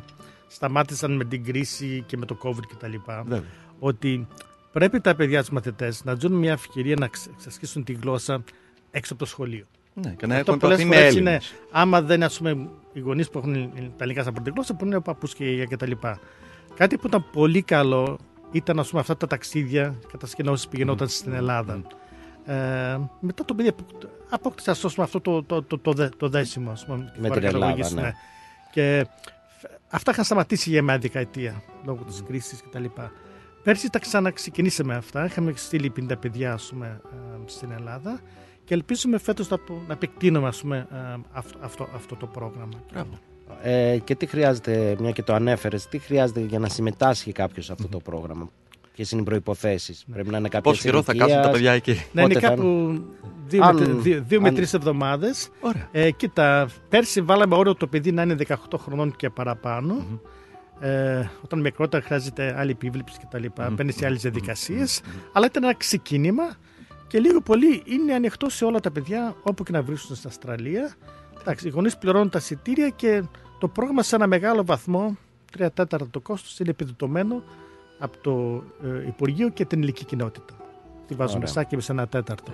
[0.48, 2.94] σταμάτησαν με την κρίση και με το COVID κτλ.
[3.24, 3.44] Βέβαια.
[3.80, 4.28] Ότι
[4.80, 8.44] πρέπει τα παιδιά τους μαθητές να ζουν μια ευκαιρία να ξε- εξασκήσουν τη γλώσσα
[8.92, 9.66] έξω από το σχολείο.
[9.94, 11.54] Ναι, και να Αυτό έχουν πολλές επαφή με φορές είναι, Έλληνες.
[11.72, 14.96] άμα δεν ας πούμε, οι γονείς που έχουν τα ελληνικά σαν πρώτη γλώσσα, που είναι
[14.96, 15.92] ο παππούς και η γιαγιά κτλ.
[16.76, 18.18] Κάτι που ήταν πολύ καλό
[18.52, 21.82] ήταν ας πούμε, αυτά τα ταξίδια, κατασκηνώσεις που γινόταν στην Ελλάδα.
[22.46, 22.54] Ε,
[23.20, 23.86] μετά το παιδί απο-
[24.30, 27.28] απόκτησα ας πούμε, αυτό το, το, το, το, δε- το δέσιμο ας πούμε, τη Με
[27.28, 28.14] χώρα την Ελλάδα, καταγωγής, ναι.
[28.72, 29.06] Και
[29.60, 32.84] φ- αυτά είχαν σταματήσει για μια δεκαετία λόγω της κρίσης κτλ.
[33.66, 35.26] Πέρσι τα ξαναξεκινήσαμε αυτά.
[35.26, 38.20] Είχαμε στείλει 50 παιδιά ας πούμε, ε, στην Ελλάδα
[38.66, 42.74] και ελπίζουμε φέτος να, το- να επεκτείνουμε ας πούμε, ε, αυτό, αυτό, αυτό το πρόγραμμα.
[43.62, 47.72] Ε, και τι χρειάζεται, μια και το ανέφερες, τι χρειάζεται για να συμμετάσχει κάποιος σε
[47.72, 48.50] αυτό το πρόγραμμα.
[48.96, 50.72] Ποιε είναι οι προποθέσει, Πρέπει να είναι κάποιο.
[50.72, 53.02] Πόσο καιρό θα κάτσουν τα παιδιά εκεί; Ναι, είναι κάπου
[53.48, 55.50] δύο, Αν- με, τρι- δύο, δύο με αν- τρεις εβδομάδες.
[55.92, 59.96] Ε, κοίτα, πέρσι βάλαμε όριο το παιδί να είναι 18 χρονών και παραπάνω.
[60.80, 63.46] Ε, όταν μικρότερα χρειάζεται άλλη επίβλεψη κτλ.
[63.56, 63.72] Mm-hmm.
[63.72, 65.02] Μπαίνεις σε άλλες διαδικασίες.
[65.34, 66.56] Αλλά ήταν ένα ξεκίνημα
[67.08, 70.96] και λίγο πολύ είναι ανοιχτό σε όλα τα παιδιά όπου και να βρίσκονται στην Αυστραλία.
[71.42, 73.24] Εντάξει, οι γονείς πληρώνουν τα εισιτήρια και
[73.60, 75.18] το πρόγραμμα σε ένα μεγάλο βαθμό,
[75.58, 77.44] 3 τέταρτα το κόστος, είναι επιδοτωμένο
[78.00, 80.54] από το ε, Υπουργείο και την ηλική κοινότητα.
[81.08, 81.50] Τη βάζουμε Ωραία.
[81.50, 82.52] μισά και σε ένα τέταρτο.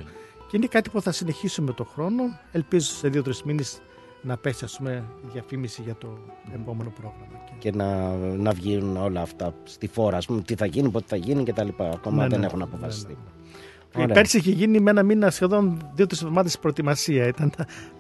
[0.48, 2.23] Και είναι κάτι που θα συνεχίσουμε το χρόνο.
[2.52, 3.81] Ελπίζω σε δύο-τρεις μήνες
[4.22, 6.18] να πέσει ας πούμε, η διαφήμιση για το
[6.53, 7.26] επόμενο πρόγραμμα.
[7.60, 11.15] Και να, να βγουν όλα αυτά στη φόρα, ας πούμε, τι θα γίνει, πότε θα
[11.15, 11.68] γίνει κτλ.
[11.77, 13.11] Ακόμα Ναι, δεν ναι, έχουν ναι, αποφασιστεί.
[13.11, 13.40] Ε,
[13.95, 14.07] Ωραία.
[14.07, 17.27] Πέρσι είχε γίνει με ένα μήνα σχεδόν δύο-τρεις εβδομάδες προετοιμασία.
[17.27, 17.51] Ήταν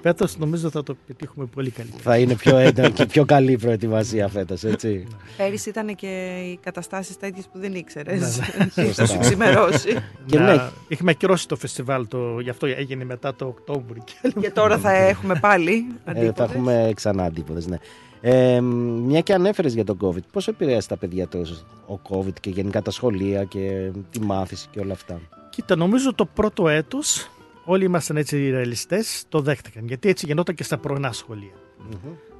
[0.01, 2.03] φέτο νομίζω θα το πετύχουμε πολύ καλύτερα.
[2.03, 5.07] Θα είναι πιο έντονη και πιο καλή η προετοιμασία φέτος, έτσι.
[5.37, 8.39] Πέρυσι ήταν και οι καταστάσεις τέτοιε που δεν ήξερες.
[8.39, 8.91] Ναι, ναι.
[8.93, 9.89] Θα σου ξημερώσει.
[10.25, 10.69] Και να, ναι.
[10.87, 14.03] Είχαμε ακυρώσει το φεστιβάλ, το, γι' αυτό έγινε μετά το Οκτώβριο.
[14.41, 16.49] Και τώρα θα έχουμε πάλι Ε, θα αντίποδες.
[16.49, 17.77] έχουμε ξανά αντίποδες, ναι.
[18.23, 21.39] Ε, μια και ανέφερες για τον COVID, πώς επηρέασε τα παιδιά το,
[21.87, 25.19] ο COVID και γενικά τα σχολεία και τη μάθηση και όλα αυτά;
[25.51, 27.29] Κοίτα, νομίζω το πρώτο έτος
[27.65, 29.87] όλοι ήμασταν έτσι ρεαλιστές, το δέχτηκαν.
[29.87, 31.53] Γιατί έτσι γινόταν και στα πρωινά σχολεία.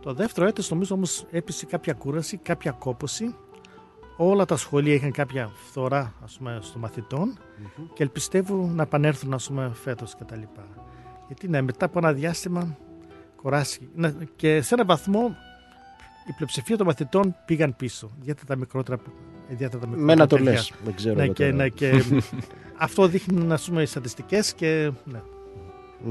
[0.01, 3.35] Το δεύτερο έτος νομίζω όμως έπεισε κάποια κούραση, κάποια κόπωση.
[4.17, 7.37] Όλα τα σχολεία είχαν κάποια φθορά ας πούμε, στο μαθητων
[7.93, 10.41] και ελπιστεύω να επανέλθουν ας πούμε, φέτος κτλ.
[11.27, 12.77] Γιατί ναι, μετά από ένα διάστημα
[13.35, 13.85] κουράστηκε.
[13.95, 15.35] Ναι, Και σε έναν βαθμό
[16.29, 18.11] η πλειοψηφία των μαθητών πήγαν πίσω.
[18.19, 19.30] Ιδιαίτερα τα μικρότερα, ιδιαίτερα τα μικρότερα
[19.95, 20.51] Μένα το παιδιά.
[20.51, 21.55] λες, δεν ξέρω Ναι, εγώ και, τώρα.
[21.55, 21.91] ναι, και
[22.77, 25.19] αυτό δείχνουν ας πούμε, οι στατιστικές και ναι.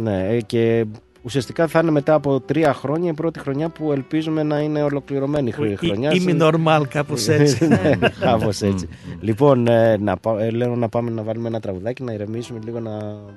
[0.03, 0.85] Ναι, ε, και
[1.23, 5.49] ουσιαστικά θα είναι μετά από τρία χρόνια η πρώτη χρονιά που ελπίζουμε να είναι ολοκληρωμένη
[5.49, 6.11] η Ή- χρονιά.
[6.13, 7.67] Είμαι normal κάπως έτσι.
[7.69, 8.89] ναι, κάπως έτσι.
[9.21, 12.81] λοιπόν, ε, να, πά- ε, λέω να πάμε να βάλουμε ένα τραγουδάκι, να ηρεμήσουμε λίγο,
[12.81, 12.91] να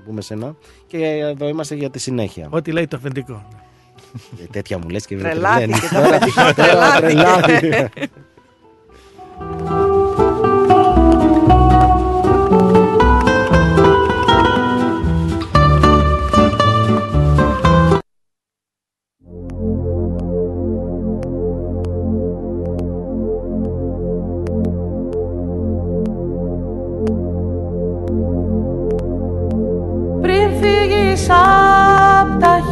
[0.05, 0.55] μπούμε σε ένα.
[0.87, 2.47] Και εδώ είμαστε για τη συνέχεια.
[2.49, 3.45] Ό,τι λέει το αφεντικό.
[4.41, 5.89] Ε, τέτοια μου λες και Τρελάθηκε τρελαίνεις.
[5.89, 7.89] το Τώρα- αφεντικό, τώρα τρελάθηκε.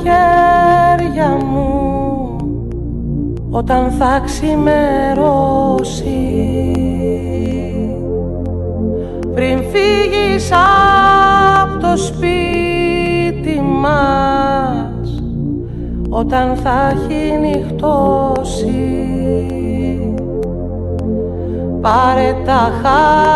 [0.03, 1.72] χέρια μου
[3.52, 4.61] όταν θα ξημερώσει.
[9.34, 15.23] Πριν φύγεις απ' το σπίτι μας
[16.10, 18.76] όταν θα έχει νυχτώσει.
[21.82, 23.36] Πάρε τα χάδια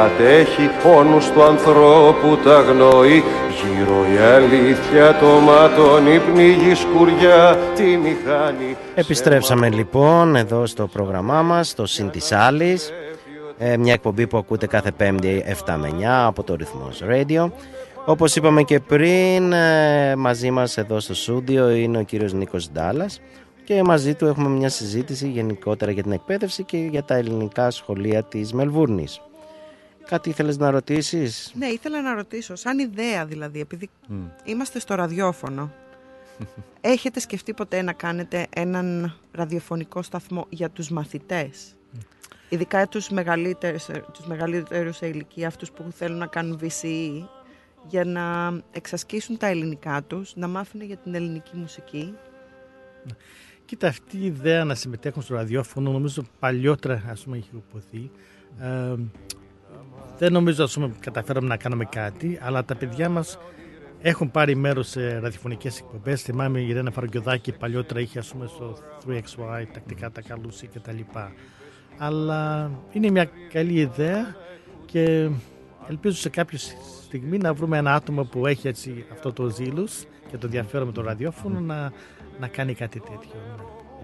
[0.01, 3.23] κατέχει πόνους του ανθρώπου τα γνώη
[3.57, 11.41] γύρω η αλήθεια το μάτων η πνίγη σκουριά τη μηχανή Επιστρέψαμε λοιπόν εδώ στο πρόγραμμά
[11.41, 12.91] μας, στο Συν της Άλλης.
[13.57, 17.51] Ε, μια εκπομπή που ακούτε κάθε πέμπτη 7 με 9 από το Ρυθμός Radio.
[18.05, 23.21] Όπως είπαμε και πριν, ε, μαζί μας εδώ στο στούντιο είναι ο κύριος Νίκος Ντάλλας
[23.63, 28.23] και μαζί του έχουμε μια συζήτηση γενικότερα για την εκπαίδευση και για τα ελληνικά σχολεία
[28.23, 29.21] της Μελβούρνης.
[30.11, 33.89] Κάτι ήθελες να ρωτήσεις; Ναι, ήθελα να ρωτήσω, σαν ιδέα δηλαδή, επειδή
[34.43, 35.71] είμαστε στο ραδιόφωνο,
[36.81, 41.75] έχετε σκεφτεί ποτέ να κάνετε έναν ραδιοφωνικό σταθμό για τους μαθητές,
[42.49, 47.27] ειδικά τους μεγαλύτερους, τους μεγαλύτερους σε ηλικία, αυτούς που θέλουν να κάνουν VCE,
[47.87, 52.13] για να εξασκήσουν τα ελληνικά τους, να μάθουν για την ελληνική μουσική.
[53.65, 58.11] Κοίτα, αυτή η ιδέα να συμμετέχουν στο ραδιόφωνο νομίζω παλιότερα ας πούμε, είχε υποθεί.
[58.61, 58.95] Ε,
[60.21, 63.37] δεν νομίζω ας πούμε, καταφέραμε να κάνουμε κάτι, αλλά τα παιδιά μας
[64.01, 66.21] έχουν πάρει μέρος σε ραδιοφωνικές εκπομπές.
[66.21, 68.77] Θυμάμαι η Ιρένα Φαραγκιωδάκη παλιότερα είχε ας πούμε, στο
[69.07, 71.31] 3XY τακτικά τα καλούσε και τα λοιπά.
[71.97, 74.35] Αλλά είναι μια καλή ιδέα
[74.85, 75.29] και
[75.89, 76.59] ελπίζω σε κάποια
[77.05, 80.93] στιγμή να βρούμε ένα άτομο που έχει έτσι αυτό το ζήλος και το ενδιαφέρον με
[80.93, 81.91] το ραδιόφωνο να,
[82.39, 83.39] να κάνει κάτι τέτοιο.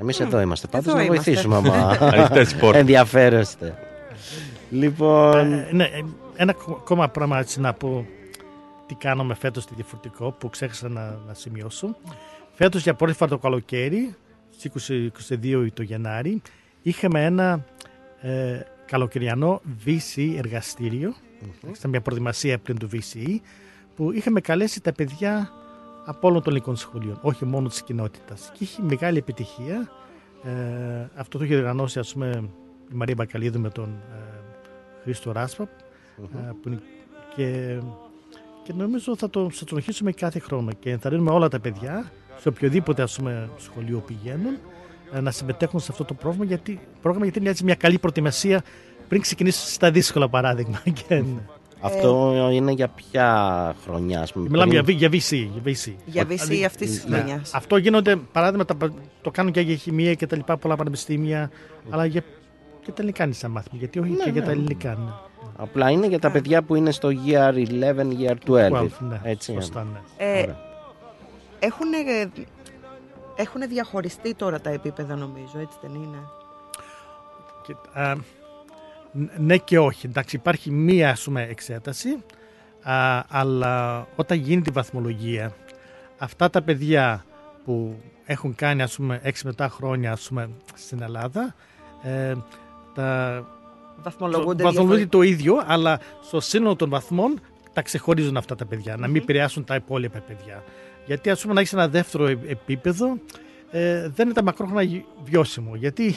[0.02, 1.24] Εμείς εδώ είμαστε πάντως Εδώ να είμαστε.
[1.24, 2.80] βοηθήσουμε άμα Ανοιχτές πόρτες.
[2.82, 3.78] ενδιαφέρεστε.
[4.72, 6.02] Λοιπόν, Ε, ναι, ε,
[6.36, 8.06] ένα κο- ακόμα πράγμα έτσι να πω
[8.86, 11.96] τι κάνουμε φέτος τη διαφορετικό που ξέχασα να, να σημειώσω.
[12.54, 14.16] Φέτος για πρώτη φορά το καλοκαίρι,
[14.50, 16.42] στις 20 22 το Γενάρη,
[16.82, 17.66] είχαμε ένα
[18.22, 21.14] ε, καλοκαιριανό VC εργαστήριο.
[21.78, 23.36] Ήταν μια προετοιμασία πριν του VCE
[23.96, 25.50] που είχαμε καλέσει τα παιδιά
[26.06, 28.52] από όλων των ελληνικών σχολείων, όχι μόνο της κοινότητας.
[28.54, 29.90] Και είχε μεγάλη επιτυχία.
[30.44, 32.50] Ε, αυτό το είχε οργανώσει ας πούμε,
[32.92, 34.37] η Μαρία Μπακαλίδου με τον ε,
[35.08, 36.82] Χρήστο Ράσπα ε, που είναι-
[37.36, 37.78] και,
[38.64, 42.48] και νομίζω θα το, θα το αρχίσουμε κάθε χρόνο και ενθαρρύνουμε όλα τα παιδιά σε
[42.48, 44.58] οποιοδήποτε ας πούμε, σχολείο πηγαίνουν
[45.14, 48.64] ε, να συμμετέχουν σε αυτό το πρόγραμμα γιατί, πρόγραμμα γιατί είναι έτσι μια καλή προετοιμασία
[49.08, 50.82] πριν ξεκινήσεις στα δύσκολα παράδειγμα.
[51.08, 51.42] Και, ναι.
[51.82, 54.50] αυτό είναι για ποια χρονιά, ας πούμε.
[54.50, 55.48] Μιλάμε για, πριν- για VC.
[55.54, 57.18] Για VC, Για VC αυτής της Ναι.
[57.18, 57.54] χρονιάς.
[57.54, 61.52] Αυτό γίνονται παράδειγμα, τα- το κάνουν και για χημεία και τα λοιπά, πολλά πανεπιστήμια,
[61.90, 62.24] αλλά για,
[62.88, 64.46] και τα ελληνικά είναι σαν μάθημα, γιατί όχι Ναι, και για ναι.
[64.48, 64.90] τα ελληνικά.
[64.96, 65.12] Ναι.
[65.58, 68.72] Απλά είναι για τα παιδιά που είναι στο year 11, year 12.
[68.72, 70.00] 12, ναι, έτσι, σωστά, ναι.
[70.26, 70.58] Ε, Ωραία.
[71.60, 71.88] έχουν,
[73.36, 76.18] έχουν διαχωριστεί τώρα τα επίπεδα νομίζω, έτσι δεν είναι;
[77.66, 78.16] Και, α,
[79.12, 80.06] ν- ναι και όχι.
[80.08, 82.10] Εντάξει, υπάρχει μία ας πούμε, εξέταση,
[82.82, 85.52] α, αλλά όταν γίνει τη βαθμολογία,
[86.18, 87.26] αυτά τα παιδιά
[87.66, 87.96] που
[88.26, 91.56] έχουν κάνει ας πούμε 6 μετά χρόνια ας πούμε, στην Ελλάδα,
[92.04, 92.34] ε,
[93.02, 93.48] τα
[94.04, 95.10] Βαθμολογούνται το, βαθμολογούνται διαφορετικά.
[95.18, 97.40] το ίδιο, αλλά στο σύνολο των βαθμών
[97.74, 100.64] τα ξεχωρίζουν αυτά τα παιδιά, να μην επηρεάσουν τα υπόλοιπα παιδιά.
[101.06, 103.18] Γιατί ας πούμε να έχεις ένα δεύτερο ε- επίπεδο
[103.72, 105.76] ε, δεν είναι τα μακρόχρονα γι- βιώσιμο.
[105.76, 106.16] Γιατί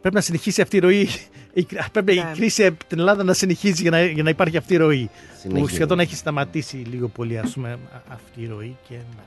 [0.00, 1.08] πρέπει να συνεχίσει αυτή η ροή.
[1.52, 4.56] η κρι- Πρέπει η κρίση από την Ελλάδα να συνεχίζει για να, για να υπάρχει
[4.56, 5.10] αυτή η ροή.
[5.12, 5.74] Που Συνεχίζει.
[5.74, 7.78] σχεδόν έχει σταματήσει λίγο πολύ ας πούμε, α-
[8.12, 8.76] αυτή η ροή.
[8.88, 9.22] Και, ναι.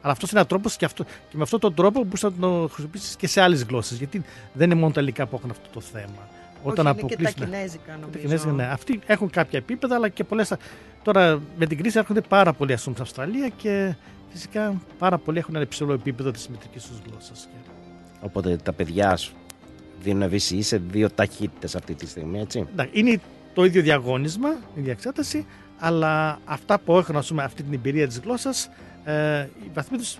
[0.00, 2.68] Αλλά αυτός είναι ένα τρόπος και, αυτό, και με αυτόν τον τρόπο μπορείς να το
[2.72, 3.98] χρησιμοποιήσεις και σε άλλες γλώσσες.
[3.98, 4.22] Γιατί
[4.52, 6.28] δεν είναι μόνο τα ελληνικά που έχουν αυτό το θέμα.
[6.62, 7.44] Όχι, είναι και τα αποκλείσει- ναι.
[7.44, 8.18] κινέζικα Τα νομίζω.
[8.18, 8.64] κινέζικα, ναι.
[8.64, 10.44] Αυτοί έχουν κάποια επίπεδα, αλλά και πολλέ.
[11.02, 13.94] Τώρα με την κρίση έρχονται πάρα πολλοί ας πούμε, στην Αυστραλία και
[14.32, 17.48] φυσικά πάρα πολλοί έχουν ένα υψηλό επίπεδο της συμμετρική τους γλώσσας.
[18.20, 19.32] Οπότε τα παιδιά σου
[20.02, 23.20] δίνουν VCE σε δύο ταχύτητες αυτή τη στιγμή, έτσι; Εντάξει, Είναι
[23.54, 25.46] το ίδιο διαγώνισμα, η ίδια εξέταση,
[25.78, 28.70] αλλά αυτά που έχουν ας πούμε, αυτή την εμπειρία της γλώσσας,
[29.12, 30.18] ε, οι βαθμοί τους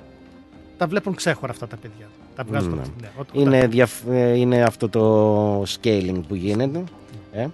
[0.78, 2.06] τα βλέπουν ξέχωρα αυτά τα παιδιά.
[2.36, 2.80] Τα βγάζουν Ναι.
[2.80, 6.84] από την- ναι, ό- Είναι, διαφ- ε, είναι αυτό το scaling που γίνεται,
[7.32, 7.46] ε,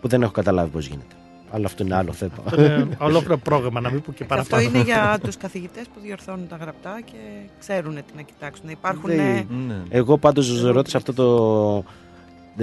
[0.00, 1.14] που δεν έχω καταλάβει πώς γίνεται.
[1.50, 2.32] Αλλά αυτό είναι άλλο θέμα.
[2.44, 4.62] Αυτό είναι ολόκληρο πρόγραμμα, να μην πω και Και παραπάνω.
[4.62, 7.16] αυτό είναι για τους καθηγητές που διορθώνουν τα γραπτά και
[7.58, 8.68] ξέρουν τι να κοιτάξουν.
[8.68, 9.46] Υπάρχουν Δεν- ε,
[9.88, 11.84] Εγώ πάντως ρώτησα αυτό το,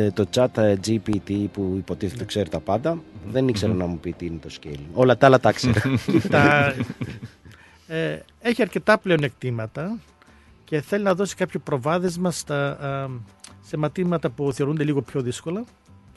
[0.02, 2.98] ε, το chat ε, GPT που υποτίθεται ξέρει τα πάντα.
[3.32, 4.88] Δεν ήξερα να μου πει τι είναι το scaling.
[4.94, 5.82] Όλα τα άλλα τα ήξερα.
[7.94, 10.00] Τα- ε, έχει αρκετά πλεονεκτήματα
[10.64, 13.10] και θέλει να δώσει κάποιο προβάδισμα στα, α,
[13.62, 15.64] σε μαθήματα που θεωρούνται λίγο πιο δύσκολα.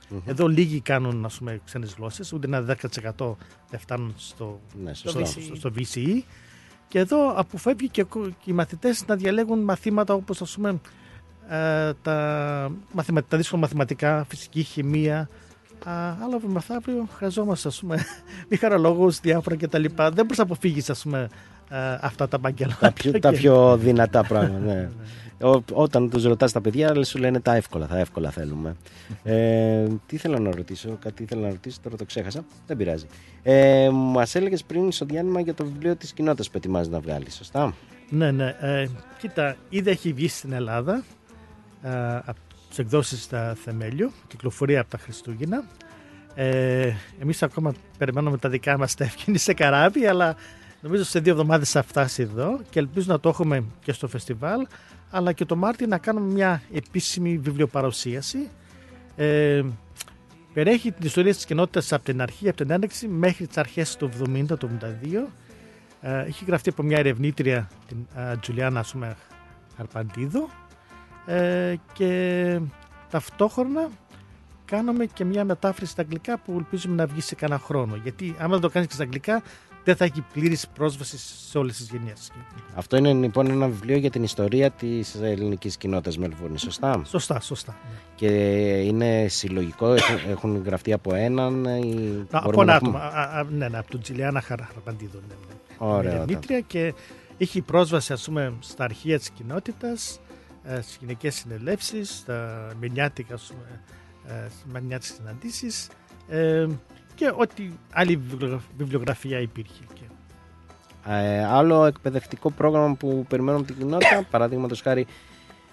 [0.09, 0.19] Μμμ.
[0.25, 3.37] Εδώ λίγοι κάνουν ας πούμε, ξένες γλώσσες, ούτε ένα 10%
[3.71, 5.41] δεν φτάνουν στο, Ναι, στο, σωστά.
[5.41, 6.23] στο, στο VCE.
[6.89, 10.81] Και εδώ αποφεύγει και, ο- και οι μαθητές να διαλέγουν μαθήματα όπως ας πούμε
[11.49, 15.29] ε, τα, μαθημα, τα δύσκολα μαθηματικά, φυσική, χημεία.
[15.85, 15.93] Α,
[16.23, 18.05] άλλο από μεθαύριο χρειαζόμαστε ας πούμε
[18.51, 19.85] μηχανολόγους, διάφορα κτλ.
[19.97, 21.29] Δεν μπορείς να αποφύγεις ας πούμε ε,
[22.01, 22.81] αυτά τα επαγγέλματα.
[22.81, 24.59] τα, πιο, τα Και- πιο δυνατά πράγματα.
[24.75, 24.89] Ναι.
[25.43, 28.77] Ό, όταν τους ρωτάς τα παιδιά, σου λένε τα εύκολα, τα εύκολα θέλουμε.
[29.23, 32.45] ε, τι ήθελα να ρωτήσω, κάτι ήθελα να ρωτήσω, τώρα το ξέχασα.
[32.67, 33.07] Δεν πειράζει.
[33.43, 37.35] Ε, Μας έλεγες πριν στο διάνυμα για το βιβλίο της κοινότητας που ετοιμάζεις να βγάλεις,
[37.35, 37.75] σωστά;
[38.11, 38.55] Ναι, ναι.
[38.61, 38.87] Ε,
[39.19, 41.05] κοίτα, ήδη έχει βγει στην Ελλάδα
[41.83, 42.39] ε, από
[42.69, 45.65] τις εκδόσεις στα Θεμέλιο, κυκλοφορία από τα Χριστούγεννα.
[46.35, 50.37] Ε, Εμείς ακόμα περιμένουμε τα δικά μας τα ευκαινή σε καράβι, αλλά
[50.87, 54.67] νομίζω σε δύο εβδομάδες θα φτάσει εδώ και ελπίζω να το έχουμε και στο φεστιβάλ,
[55.11, 58.49] αλλά και το Μάρτιο να κάνουμε μια επίσημη βιβλιοπαρουσίαση.
[59.17, 59.63] Ε,
[60.53, 64.11] περιέχει την ιστορία της κοινότητας από την αρχή, από την έναρξη μέχρι τις αρχές του
[64.25, 65.29] 70, του 72.
[66.01, 69.17] Ε, έχει γραφτεί από μια ερευνήτρια, την ε, Τζουλιάνα ας πούμε,
[69.77, 70.49] Χαρπαντίδο
[71.27, 72.61] ε, και
[73.11, 73.89] ταυτόχρονα
[74.65, 77.97] κάνουμε και μια μετάφραση στα αγγλικά που ελπίζουμε να βγει σε κανένα χρόνο.
[77.97, 79.43] Γιατί άμα δεν το κάνεις και στα αγγλικά
[79.87, 81.19] δεν θα έχει πλήρης πρόσβαση
[81.49, 82.31] σε όλες τις γενιές.
[82.75, 87.77] Αυτό είναι λοιπόν ένα βιβλίο για την ιστορία της ελληνικής κοινότητας Μελβούρνη, σωστά; Σωστά, σωστά.
[88.15, 88.27] Και
[88.81, 91.65] είναι συλλογικό, έχουν, έχουν γραφτεί από έναν.
[91.65, 92.91] Ή Α, Από μπορούμε ένα να άτομο.
[92.93, 95.19] πούμε- Α, α, ναι, ναι, από τον Τζιλιάνα Χαραπαντίδο.
[95.29, 95.55] Ναι, ναι.
[95.79, 96.95] Ωραία, Είναι ερευνήτρια και
[97.39, 100.21] έχει πρόσβαση ας πούμε, στα αρχεία της κοινότητας,
[100.65, 103.81] ε, στις γυναικές συνελεύσεις, στα μηνιάτικα, ας πούμε,
[104.37, 105.89] ε, στις μηνιάτικες συναντήσεις
[106.29, 106.67] ε,
[107.17, 109.83] και ό,τι άλλη βιβλιο- βιβλιογραφία υπήρχε.
[109.95, 110.01] Και
[111.09, 115.07] Ε, άλλο εκπαιδευτικό πρόγραμμα που περιμένουμε από την κοινότητα, παραδείγματος χάρη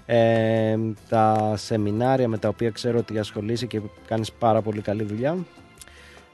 [0.05, 0.77] ε,
[1.09, 5.37] τα σεμινάρια με τα οποία ξέρω ότι ασχολείσαι και κάνεις πάρα πολύ καλή δουλειά.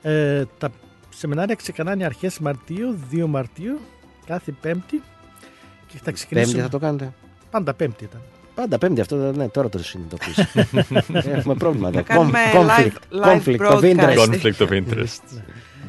[0.01, 0.69] Ε, τα
[1.09, 3.79] σεμινάρια ξεκινάνε αρχές Μαρτίου, 2 Μαρτίου,
[4.25, 5.01] κάθε Πέμπτη
[5.87, 6.53] και θα ξεκινήσουμε...
[6.61, 7.13] Πέμπτη θα το κάνετε.
[7.51, 8.21] Πάντα Πέμπτη ήταν.
[8.59, 10.43] Πάντα πέμπτη, αυτό ναι, τώρα το συνειδητοποιήσω.
[11.37, 11.97] Έχουμε πρόβλημα εδώ.
[11.97, 13.95] Θα κάνουμε Conflict, live- live conflict of broadcast.
[13.95, 14.17] interest.
[14.17, 15.23] Conflict of interest.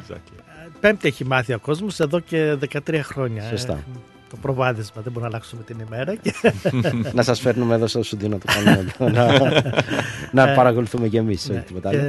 [0.07, 0.39] exactly.
[0.79, 2.57] Πέμπτη έχει μάθει ο κόσμος εδώ και
[2.87, 3.43] 13 χρόνια.
[3.49, 3.73] Σωστά.
[3.73, 3.83] Ε,
[4.29, 6.15] το προβάδισμα δεν μπορούμε να αλλάξουμε την ημέρα.
[6.15, 6.33] Και...
[7.17, 9.39] να σας φέρνουμε εδώ στο στούντιο να το κάνουμε εδώ, να,
[10.31, 11.49] να Ε, παρακολουθούμε κι εμείς.
[11.49, 11.99] ναι, όχι τίποτα άλλο.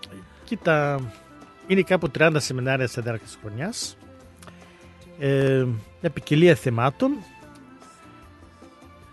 [0.00, 0.08] και,
[0.44, 1.00] κοίτα,
[1.66, 3.96] είναι κάπου 30 σεμινάρια σε διάρκεια της χρονιάς.
[5.18, 5.64] Ε,
[6.00, 7.10] μια ποικιλία θεμάτων.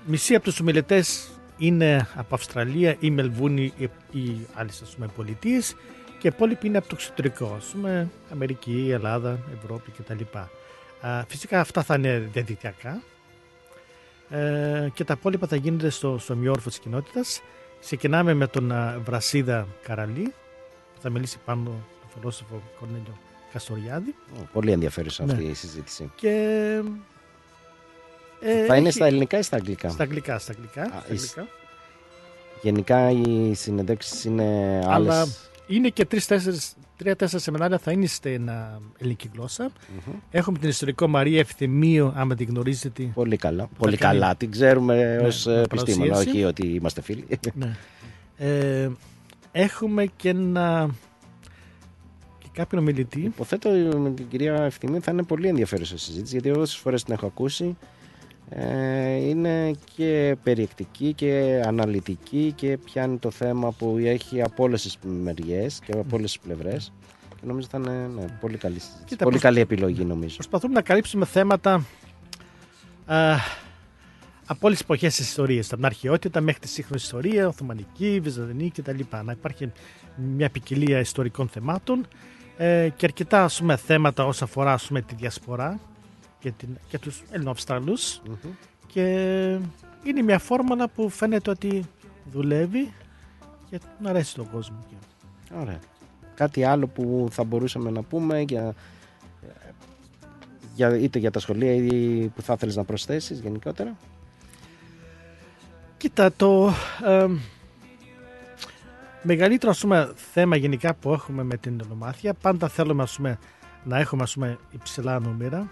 [0.08, 5.76] Μισοί από τους ομιλητές είναι από Αυστραλία ή Μελβούνι ή, ή άλλες ας πούμε, πολιτείες
[6.20, 10.38] και οι υπόλοιποι είναι από το εξωτερικό, ας πούμε, Αμερική, Ελλάδα, Ευρώπη κτλ.
[11.02, 13.02] Α, φυσικά αυτά θα είναι διαδικτυακά
[14.30, 17.42] ε, και τα υπόλοιπα θα γίνονται στο, στο μειόρφο της κοινότητας.
[17.80, 20.34] Ξεκινάμε με τον α, Βρασίδα Καραλή,
[21.02, 21.64] θα μιλήσει πάνω
[22.02, 23.18] τον φιλόσοφο Κορνέλιο
[23.52, 24.16] Καστοριάδη.
[24.54, 25.50] Πολύ ενδιαφέρουσα αυτή Ναι.
[25.50, 26.12] η συζήτηση.
[26.16, 26.82] Και,
[28.46, 30.82] ε, Θα είναι έχει- στα ελληνικά ή στα αγγλικά; Στα αγγλικά, στα αγγλικά.
[30.82, 31.54] Α, στα είσαι- αγγλικά.
[32.62, 35.50] Γενικά οι συνεντεύξεις είναι Αλλά άλλες.
[35.68, 36.06] είναι και
[36.98, 39.72] τρία-τέσσερα σεμινάρια θα είναι στην α, ελληνική γλώσσα.
[40.32, 43.04] Έχουμε την ιστορικό Μαρία Ευθυμίου, άμα την γνωρίζετε.
[43.14, 43.64] Πολύ καλά.
[43.64, 44.36] που Πολύ θα κάνει- καλά.
[44.36, 46.38] Την ξέρουμε Ναι, ως με επιστήμονα, παρουσίαση.
[46.38, 47.26] όχι ότι είμαστε φίλοι.
[47.54, 47.76] Ναι.
[48.38, 48.90] Ε,
[49.52, 50.90] έχουμε και ένα
[52.40, 53.20] και κάποιον ομιλητή.
[53.22, 57.26] Υποθέτω με την κυρία Ευθυμή θα είναι πολύ ενδιαφέρουσα συζήτηση γιατί όσες φορές την έχω
[57.26, 57.95] ακούσει ε,
[59.20, 65.80] είναι και περιεκτική και αναλυτική και πιάνει το θέμα που έχει από όλες τις μεριές
[65.86, 66.94] και από όλες τις πλευρές
[67.30, 69.04] και νομίζω θα είναι ναι, πολύ καλή συζήτηση.
[69.06, 70.36] Κοίτα, πολύ προσ- καλή επιλογή νομίζω.
[70.36, 71.74] Προσπαθούμε να καλύψουμε θέματα
[73.06, 73.36] α,
[74.46, 75.66] από όλες τις εποχές της ιστορίας.
[75.66, 79.00] Από την αρχαιότητα μέχρι τη σύγχρονη ιστορία, Οθωμανική, Βυζαντινή κτλ.
[79.24, 79.72] Να υπάρχει
[80.16, 82.08] μια ποικιλία ιστορικών θεμάτων
[82.58, 85.80] ε, και αρκετά ας πούμε, θέματα όσον αφορά ας πούμε, τη διασπορά
[86.46, 88.22] και, την, και τους ελληνοαυστραλους
[88.88, 89.04] Και
[90.04, 91.86] είναι μια φόρμουλα που φαίνεται ότι
[92.32, 92.94] δουλεύει
[93.70, 94.78] και να αρέσει τον κόσμο.
[95.62, 95.80] Ωραία.
[96.36, 98.74] Κάτι άλλο που θα μπορούσαμε να πούμε για,
[100.76, 103.98] για, είτε για τα σχολεία ή που θα ήθελες να προσθέσεις γενικότερα;
[105.98, 106.72] Κοίτα, το
[107.06, 107.28] ε,
[109.22, 113.40] μεγαλύτερο ας πούμε, θέμα γενικά που έχουμε με την ονομάθεια, πάντα θέλουμε ας πούμε,
[113.84, 115.70] να έχουμε ας πούμε, υψηλά νούμερα,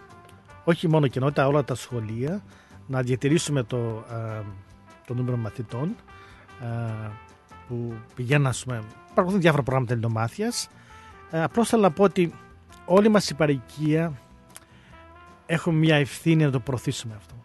[0.64, 2.44] όχι μόνο κοινότητα, όλα τα σχολεία,
[2.88, 4.41] να διατηρήσουμε το, ε,
[5.07, 5.95] το νούμερο μαθητών
[6.61, 7.10] ε,
[7.68, 10.69] που πηγαίνουν, ας πούμε, υπάρχουν διάφορα προγράμματα ελληνομάθειας.
[11.31, 12.34] Ε, απλώς θέλω να πω ότι
[12.85, 14.14] όλη μας η παροικία
[15.45, 17.35] έχουμε μια ευθύνη να το προωθήσουμε αυτό.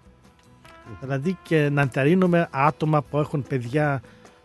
[1.00, 4.02] Δηλαδή και να ενθαρρύνουμε άτομα που έχουν παιδιά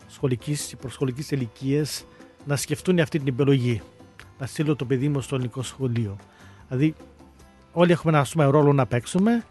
[0.08, 2.06] σχολικής, προσχολικής ηλικίας
[2.46, 3.82] να σκεφτούν αυτή την επιλογή.
[4.40, 6.18] Να στείλω το παιδί μου στο ελληνικό σχολείο.
[6.70, 6.96] Δηλαδή
[7.74, 9.44] όλοι έχουμε ένα πούμε, ρόλο να παίξουμε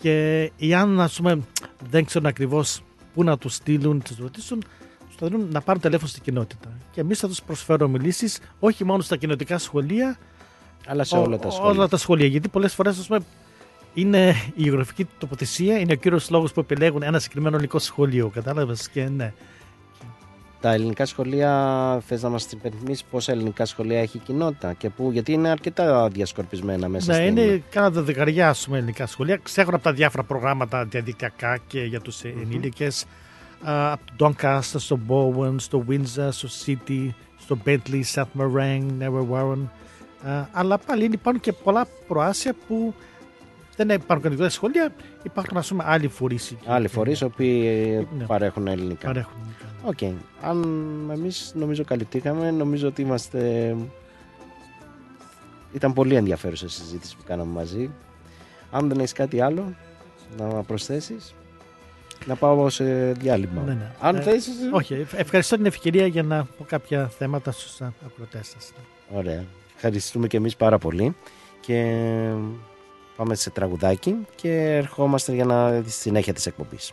[0.00, 1.40] και εάν ας πούμε,
[1.90, 2.82] δεν ξέρουν ακριβώς
[3.14, 4.62] πού να τους στείλουν, τους ρωτήσουν,
[5.18, 6.68] θα δίνουν να πάρουν τηλέφωνο στην κοινότητα.
[6.90, 10.18] Και εμείς θα τους προσφέρουμε λύσεις όχι μόνο στα κοινωτικά σχολεία,
[10.86, 11.70] αλλά σε όλα τα σχολεία.
[11.70, 12.26] Όλα τα σχολεία.
[12.26, 13.08] Γιατί πολλές φορές
[13.94, 18.28] είναι η γεωγραφική τοποθεσία είναι ο κύριος λόγος που επιλέγουν ένα συγκεκριμένο ελληνικό σχολείο.
[18.28, 19.32] Κατάλαβες και ναι.
[20.64, 25.10] Τα ελληνικά σχολεία, θες να μας υπενθυμίσεις πόσα ελληνικά σχολεία έχει η κοινότητα και πού,
[25.12, 27.34] γιατί είναι αρκετά διασκορπισμένα μέσα ναι, στην.
[27.34, 29.36] Ναι, είναι κάνα δεκαριά ελληνικά σχολεία.
[29.42, 32.42] Ξέχωρα από τα διάφορα προγράμματα διαδικτυακά και για τους mm-hmm.
[32.42, 33.04] ενήλικες
[33.62, 37.08] από το Doncaster στο Bowen, στο Windsor, στο City,
[37.38, 39.68] στο Bentleigh, South Morang, Narre Warren.
[40.52, 42.94] αλλά πάλι υπάρχουν και πολλά προάσια που
[43.76, 44.92] δεν υπάρχουν κανονικά σχολεία,
[45.22, 46.56] υπάρχουν ας πούμε άλλοι φορείς.
[46.66, 48.24] Άλλοι φορείς οι οποίοι ναι.
[48.24, 49.06] παρέχουν ελληνικά.
[49.06, 49.54] Παρέχουν.
[49.84, 49.96] OK.
[50.00, 50.12] Okay.
[50.42, 50.60] Αν
[51.12, 53.76] εμείς νομίζω καλυπτήκαμε, νομίζω ότι είμαστε.
[55.72, 57.90] Ήταν πολύ ενδιαφέρουσα η συζήτηση που κάναμε μαζί.
[58.70, 59.74] Αν δεν έχεις κάτι άλλο
[60.36, 61.34] να προσθέσεις
[62.26, 63.62] να πάω σε διάλειμμα.
[63.62, 63.90] Ναι, ναι.
[64.00, 64.48] Αν ε, θες...
[64.72, 68.72] Όχι, ευχαριστώ την ευκαιρία για να πω κάποια θέματα στους ακροτές σας.
[69.14, 69.44] Ωραία.
[69.74, 71.16] Ευχαριστούμε και εμείς πάρα πολύ
[71.60, 71.96] και
[73.16, 76.92] πάμε σε τραγουδάκι και ερχόμαστε για να συνέχεια της εκπομπής.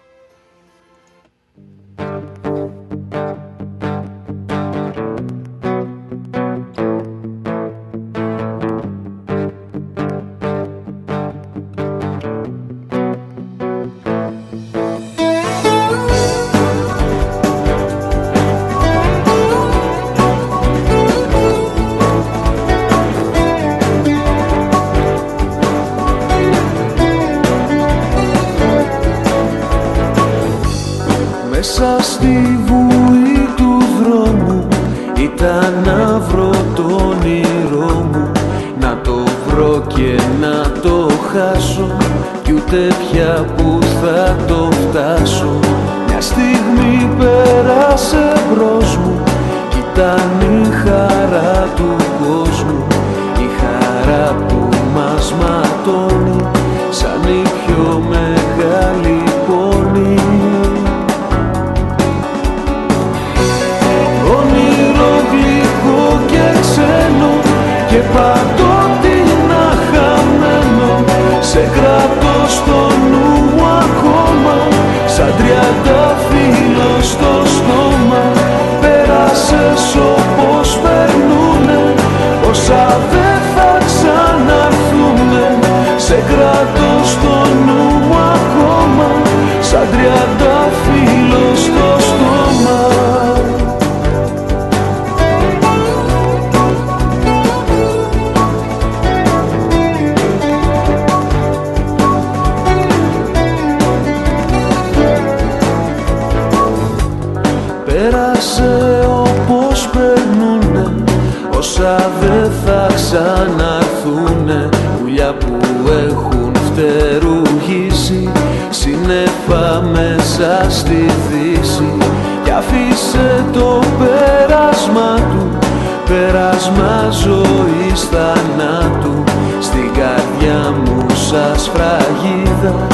[118.70, 121.98] Σύννεφα μέσα στη δύση
[122.44, 125.58] Κι αφήσε το πέρασμα του.
[126.06, 129.24] Πέρασμα ζωής θανάτου.
[129.60, 132.88] Στην καρδιά μου σαν σφραγίδα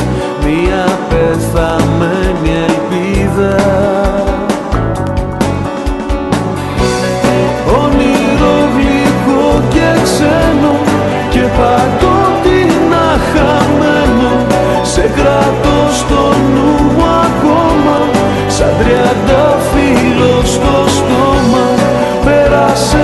[0.46, 3.97] Μια πεθαμένη ελπίδα.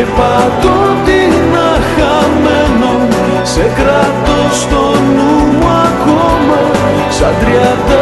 [0.00, 0.06] και
[1.04, 1.56] την
[1.96, 3.08] χαμένο
[3.42, 6.60] σε κράτος στο νου μου ακόμα
[7.10, 7.99] σαν τριάντα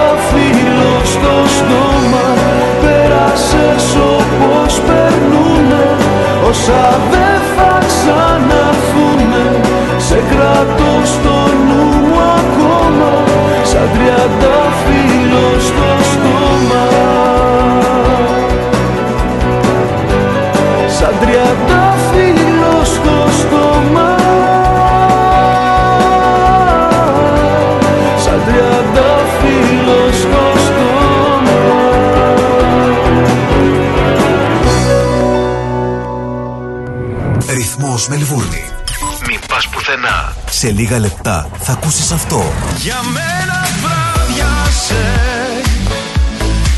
[39.89, 40.35] πουθενά.
[40.51, 42.52] Σε λίγα λεπτά θα ακούσεις αυτό.
[42.77, 45.05] Για μένα βράδιασε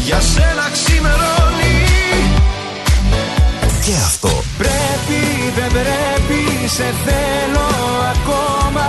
[0.05, 1.78] Για σένα ξημερώνει
[3.85, 4.43] Και αυτό.
[4.59, 5.20] Πρέπει,
[5.55, 7.69] δεν πρέπει, σε θέλω
[8.15, 8.89] ακόμα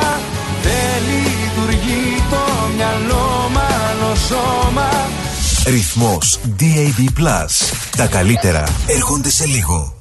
[0.64, 4.89] Δεν λειτουργεί το μυαλό μάλλον σώμα
[5.65, 7.45] Ρυθμός DAB+.
[7.98, 10.00] Τα καλύτερα έρχονται σε λίγο.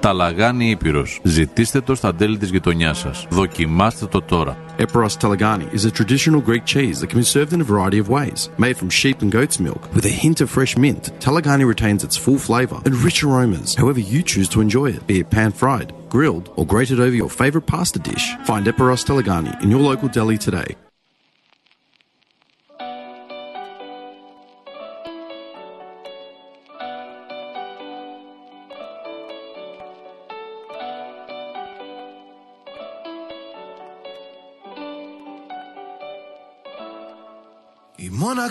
[0.00, 1.20] Ταλαγάνι Ήπειρος.
[1.22, 3.26] Ζητήστε το στα τέλη της γειτονιάς σας.
[3.30, 4.56] Δοκιμάστε το τώρα.
[4.78, 8.08] Eperos Talagani is a traditional Greek cheese that can be served in a variety of
[8.18, 8.40] ways.
[8.64, 12.16] Made from sheep and goat's milk with a hint of fresh mint, Talagani retains its
[12.24, 15.88] full flavour and rich aromas, however you choose to enjoy it, be it pan fried,
[16.14, 18.26] grilled, or grated over your favourite pasta dish.
[18.50, 20.70] Find Eperos Talagani in your local deli today.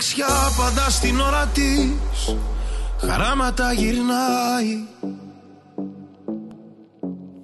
[0.01, 2.37] Μοναξιά πάντα στην ώρα της.
[3.01, 4.85] Χαράματα γυρνάει.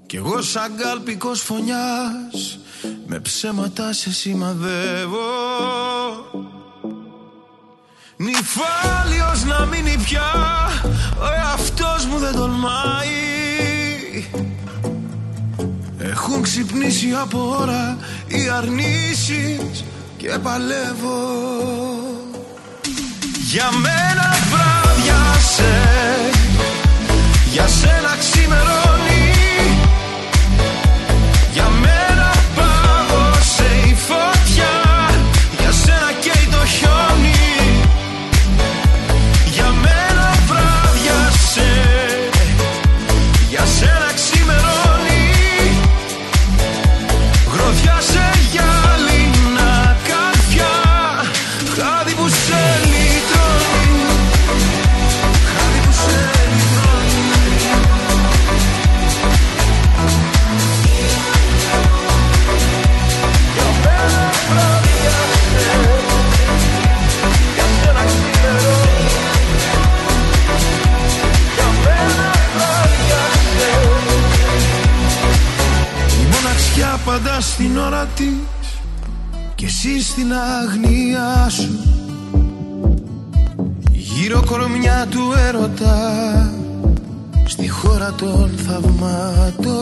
[0.06, 2.58] Κι εγώ σαν κάλπικος φωνιάς
[3.06, 5.18] Με ψέματα σε σημαδεύω.
[8.16, 10.32] Νυφάλιος να μείνει πια
[11.20, 13.10] Ο εαυτός μου δεν τολμάει.
[15.98, 19.84] Έχουν ξυπνήσει από ώρα οι αρνήσεις
[20.16, 22.05] και παλεύω
[23.48, 25.74] Για μένα βράδιασε
[27.52, 29.15] Για σένα ξημερώνει
[77.86, 78.80] ώρα της
[79.54, 81.78] Και εσύ στην αγνία σου.
[83.92, 86.52] Γύρω κορμιά του έρωτα
[87.44, 89.76] Στη χώρα των θαυμάτων.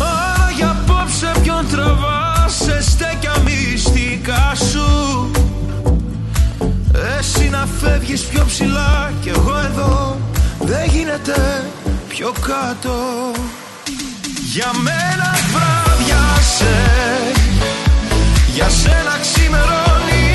[0.00, 5.30] Άρα για απόψε ποιον τραβάς Σε στέκια μυστικά σου.
[7.18, 10.16] Εσύ να φεύγεις πιο ψηλά Κι εγώ εδώ
[10.60, 11.64] δεν γίνεται
[12.08, 12.96] πιο κάτω
[14.50, 16.76] Για μένα βράδιασε
[18.54, 20.27] Για σένα ξημερώνει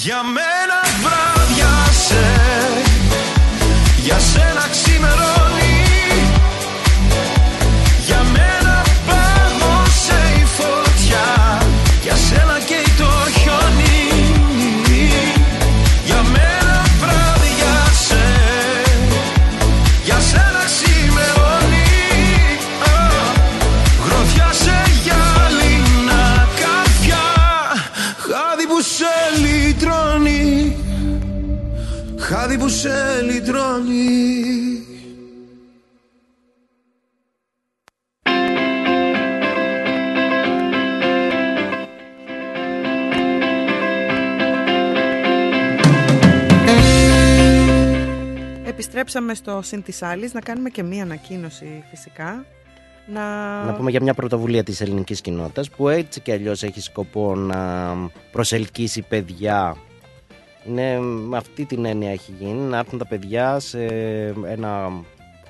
[0.00, 0.22] Για
[49.08, 52.44] Επιστρέψαμε στο Συν της Άλλης να κάνουμε και μία ανακοίνωση φυσικά.
[53.06, 53.64] Να...
[53.64, 57.94] Να πούμε για μια πρωτοβουλία της ελληνικής κοινότητας που έτσι και αλλιώς έχει σκοπό να
[58.32, 59.76] προσελκύσει παιδιά.
[60.66, 63.84] Είναι με αυτή την έννοια έχει γίνει να έρθουν τα παιδιά σε
[64.46, 64.90] ένα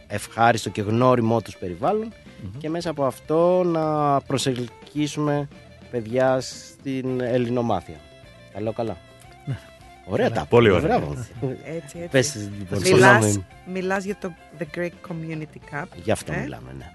[0.07, 2.13] ευχάριστο και γνώριμό τους περιβαλλον
[2.59, 5.49] και μέσα από αυτό να προσελκύσουμε
[5.91, 7.97] παιδιά στην ελληνομάθεια.
[8.53, 8.97] Καλό καλά.
[10.09, 10.99] Ωραία τα Πολύ πούμε, ωραία.
[10.99, 11.27] μπράβο.
[11.65, 12.09] Έτσι, έτσι.
[12.11, 13.47] Πες, λοιπόν, μιλάς, συγγνώμη.
[13.73, 15.85] μιλάς για το The Greek Community Cup.
[16.03, 16.93] Γι' αυτό ε, μιλάμε, ναι.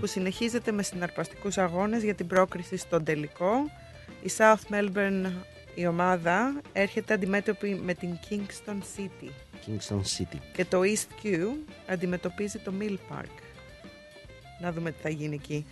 [0.00, 3.50] Που συνεχίζεται με συναρπαστικούς αγώνες για την πρόκριση στον τελικό.
[4.22, 5.32] Η South Melbourne,
[5.74, 9.28] η ομάδα, έρχεται αντιμέτωπη με την Kingston City.
[9.66, 10.38] Kingston City.
[10.52, 11.38] Και το East Q
[11.86, 13.42] αντιμετωπίζει το Mill Park.
[14.60, 15.66] Να δούμε τι θα γίνει εκεί.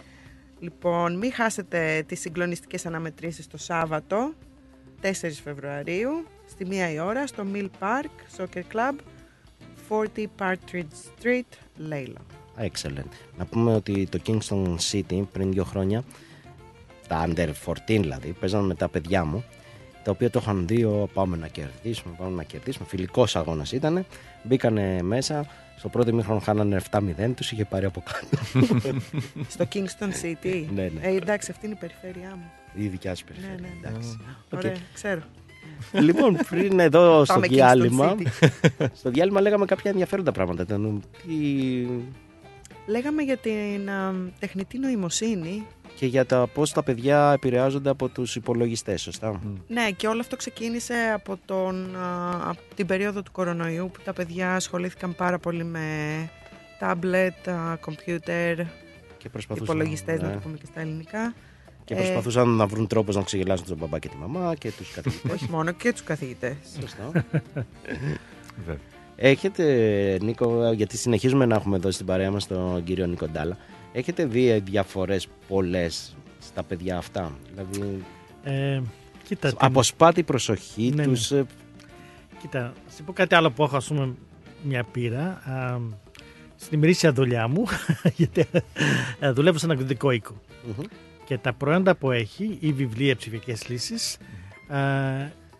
[0.59, 4.35] Λοιπόν, μην χάσετε τις συγκλονιστικές αναμετρήσεις το Σάββατο,
[5.03, 5.09] 4
[5.45, 8.95] Φεβρουαρίου, στη 1 η ώρα, στο Mill Park Soccer Club,
[9.89, 12.21] 40 Partridge Street, Λέιλα.
[12.59, 13.09] Excellent.
[13.39, 16.03] Να πούμε ότι το Kingston City πριν δύο χρόνια,
[17.09, 19.45] τα Under 14 δηλαδή, παίζανε με τα παιδιά μου,
[20.05, 22.87] τα οποία το είχαν δει, «Ω, πάμε να κερδίσουμε, πάμε να κερδίσουμε.
[22.89, 24.07] Φιλικός αγώνας ήταν.
[24.43, 25.47] Μπήκανε μέσα.
[25.79, 28.67] Στο πρώτο ημίχρονο χάνανε 7-0, τους είχε πάρει από κάτω.
[29.49, 31.01] Στο Kingston City; Ναι, ναι.
[31.01, 32.51] Ε, εντάξει, αυτή είναι η περιφέρειά μου.
[32.75, 33.61] Η δικιά σου Ναι, περιφέρεια.
[33.61, 33.89] ναι, ναι.
[33.89, 34.19] εντάξει.
[34.53, 34.59] Οκ.
[34.59, 35.21] Ωραία, ξέρω.
[35.93, 38.47] Λοιπόν, πριν εδώ στο Πάμε Kingston διάλειμμα, City.
[38.99, 40.63] στο διάλειμμα λέγαμε κάποια ενδιαφέροντα πράγματα.
[40.63, 41.33] Ήταν, τι...
[42.87, 45.67] Λέγαμε για την α, τεχνητή νοημοσύνη.
[45.95, 50.37] Και για τα πώς τα παιδιά επηρεάζονται από τους υπολογιστές, σωστά; Ναι, και όλο αυτό
[50.37, 55.65] ξεκίνησε από, τον, α, από την περίοδο του κορονοϊού που τα παιδιά ασχολήθηκαν πάρα πολύ
[55.65, 55.89] με
[56.79, 58.57] τάμπλετ, α, κομπιούτερ,
[59.19, 60.35] Και προσπαθούσαν, υπολογιστές, να ναι.
[60.35, 61.35] το πούμε και στα ελληνικά.
[61.95, 64.91] Και Ε, προσπαθούσαν να βρουν τρόπους να ξεγελάσουν τον μπαμπά και τη μαμά και τους
[64.91, 65.33] καθηγητές.
[65.33, 66.55] όχι μόνο και τους καθηγητές.
[66.81, 67.13] Σωστό.
[69.17, 73.57] Έχετε, Νίκο, γιατί συνεχίζουμε να έχουμε εδώ στην παρέα μας τον κύριο Νίκο Ντάλα,
[73.93, 78.03] έχετε δει διαφορές πολλές στα παιδιά αυτά; Δηλαδή,
[78.43, 78.81] Ε,
[79.29, 81.13] κοίτα, την- αποσπάται η προσοχή Ναι, ναι.
[81.13, 81.31] τους.
[81.31, 81.47] ε,
[82.41, 84.15] Κοίτα, να σου πω κάτι άλλο που έχω, ας πούμε,
[84.63, 85.23] μια πείρα.
[85.25, 85.79] Α,
[86.57, 87.65] στην ημερήσια δουλειά μου,
[88.17, 88.45] γιατί
[89.21, 90.35] ε, δουλεύω σε ένα εκδοτικό οίκο.
[90.67, 90.85] Μμμ.
[91.33, 94.17] Και τα προϊόντα που έχει, η βιβλία ψηφιακές λύσεις,
[94.69, 94.79] α,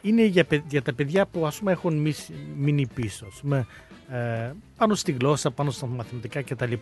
[0.03, 3.27] είναι για, παι- για τα παιδιά που ας πούμε έχουν μισ- μείνει πίσω.
[3.33, 3.67] Ας πούμε,
[4.11, 6.73] ε, πάνω στη γλώσσα, πάνω στα μαθηματικά κτλ.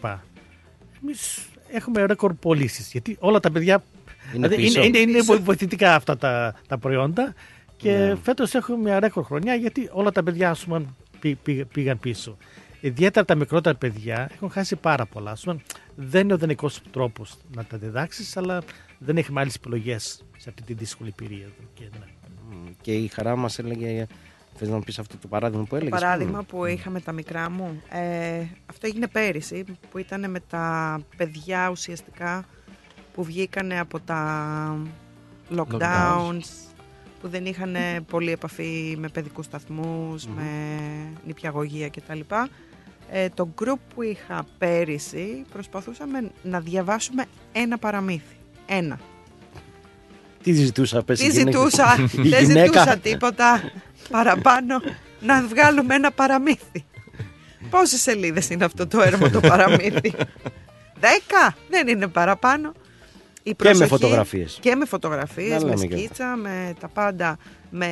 [1.02, 2.90] Εμείς έχουμε ρεκορ πωλήσεις.
[2.92, 3.82] Γιατί όλα τα παιδιά.
[4.34, 4.82] Είναι δηλαδή πίσω.
[4.82, 5.42] είναι, είναι, είναι Πίσω.
[5.42, 7.34] βοηθητικά αυτά τα, τα προϊόντα.
[7.76, 8.14] Και Ναι.
[8.22, 10.84] φέτος έχουμε μια ρεκορ χρονιά γιατί όλα τα παιδιά ας πούμε,
[11.20, 12.36] πή- πή- πήγαν πίσω.
[12.80, 15.30] Ιδιαίτερα τα μικρότερα παιδιά έχουν χάσει πάρα πολλά.
[15.30, 15.60] Ας πούμε,
[15.94, 18.62] δεν είναι ο δενικό τρόπος να τα διδάξεις, αλλά
[18.98, 21.52] δεν έχουμε άλλε επιλογές σε αυτή τη δύσκολη περίοδο.
[21.74, 22.06] Και, ναι.
[22.80, 24.06] Και η χαρά μας έλεγε,
[24.54, 26.00] θες να πεις αυτό το παράδειγμα που Το έλεγες.
[26.00, 30.98] παράδειγμα πριν; που είχαμε τα μικρά μου, ε, αυτό έγινε πέρυσι, που ήταν με τα
[31.16, 32.44] παιδιά ουσιαστικά
[33.14, 34.78] που βγήκανε από τα
[35.56, 36.40] lockdowns, Lockdowns.
[37.20, 37.76] που δεν είχαν
[38.10, 40.42] πολύ επαφή με παιδικούς σταθμούς, με
[41.26, 42.20] νηπιαγωγεία κτλ.
[43.12, 48.36] Ε, το group που είχα πέρυσι προσπαθούσαμε να διαβάσουμε ένα παραμύθι.
[48.66, 48.98] Ένα.
[50.42, 51.58] Τι ζητούσα, πες η Τι γυναίκα.
[51.58, 52.64] ζητούσα, Η δεν γυναίκα.
[52.66, 53.70] ζητούσα τίποτα
[54.10, 54.80] παραπάνω
[55.20, 56.84] να βγάλουμε ένα παραμύθι.
[57.70, 60.12] Πόσες σελίδες είναι αυτό το έρμο το παραμύθι;
[61.00, 62.72] Δέκα, δεν είναι παραπάνω.
[63.42, 64.58] Η Και με προσοχή- φωτογραφίες.
[64.60, 67.36] Και με φωτογραφίες, Να με λέμε και σκίτσα, με τα πάντα,
[67.70, 67.88] με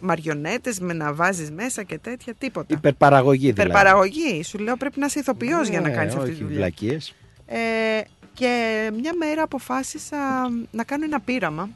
[0.00, 2.74] μαριονέτες, με να βάζεις μέσα και τέτοια, τίποτα.
[2.74, 3.60] Υπερπαραγωγή δηλαδή.
[3.70, 4.42] Υπερπαραγωγή.
[4.42, 6.56] Σου λέω πρέπει να είσαι ηθοποιός για να Ναι, κάνεις αυτή τη όχι δουλειά.
[6.58, 7.14] βλακίες.
[7.46, 7.56] Ε,
[8.34, 10.16] και μια μέρα αποφάσισα
[10.70, 11.68] να κάνω ένα πείραμα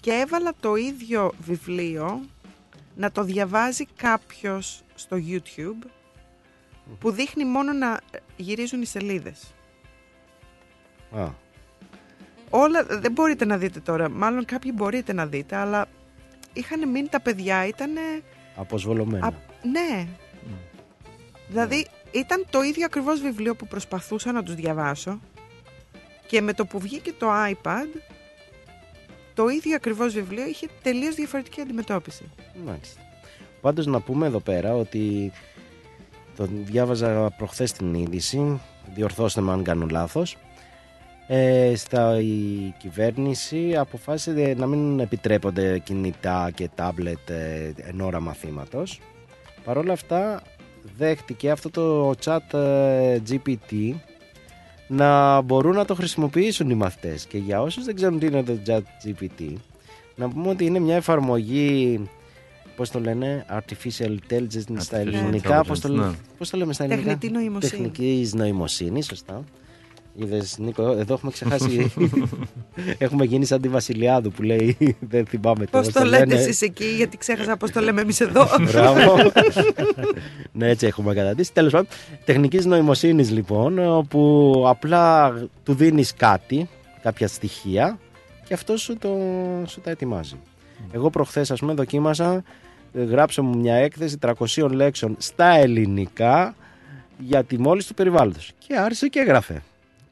[0.00, 2.20] και έβαλα το ίδιο βιβλίο
[2.96, 5.86] να το διαβάζει κάποιος στο YouTube
[6.98, 8.00] που δείχνει μόνο να
[8.36, 9.54] γυρίζουν οι σελίδες.
[11.16, 11.26] Α,
[12.50, 15.86] Όλα δεν μπορείτε να δείτε τώρα, μάλλον κάποιοι μπορείτε να δείτε, αλλά
[16.56, 17.90] είχαν μείνει τα παιδιά, ήταν
[18.56, 19.34] αποσβολωμένα.
[19.62, 20.06] ναι.
[21.48, 25.20] Δηλαδή ήταν το ίδιο ακριβώς βιβλίο που προσπαθούσα να τους διαβάσω
[26.26, 28.00] και με το που βγήκε το iPad
[29.34, 32.24] το ίδιο ακριβώς βιβλίο είχε τελείως διαφορετική αντιμετώπιση.
[32.64, 33.00] Μάλιστα.
[33.60, 35.32] Πάντως να πούμε εδώ πέρα ότι
[36.36, 38.60] το διάβαζα προχθές την είδηση,
[38.94, 40.36] διορθώστε με αν κάνω λάθος,
[41.26, 49.00] ε, στα, η κυβέρνηση αποφάσισε να μην επιτρέπονται κινητά και τάμπλετ ε, εν ώρα μαθήματος.
[49.64, 50.42] Παρ' όλα αυτά
[50.96, 53.94] δέχτηκε αυτό το chat ε, GPT
[54.88, 58.58] να μπορούν να το χρησιμοποιήσουν οι μαθητές και για όσους δεν ξέρουν τι είναι το
[58.66, 59.52] chat GPT
[60.14, 62.00] να πούμε ότι είναι μια εφαρμογή
[62.76, 65.64] Πώς το λένε, Artificial Intelligence στα Artificial ελληνικά.
[65.64, 66.14] Πώς το, intelligence, ναι.
[66.38, 67.70] πώς το λέμε στα ελληνικά; Τεχνητή νοημοσύνη.
[67.70, 69.44] Τεχνική νοημοσύνης, σωστά.
[70.18, 71.92] Είδες Νίκο, εδώ έχουμε ξεχάσει.
[72.98, 76.40] έχουμε γίνει σαν τη Βασιλιάδου που λέει Δεν θυμάμαι Πώς πώς το λέτε λένε.
[76.40, 78.46] εσείς εκεί, γιατί ξέχασα πώς το λέμε εμείς εδώ.
[78.70, 79.16] Μπράβο.
[80.52, 81.52] ναι, έτσι έχουμε καταντήσει.
[81.52, 81.88] Τέλος πάντων,
[82.24, 85.32] τεχνικής νοημοσύνης λοιπόν, όπου απλά
[85.62, 86.68] του δίνεις κάτι,
[87.02, 87.98] κάποια στοιχεία
[88.44, 89.16] και αυτό σου, το,
[89.66, 90.36] σου τα ετοιμάζει.
[90.92, 92.42] Εγώ προχθές, ας πούμε, δοκίμασα,
[92.94, 96.54] ε, γράψε μου μια έκθεση 300 λέξεων στα ελληνικά
[97.18, 98.52] για τη μόλις του περιβάλλοντος.
[98.66, 99.62] Και άρχισε και έγραφε.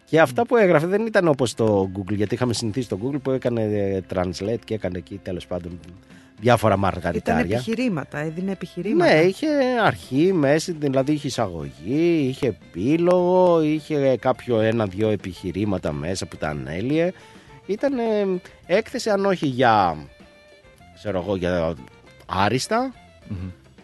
[0.05, 3.31] Και αυτά που έγραφε δεν ήταν όπως το Google, γιατί είχαμε συνηθίσει το Google που
[3.31, 5.79] έκανε ε, translate και έκανε εκεί τέλος πάντων
[6.41, 7.57] διάφορα Ήταν μαργαριτάρια.
[7.57, 9.15] επιχειρήματα, έδινε επιχειρήματα.
[9.15, 9.47] Ναι, είχε
[9.85, 17.13] αρχή, μέση, δηλαδή είχε εισαγωγή, είχε επίλογο, είχε κάποιο ένα-δυο επιχειρήματα μέσα που τα ανέλυε.
[17.67, 18.03] Ήταν ε,
[18.67, 19.97] έκθεση αν όχι για,
[20.95, 21.75] ξέρω εγώ, για
[22.27, 22.93] άριστα,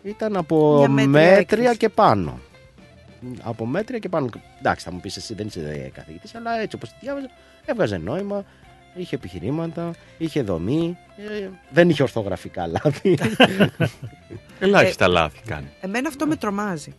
[0.03, 1.77] ήταν από Μια μέτρια μέτρια, έκθεση.
[1.77, 2.39] και πάνω.
[3.43, 4.29] Από μέτρια και πάνω.
[4.59, 7.31] Εντάξει, θα μου πεις εσύ δεν είσαι καθηγητής, αλλά έτσι όπως τη διάβαζα,
[7.65, 8.45] έβγαζε νόημα,
[8.95, 13.19] είχε επιχειρήματα, είχε δομή, ε, δεν είχε ορθογραφικά λάθη.
[14.61, 15.69] Ελάχιστα λάθη κάνει.
[15.81, 16.95] Εμένα αυτό με τρομάζει.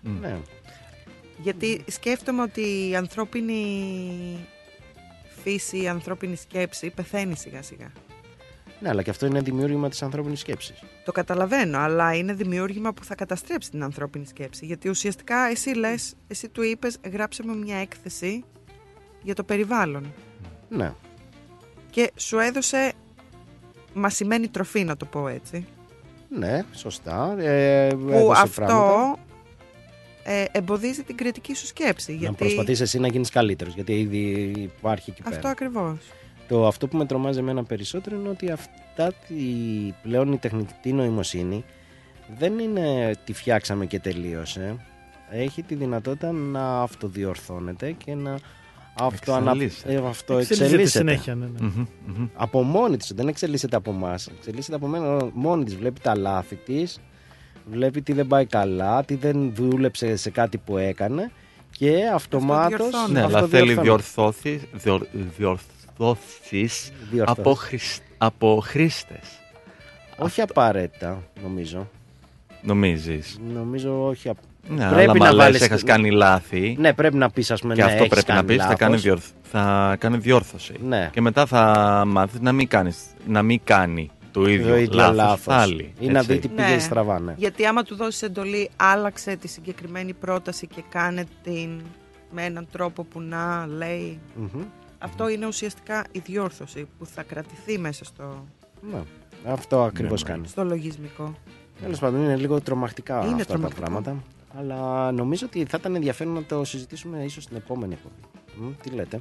[0.00, 0.36] Ναι.
[1.42, 3.62] Γιατί σκέφτομαι ότι η ανθρώπινη
[5.42, 7.92] φύση, η ανθρώπινη σκέψη πεθαίνει σιγά σιγά.
[8.80, 10.82] Ναι, αλλά και αυτό είναι δημιούργημα της ανθρώπινης σκέψης.
[11.08, 14.66] Το καταλαβαίνω, αλλά είναι δημιούργημα που θα καταστρέψει την ανθρώπινη σκέψη.
[14.66, 18.44] Γιατί ουσιαστικά εσύ λες, εσύ του είπες γράψε μου μια έκθεση
[19.22, 20.12] για το περιβάλλον.
[20.68, 20.92] Ναι.
[21.90, 22.92] Και σου έδωσε
[23.94, 25.66] μασημένη τροφή, να το πω έτσι.
[26.28, 27.38] Ναι, σωστά.
[27.38, 29.18] Ε, που έδωσε αυτό πράγματα.
[30.22, 32.12] ε, εμποδίζει την κριτική σου σκέψη.
[32.12, 34.18] Να γιατί προσπαθείς εσύ να γίνεις καλύτερος, γιατί ήδη
[34.56, 35.50] υπάρχει εκεί αυτό πέρα.
[35.50, 35.98] ακριβώς.
[36.48, 39.34] Το, αυτό που με τρομάζει εμένα περισσότερο είναι ότι αυτά τη,
[40.02, 41.64] πλέον η τεχνητή νοημοσύνη
[42.38, 44.76] δεν είναι τη φτιάξαμε και τελείωσε.
[45.30, 48.38] Έχει τη δυνατότητα να αυτοδιορθώνεται και να
[48.94, 49.50] αυτοανα...
[49.50, 49.92] Εξελίσσεται.
[49.92, 50.64] ε, αυτοεξελίσσεται.
[50.64, 51.60] Εξελίσσεται συνέχεια, ναι, ναι.
[51.60, 52.28] Μμμ, μμμ.
[52.34, 54.26] Από μόνη της, δεν εξελίσσεται από εμάς.
[54.26, 55.76] Εξελίσσεται από μένα μόνη της.
[55.76, 57.00] Βλέπει τα λάθη της,
[57.70, 61.30] βλέπει τι δεν πάει καλά, τι δεν δούλεψε σε κάτι που έκανε
[61.70, 63.12] και αυτομάτως Αυτοδιορθώνει.
[63.12, 65.58] Ναι, αλλά θέλει αυτοδιορθώνει.
[65.98, 67.38] Διορθώθεις, διορ, διορθώσεις Διορθώσεις.
[67.38, 69.28] από, χρησ- από χρήστες.
[70.18, 71.88] Όχι απαραίτητα, νομίζω.
[72.62, 74.28] Νομίζεις; Νομίζω όχι.
[74.28, 74.38] απ-
[74.68, 77.86] Ναι, αλλά άμα λες έχεις κάνει λάθη Ναι, πρέπει να πεις, ας πούμε, και ναι,
[77.86, 78.78] αυτό έχεις πρέπει να κάνει πεις, θα λάθος.
[78.78, 80.74] κάνει, διορθ, θα κάνει διόρθωση.
[80.82, 81.10] Ναι.
[81.12, 85.16] Και μετά θα μάθεις να μην, κάνεις, να μην κάνει το ίδιο, Το ίδιο λάθος,
[85.16, 85.44] λάθος.
[85.44, 85.92] πάλι.
[85.98, 86.32] Ή να έτσι.
[86.32, 87.34] δει τι πήγε στραβά, ναι.
[87.36, 91.80] Γιατί άμα του δώσεις εντολή, άλλαξε τη συγκεκριμένη πρόταση και κάνε την
[92.30, 94.18] με έναν τρόπο που να λέει.
[94.34, 94.62] Μμμ.
[94.98, 98.44] Αυτό είναι ουσιαστικά η διόρθωση που θα κρατηθεί μέσα στο,
[98.92, 99.02] Ναι,
[99.46, 100.34] αυτό ακριβώς Ναι, ναι.
[100.34, 100.48] κάνει.
[100.48, 101.34] στο λογισμικό.
[101.80, 103.84] Τέλος πάντων, είναι λίγο τρομακτικά Είναι αυτά τρομακτικό.
[103.84, 104.22] τα πράγματα.
[104.58, 108.14] Αλλά νομίζω ότι θα ήταν ενδιαφέρον να το συζητήσουμε ίσως στην επόμενη εκπομπή.
[108.68, 109.20] Μμ, τι λέτε;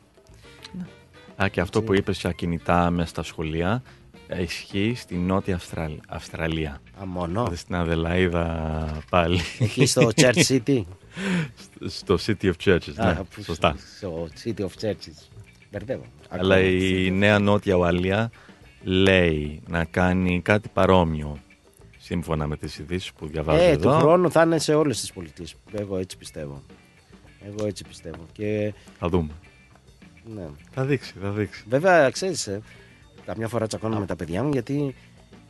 [1.44, 3.84] Α, και αυτό που είπες για κινητά μέσα στα σχολεία
[4.28, 6.82] ε, ισχύει στη Νότια Αυστραλ- Αυστραλία.
[7.02, 9.40] Α, μόνο; Δηλαδή Στην Αδελαίδα πάλι.
[9.60, 10.82] Εκεί στο Church City;
[11.86, 13.76] στο City of Churches, ναι, Α, που- σωστά.
[13.98, 15.28] Στο City of Churches.
[15.72, 16.04] Μπερδεύω.
[16.30, 16.70] Αλλά Ακόμα.
[16.70, 18.32] η νέα Νότια Ουαλία
[18.84, 21.38] λέει να κάνει κάτι παρόμοιο
[21.98, 23.92] σύμφωνα με τις ειδήσεις που διαβάζω Ε, εδώ.
[23.92, 25.56] του χρόνου θα είναι σε όλες τις πολιτείες.
[25.74, 26.62] Εγώ έτσι πιστεύω.
[27.48, 28.26] Εγώ έτσι πιστεύω.
[28.32, 29.30] Και Θα δούμε.
[30.36, 30.46] ναι.
[30.72, 31.64] Θα δείξει, θα δείξει.
[31.70, 32.60] Βέβαια, ξέρεις,
[33.26, 34.96] καμιά φορά τσακώνω με τα παιδιά μου γιατί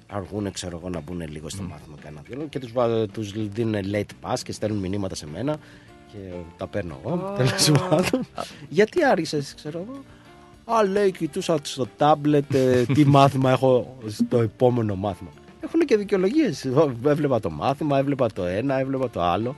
[0.08, 3.76] αργούν, ξέρω εγώ, να μπουν λίγο στο μάθημα κανένα δυο και τους, βα- τους δίνουν
[3.94, 5.58] late pass και στέλνουν μηνύματα σε μένα
[6.12, 6.18] και
[6.58, 7.14] τα παίρνω εγώ.
[7.14, 7.34] Ω.
[7.38, 8.28] Τέλος πάντων.
[8.70, 10.04] γιατί άργησε, ξέρω εγώ.
[10.78, 15.30] Α, λέει, κοιτούσα στο τάμπλετ ε, τι μάθημα έχω στο επόμενο μάθημα.
[15.64, 16.66] Έχουν και δικαιολογίες.
[17.06, 19.56] Έβλεπα το μάθημα, έβλεπα το ένα, έβλεπα το άλλο.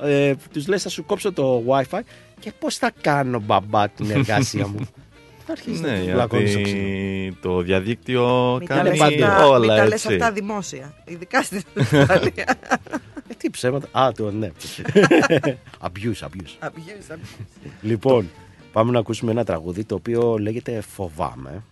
[0.00, 1.98] Ε, τους λες, θα σου κόψω το WiFi
[2.40, 4.78] και πώς θα κάνω μπαμπά την εργασία μου.
[5.50, 6.80] Αρχίζει να Ναι, τους βλακώνεις στο ξύλο.
[6.80, 10.14] γιατί το διαδίκτυο Μην τα κάνει λες αυτά, όλα μην τα λες έτσι.
[10.14, 10.94] αυτά δημόσια.
[11.04, 12.54] Ειδικά στην Αυστραλία.
[13.28, 13.88] Ε, τι ψέματα.
[14.00, 14.50] Α, το ναι.
[15.86, 16.66] abuse, abuse.
[16.66, 17.68] Abuse, abuse.
[17.82, 18.30] Λοιπόν,
[18.72, 21.62] πάμε να ακούσουμε ένα τραγούδι το οποίο λέγεται Φοβάμαι.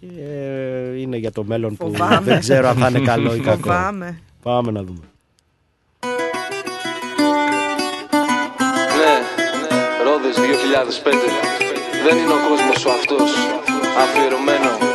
[0.00, 2.20] Και ε, είναι για το μέλλον που Φοβάμαι.
[2.20, 3.56] δεν ξέρω αν θα είναι καλό ή κακό.
[3.60, 4.20] Φοβάμαι.
[4.42, 5.00] Πάμε να δούμε.
[8.98, 9.14] Ναι,
[10.04, 10.40] Ρόδες 2005
[12.06, 13.30] Δεν είναι ο κόσμος σου αυτός
[14.02, 14.93] Αφιερωμένο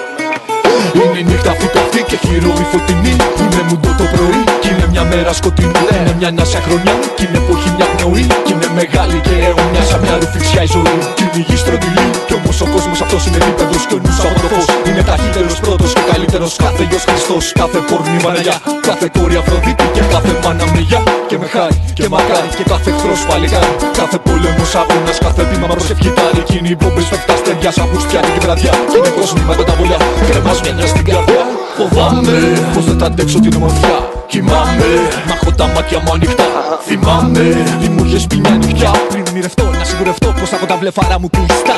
[0.97, 3.13] Είναι νύχτα φυτοφτή και χειρόη φωτεινή.
[3.41, 4.41] Είναι μουντό το πρωί.
[4.61, 5.81] Κι είναι μια μέρα σκοτεινή.
[5.99, 6.95] Είναι μια νάσια χρονιά.
[7.17, 8.25] Κι είναι που έχει μια πνοή.
[8.45, 10.97] Κι είναι μεγάλη και αιωνιά σαν μια ρουφιξιά η ζωή.
[11.17, 12.07] Κι είναι η γη στρογγυλή.
[12.27, 15.57] Κι όμως ο κόσμος αυτός είναι δίπεδος και ο νους από το φως Είναι ταχύτερος
[15.65, 20.39] πρώτος και καλύτερος Άγωνος κάθε γιος Χριστός, κάθε πόρνη Παναγιά Κάθε κόρη Αφροδίτη και κάθε
[20.43, 23.73] μάνα μνηγιά Και με χάρη και μακάρι και κάθε εχθρός παλικάρι.
[23.99, 26.39] Κάθε πόλεμος αγώνας, κάθε βήμα προσευχή τάρι.
[26.43, 28.73] Εκείνοι οι μπόμπες φεύγουν στεριά σαν χουστιάνη και βραδιά.
[28.89, 31.43] Κι είναι κόσμημα με τα βολιά, κρεμάς μια μια στην καρδιά
[31.77, 32.37] Φοβάμαι.
[32.73, 34.89] Πως δεν θα αντέξω την ομορφιά Κοιμάμαι,
[35.27, 36.43] μ' έχω τα μάτια μου ανοιχτά
[36.85, 38.91] Θυμάμαι, τι μου είχες πει μια νυχτιά.
[39.09, 41.75] Πριν ονειρευτώ, να σιγουρευτώ πως έχω τα βλεφάρα μου κλειστά.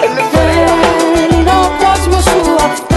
[1.14, 2.90] Δεν είναι ο κόσμος σου αυτός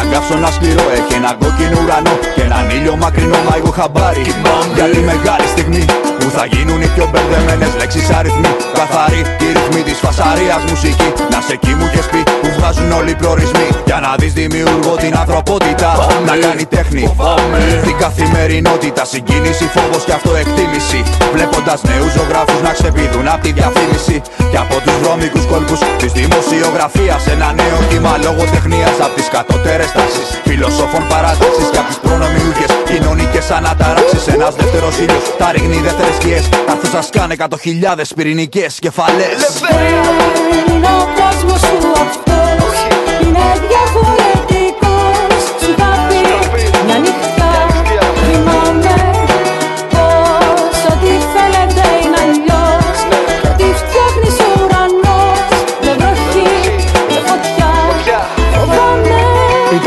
[0.00, 3.70] και έχει ένα καύσωνα σκληρό Έχει ένα κόκκινο ουρανό και έναν ήλιο μακρινό Μα εγώ
[3.78, 4.22] χαμπάρι.
[4.74, 5.84] Για τη μεγάλη στιγμή
[6.20, 8.50] Που θα γίνουν οι πιο μπερδεμένες λέξεις αριθμοί.
[8.78, 11.08] Καθαρή η ρυθμή της φασαρίας μουσική.
[11.32, 13.68] Να σε εκεί μου είχες πει που βγάζουν όλοι οι προορισμοί.
[13.88, 15.88] Για να δεις δημιουργώ την ανθρωπότητα.
[16.28, 17.04] Να κάνει τέχνη.
[17.86, 21.00] Την καθημερινότητα Συγκίνηση, φόβος και αυτοεκτίμηση.
[21.34, 24.16] Βλέποντας νέους ζωγράφους να ξεπηδούν απ' τη διαφήμιση.
[24.50, 30.28] Και από τους βρώμικους κόλπους της δημοσιογραφίας Ένα νέο κύμα λογοτεχνίας Απ' τις κατώτερες τάσεις
[30.44, 36.48] Φιλοσόφων παράταξης Και απ' τις προνομιούχες κοινωνικές αναταράξεις Ένας δεύτερος ήλιος Τα ρίχνει δεύτερες σκιές.
[36.66, 39.38] Καθώς σας κάνε εκατό χιλιάδες πυρηνικές κεφαλές.
[39.70, 42.74] Δεν είναι ο κόσμος σου αυτός
[43.22, 44.19] Είναι διαφορετικός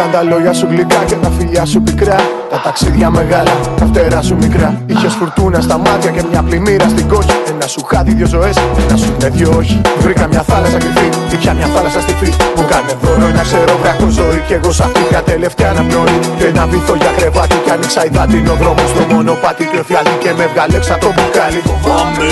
[0.04, 2.43] Ήταν τα λόγια σου γλυκά και τα φιλιά σου πικρά.
[2.54, 4.82] Τα ταξίδια μεγάλα, τα φτερά σου μικρά.
[4.86, 7.36] Είχες φουρτούνα στα μάτια και μια πλημμύρα στην κόχη.
[7.54, 8.56] Ένα σου χάτι, δύο ζωές,
[8.88, 9.82] ένα σου είναι δυο όχι.
[10.00, 12.30] Βρήκα μια θάλασσα κρυφή, ή πια μια θάλασσα στιφή.
[12.56, 14.40] Μου κάνε δώρο ένα ξερό βράχο ζωή.
[14.48, 16.20] Κι εγώ σ' αυτή πια τελευταία αναπνοή.
[16.38, 17.56] Και ένα βυθό για κρεβάτι.
[17.66, 19.64] Κι άνοιξα υδάτινο δρόμο στο μονοπάτι.
[19.72, 21.60] Και ο φιάλτη και με βγάλε έξω από το μπουκάλι.
[21.68, 22.28] Φοβάμαι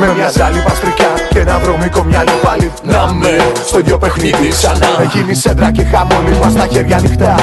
[0.00, 2.66] με μια ζάλη παστρικιά και ένα βρωμικό μυαλό πάλι.
[2.92, 3.32] Να με
[3.68, 4.90] στο ίδιο παιχνίδι ξανά.
[5.12, 7.34] Γίνει σέντρα και χαμόλι μα στα χέρια ανοιχτά.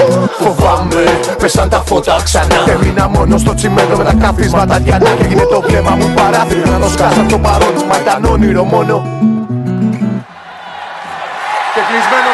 [0.42, 1.04] Φοβάμαι,
[1.42, 2.56] πέσαν τα φώτα ξανά.
[2.66, 5.10] Και μείνα μόνο στο τσιμέντο με τα καφίσματα διανά.
[5.10, 7.74] Και έγινε το βλέμμα μου παράθυρο να το σκάσα το παρόν.
[7.90, 8.96] Μα ήταν όνειρο μόνο.
[11.74, 12.31] Και κλεισμένων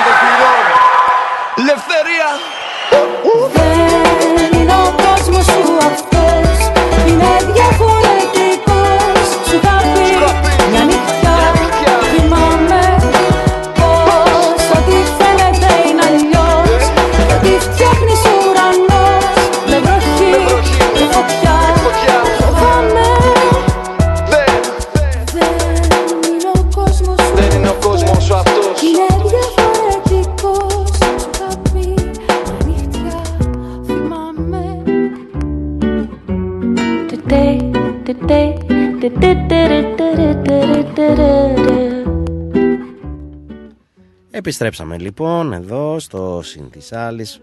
[44.48, 47.40] Επιστρέψαμε λοιπόν εδώ στο Συνθισάλης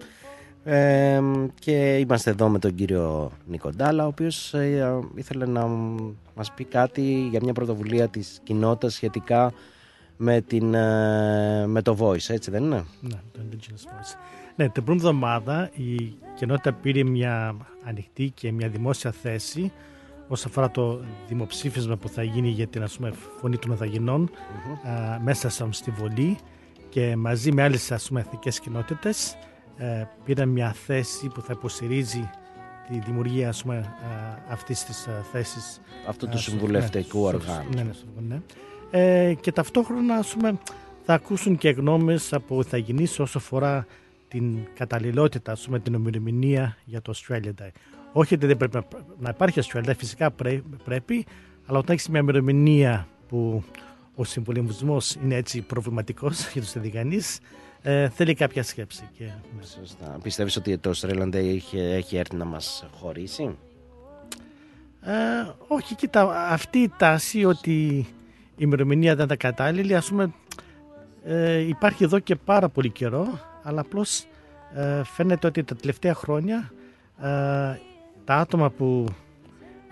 [0.64, 1.20] ε,
[1.58, 5.66] και είμαστε εδώ με τον κύριο Νικοντάλα ο οποίος ε, ήθελε να
[6.34, 9.52] μας πει κάτι για μια πρωτοβουλία της κοινότητας σχετικά
[10.16, 14.16] με, την, ε, με το Voice, έτσι δεν είναι; Ναι, το Indigenous Voice.
[14.56, 19.72] Ναι, την πρώτη εβδομάδα η κοινότητα πήρε μια ανοιχτή και μια δημόσια θέση
[20.28, 24.30] όσον αφορά το δημοψήφισμα που θα γίνει για την ας πούμε, φωνή των μεθαγενών
[24.88, 26.38] α, μέσα σαν στη Βολή
[26.94, 29.36] και μαζί με άλλες ας πούμε, εθνικές κοινότητες
[29.76, 32.30] ε, πήραν μια θέση που θα υποστηρίζει
[32.88, 37.26] τη δημιουργία ας πούμε, α, αυτής της α, θέσης Αυτού του ας, στο- συμβουλευτικού στο-
[37.26, 37.68] οργάνου.
[37.74, 38.40] Ναι, ναι, στο- ναι.
[38.90, 40.58] Ε, και ταυτόχρονα ας πούμε,
[41.04, 43.86] θα ακούσουν και γνώμες από ηθαγενείς όσο αφορά
[44.28, 47.70] την καταλληλότητα, ας πούμε, την ημερομηνία για το Australia Day.
[48.12, 48.84] Όχι ότι δεν πρέπει να,
[49.18, 51.26] να υπάρχει Australia Day, φυσικά πρέ- πρέπει,
[51.66, 53.62] αλλά όταν έχεις μια ημερομηνία που
[54.14, 57.38] ο συμβολισμός είναι έτσι προβληματικός για τους ηθαγενείς,
[57.82, 59.08] ε, θέλει κάποια σκέψη.
[59.18, 59.64] Και, ναι.
[59.80, 60.18] Σωστά.
[60.22, 63.56] Πιστεύεις ότι το Australian Day έχει, έχει έρθει να μας χωρίσει;
[65.00, 65.12] Ε,
[65.68, 68.06] όχι, κοίτα, αυτή η τάση ότι η
[68.56, 70.32] ημερομηνία δεν ήταν κατάλληλη, ας πούμε,
[71.24, 74.26] ε, υπάρχει εδώ και πάρα πολύ καιρό, αλλά απλώς
[75.04, 76.72] φαίνεται ότι τα τελευταία χρόνια
[77.20, 77.78] ε,
[78.24, 79.06] τα άτομα που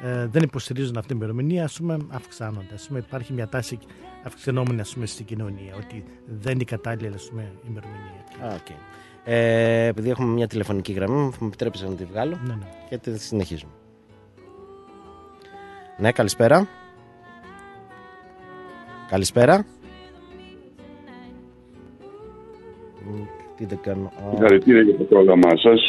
[0.03, 2.75] ε, δεν υποστηρίζουν αυτή την ημερομηνία, ας πούμε, αυξάνονται.
[2.75, 3.79] Ας πούμε, υπάρχει μια τάση
[4.23, 8.51] αυξανόμενη, ας πούμε, στην κοινωνία, ότι δεν είναι η κατάλληλη, ας πούμε, ημερομηνία.
[8.51, 8.77] Α, οκ.
[9.25, 12.67] Ε, επειδή έχουμε μια τηλεφωνική γραμμή, μου επιτρέπεις να τη βγάλω Ναι, ναι.
[12.89, 13.73] και τη συνεχίζουμε.
[15.99, 16.69] Ναι, καλησπέρα.
[19.09, 19.65] Καλησπέρα.
[23.57, 24.07] Τι δεν κάνω.
[24.07, 25.81] Α, Συγχαρητήρια για το πρόγραμμά σας.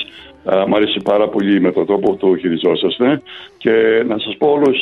[0.67, 3.21] Μ' αρέσει πάρα πολύ με τον τρόπο που το χειριζόσαστε.
[3.57, 4.81] Και να σας πω όλους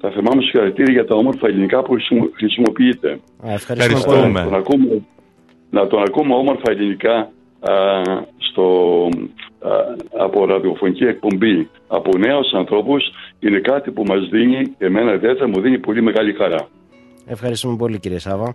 [0.00, 3.18] τα θερμά μου συγχαρητήρια για τα όμορφα ελληνικά που χρησιμο- χρησιμοποιείτε.
[3.46, 4.44] Α, ευχαριστούμε Ε, πολύ.
[4.44, 5.02] τον ακούμε,
[5.70, 7.14] να τον ακούμε όμορφα ελληνικά
[7.60, 7.72] α,
[8.38, 8.62] στο,
[9.60, 9.70] α,
[10.18, 13.10] από ραδιοφωνική εκπομπή από νέους ανθρώπους
[13.40, 16.68] είναι κάτι που μας δίνει, εμένα ιδιαίτερα μου δίνει πολύ μεγάλη χαρά.
[17.26, 18.54] Ευχαριστούμε πολύ κύριε Σάβα.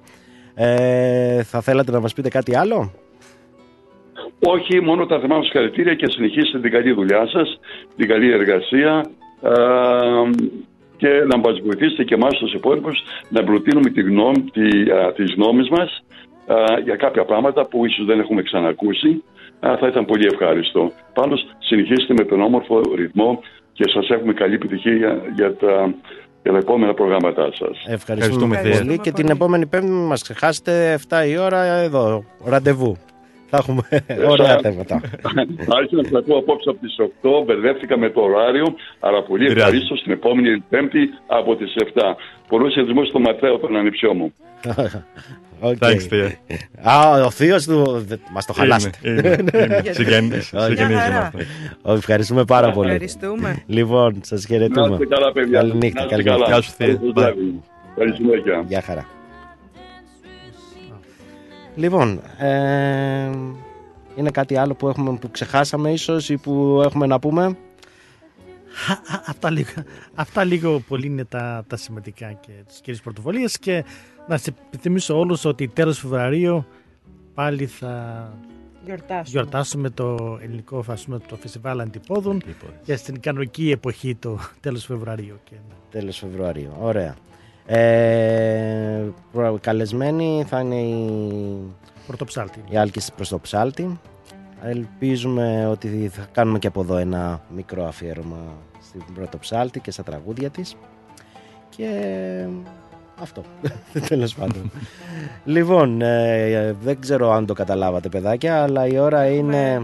[0.56, 2.92] Ε, θα θέλατε να μας πείτε κάτι άλλο;
[4.40, 7.60] Όχι, μόνο τα θερμά μου συγχαρητήρια και συνεχίστε την καλή δουλειά σας,
[7.96, 8.94] την καλή εργασία
[9.42, 9.54] α,
[10.98, 15.34] και να μας βοηθήσετε και εμάς τους υπόλοιπους να προτείνουμε τη γνώμη, τη, α, τις
[15.34, 16.04] γνώμες μας
[16.46, 19.24] α, για κάποια πράγματα που ίσως δεν έχουμε ξανακούσει.
[19.60, 20.92] Α, θα ήταν πολύ ευχάριστο.
[21.14, 23.40] Πάντως συνεχίστε με τον όμορφο ρυθμό
[23.74, 25.94] και σας έχουμε καλή επιτυχία για, για τα,
[26.44, 27.84] για τα επόμενα προγράμματά σας.
[27.86, 32.98] Ευχαριστούμε, πολύ και την επόμενη πέμπτη μην μας ξεχάσετε 7 η ώρα εδώ, ραντεβού.
[33.50, 33.82] Θα έχουμε
[34.28, 35.02] ωραία θέματα.
[35.78, 38.66] Άρχισα να σας ακούω απόψε από τις 8, μπερδεύτηκα με το ωράριο,
[39.00, 39.60] αλλά πολύ Πειράζει.
[39.60, 42.02] ευχαρίστω την επόμενη Πέμπτη από τις 7.
[42.48, 44.34] Πολλούς χαιρετισμούς στο Ματέο, τον ανιψιό μου.
[45.62, 45.78] OK.
[45.80, 46.30] Thanks, θείο.
[46.84, 48.04] Α, ο θείο του.
[48.08, 48.98] δε- Μας το Είμαι, χαλάσετε.
[49.10, 49.82] είμαι, είμαι.
[49.94, 50.44] Συγγεν- Όχι.
[50.66, 51.32] συγγενίζομαι.
[51.82, 52.90] Όχι, Ευχαριστούμε πάρα πολύ.
[52.92, 53.64] Ευχαριστούμε.
[53.68, 54.88] Λοιπόν, σας χαιρετούμε.
[54.88, 55.60] Να είστε καλά, παιδιά.
[55.60, 56.02] Καλή νύχτα.
[56.02, 56.48] Να Καλή είστε καλά.
[56.48, 56.54] νύχτα.
[56.54, 57.24] Γεια σου, Θεία.
[57.24, 57.62] Καλή
[57.96, 58.64] Καλή συνέχεια.
[58.68, 59.06] Γεια χαρά.
[61.76, 63.30] Λοιπόν, ε,
[64.16, 67.44] είναι κάτι άλλο που, έχουμε, που ξεχάσαμε ίσως ή που έχουμε να πούμε.
[67.44, 69.70] Α, α, αυτά, λίγο,
[70.16, 73.84] αυτά λίγο πολύ είναι τα, τα σημαντικά και τις κύριες πρωτοβολίες και
[74.28, 76.66] να σας επιθυμίσω όλους ότι τέλος Φεβρουαρίου
[77.34, 78.24] πάλι θα
[78.86, 79.24] Γιορτάσουμε.
[79.26, 82.42] γιορτάσουμε το ελληνικό φασούμε, το φεστιβάλ Αντιπόδων
[82.84, 85.40] και στην κανονική εποχή το τέλος Φεβρουαρίου.
[85.44, 85.56] Και,
[85.92, 86.72] Τέλος Φεβρουαρίου.
[86.80, 87.16] Ωραία.
[87.72, 91.74] Ε, προ- καλεσμένοι θα είναι η,
[92.08, 92.64] Πρωτοψάλτη.
[92.70, 94.00] η Άλκης προς το ψάλτη.
[94.64, 98.38] Ελπίζουμε ότι θα κάνουμε και από εδώ ένα μικρό αφιέρωμα
[98.82, 100.76] στην πρωτοψάλτη και στα τραγούδια της.
[101.70, 101.88] Και
[103.22, 103.42] αυτό,
[104.10, 104.72] τέλος πάντων.
[105.46, 109.82] λοιπόν, ε, δεν ξέρω αν το καταλάβατε παιδάκια, αλλά η ώρα είναι...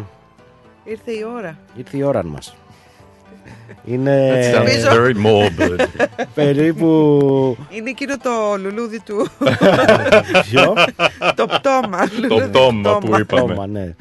[0.83, 1.57] Ήρθε η ώρα.
[1.77, 2.55] Ήρθε η ώρα μας.
[3.85, 5.85] Είναι That sounds very morbid.
[6.35, 6.87] περίπου
[7.69, 8.29] Είναι εκείνο το
[8.61, 9.27] λουλούδι του.
[10.49, 10.73] Ποιο;
[11.35, 12.07] το πτώμα.
[12.21, 13.23] λουλούδι πτώμα που είπαμε.
[13.23, 13.95] Πτώμα, ναι.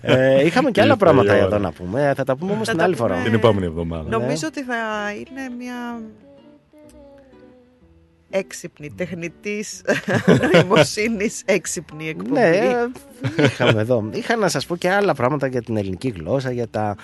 [0.00, 1.46] Ε, είχαμε και άλλα Ήρθε πράγματα η ώρα.
[1.46, 2.08] εδώ να πούμε.
[2.08, 3.08] Ε, Θα τα πούμε όμως Θα την τα άλλη πούμε.
[3.08, 3.22] φορά.
[3.22, 4.08] Την επόμενη εβδομάδα.
[4.18, 4.74] Νομίζω ότι θα
[5.16, 6.00] είναι μια
[8.30, 9.82] έξυπνη, τεχνητής
[10.52, 12.30] νοημοσύνης έξυπνη εκπομπή.
[12.30, 12.48] Ναι,
[13.36, 14.08] ε, είχαμε εδώ.
[14.12, 16.96] Είχα να σας πω και άλλα πράγματα για την ελληνική γλώσσα, για τα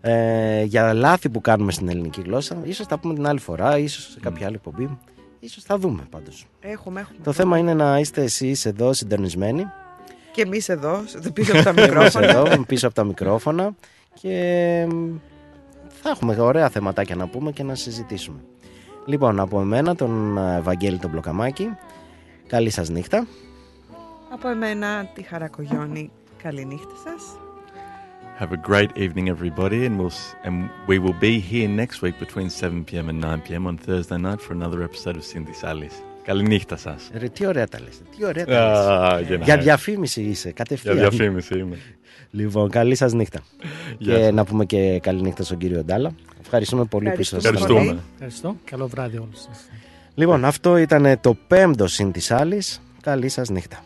[0.00, 2.56] ε, για λάθη που κάνουμε στην ελληνική γλώσσα.
[2.62, 4.98] Ίσως τα πούμε την άλλη φορά, ίσως σε κάποια άλλη εκπομπή.
[5.40, 6.46] Ίσως θα δούμε πάντως.
[6.60, 7.18] Έχουμε, έχουμε.
[7.24, 9.66] Το θέμα είναι να είστε εσείς εδώ συντονισμένοι.
[10.32, 11.00] Και εμείς εδώ,
[11.32, 12.26] πίσω από τα Και εμείς μικρόφωνα.
[12.26, 13.70] εδώ, πίσω από τα μικρόφωνα
[14.20, 15.16] και μ,
[16.02, 18.38] θα έχουμε ωραία θεματάκια να πούμε και να συζητήσουμε.
[19.06, 21.68] Λοιπόν, από εμένα τον ε, Βαγγέλη τον Μπλοκαμάκη,
[22.46, 23.26] καλή σας νύχτα.
[24.32, 26.10] Από εμένα τη Χαρακογιώνη.
[26.42, 27.47] Καλή νύχτα σας.
[28.42, 30.54] Have a great evening, everybody, and we'll s- and
[30.90, 33.06] we will be here next week between 7 p.m.
[33.08, 33.66] and 9 p.m.
[33.70, 35.92] on Thursday night for another episode of Cindy Salis.
[36.24, 37.10] Καλή νύχτα σας.
[37.12, 38.78] Ρε, τι ωραία τα λες, τι ωραία τα λες.
[38.78, 39.44] Α, γεννάει.
[39.44, 40.96] Για διαφήμιση είσαι, κατευθείαν.
[40.98, 41.76] Για διαφήμιση είμαι.
[42.30, 43.40] Λοιπόν, καλή σας νύχτα.
[43.98, 44.32] Γεια και σας.
[44.32, 46.10] να πούμε και καλή νύχτα στον κύριο Ντάλα.
[46.40, 47.54] Ευχαριστούμε πολύ που ήσασταν.
[47.54, 47.98] Ευχαριστούμε.
[48.12, 48.56] Ευχαριστώ.
[48.64, 49.68] Καλό βράδυ όλους σας.
[50.14, 52.80] Λοιπόν, αυτό ήταν το πέμπτο συν της άλλης.
[53.00, 53.82] Καλή σας νύχτα.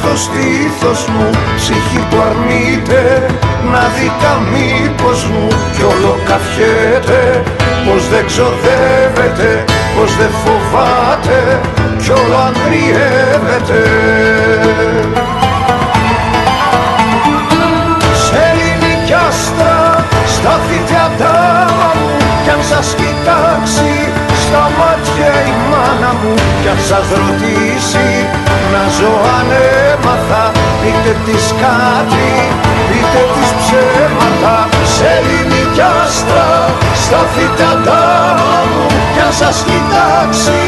[0.00, 3.26] Στο στήθος μου Ψυχή που αρνείται
[3.72, 4.10] να δει
[4.52, 5.46] μήπως μου.
[5.74, 7.42] Κι όλο καφιέται
[7.86, 9.64] πως δεν ξοδεύεται
[9.96, 11.60] Πως δεν φοβάται
[12.02, 13.82] κι όλο αγριεύεται.
[18.24, 22.10] Σε ελληνική άστρα στάθητε αντάμα μου
[22.44, 23.92] Κι αν σας κοιτάξει
[24.42, 28.08] στα μάτια η μάνα μου Κι αν σας ρωτήσει
[28.74, 30.44] να ζω ανέμαθα
[30.82, 32.30] Πείτε της κάτι,
[32.88, 34.56] πείτε της ψέματα.
[34.94, 36.48] Σε ελληνική άστρα
[37.02, 40.60] σταθείτε αντάμα μου Κι αν σας κοιτάξει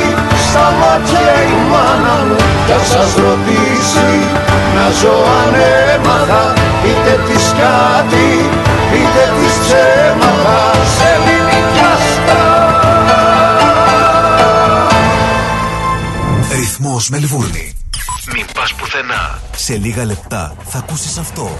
[0.46, 2.36] στα μάτια η μάνα μου.
[2.66, 4.12] Κι αν σας ρωτήσει
[4.76, 6.44] να ζω ανέμαθα
[6.82, 8.28] Πείτε της κάτι,
[8.90, 10.58] πείτε της ψέματα.
[10.94, 12.44] Σε ελληνική άστρα.
[16.54, 17.71] Ρυθμός Μελβούρνη.
[19.02, 19.40] Μην πας πουθενά.
[19.56, 21.50] Σε λίγα λεπτά θα ακούσεις αυτό.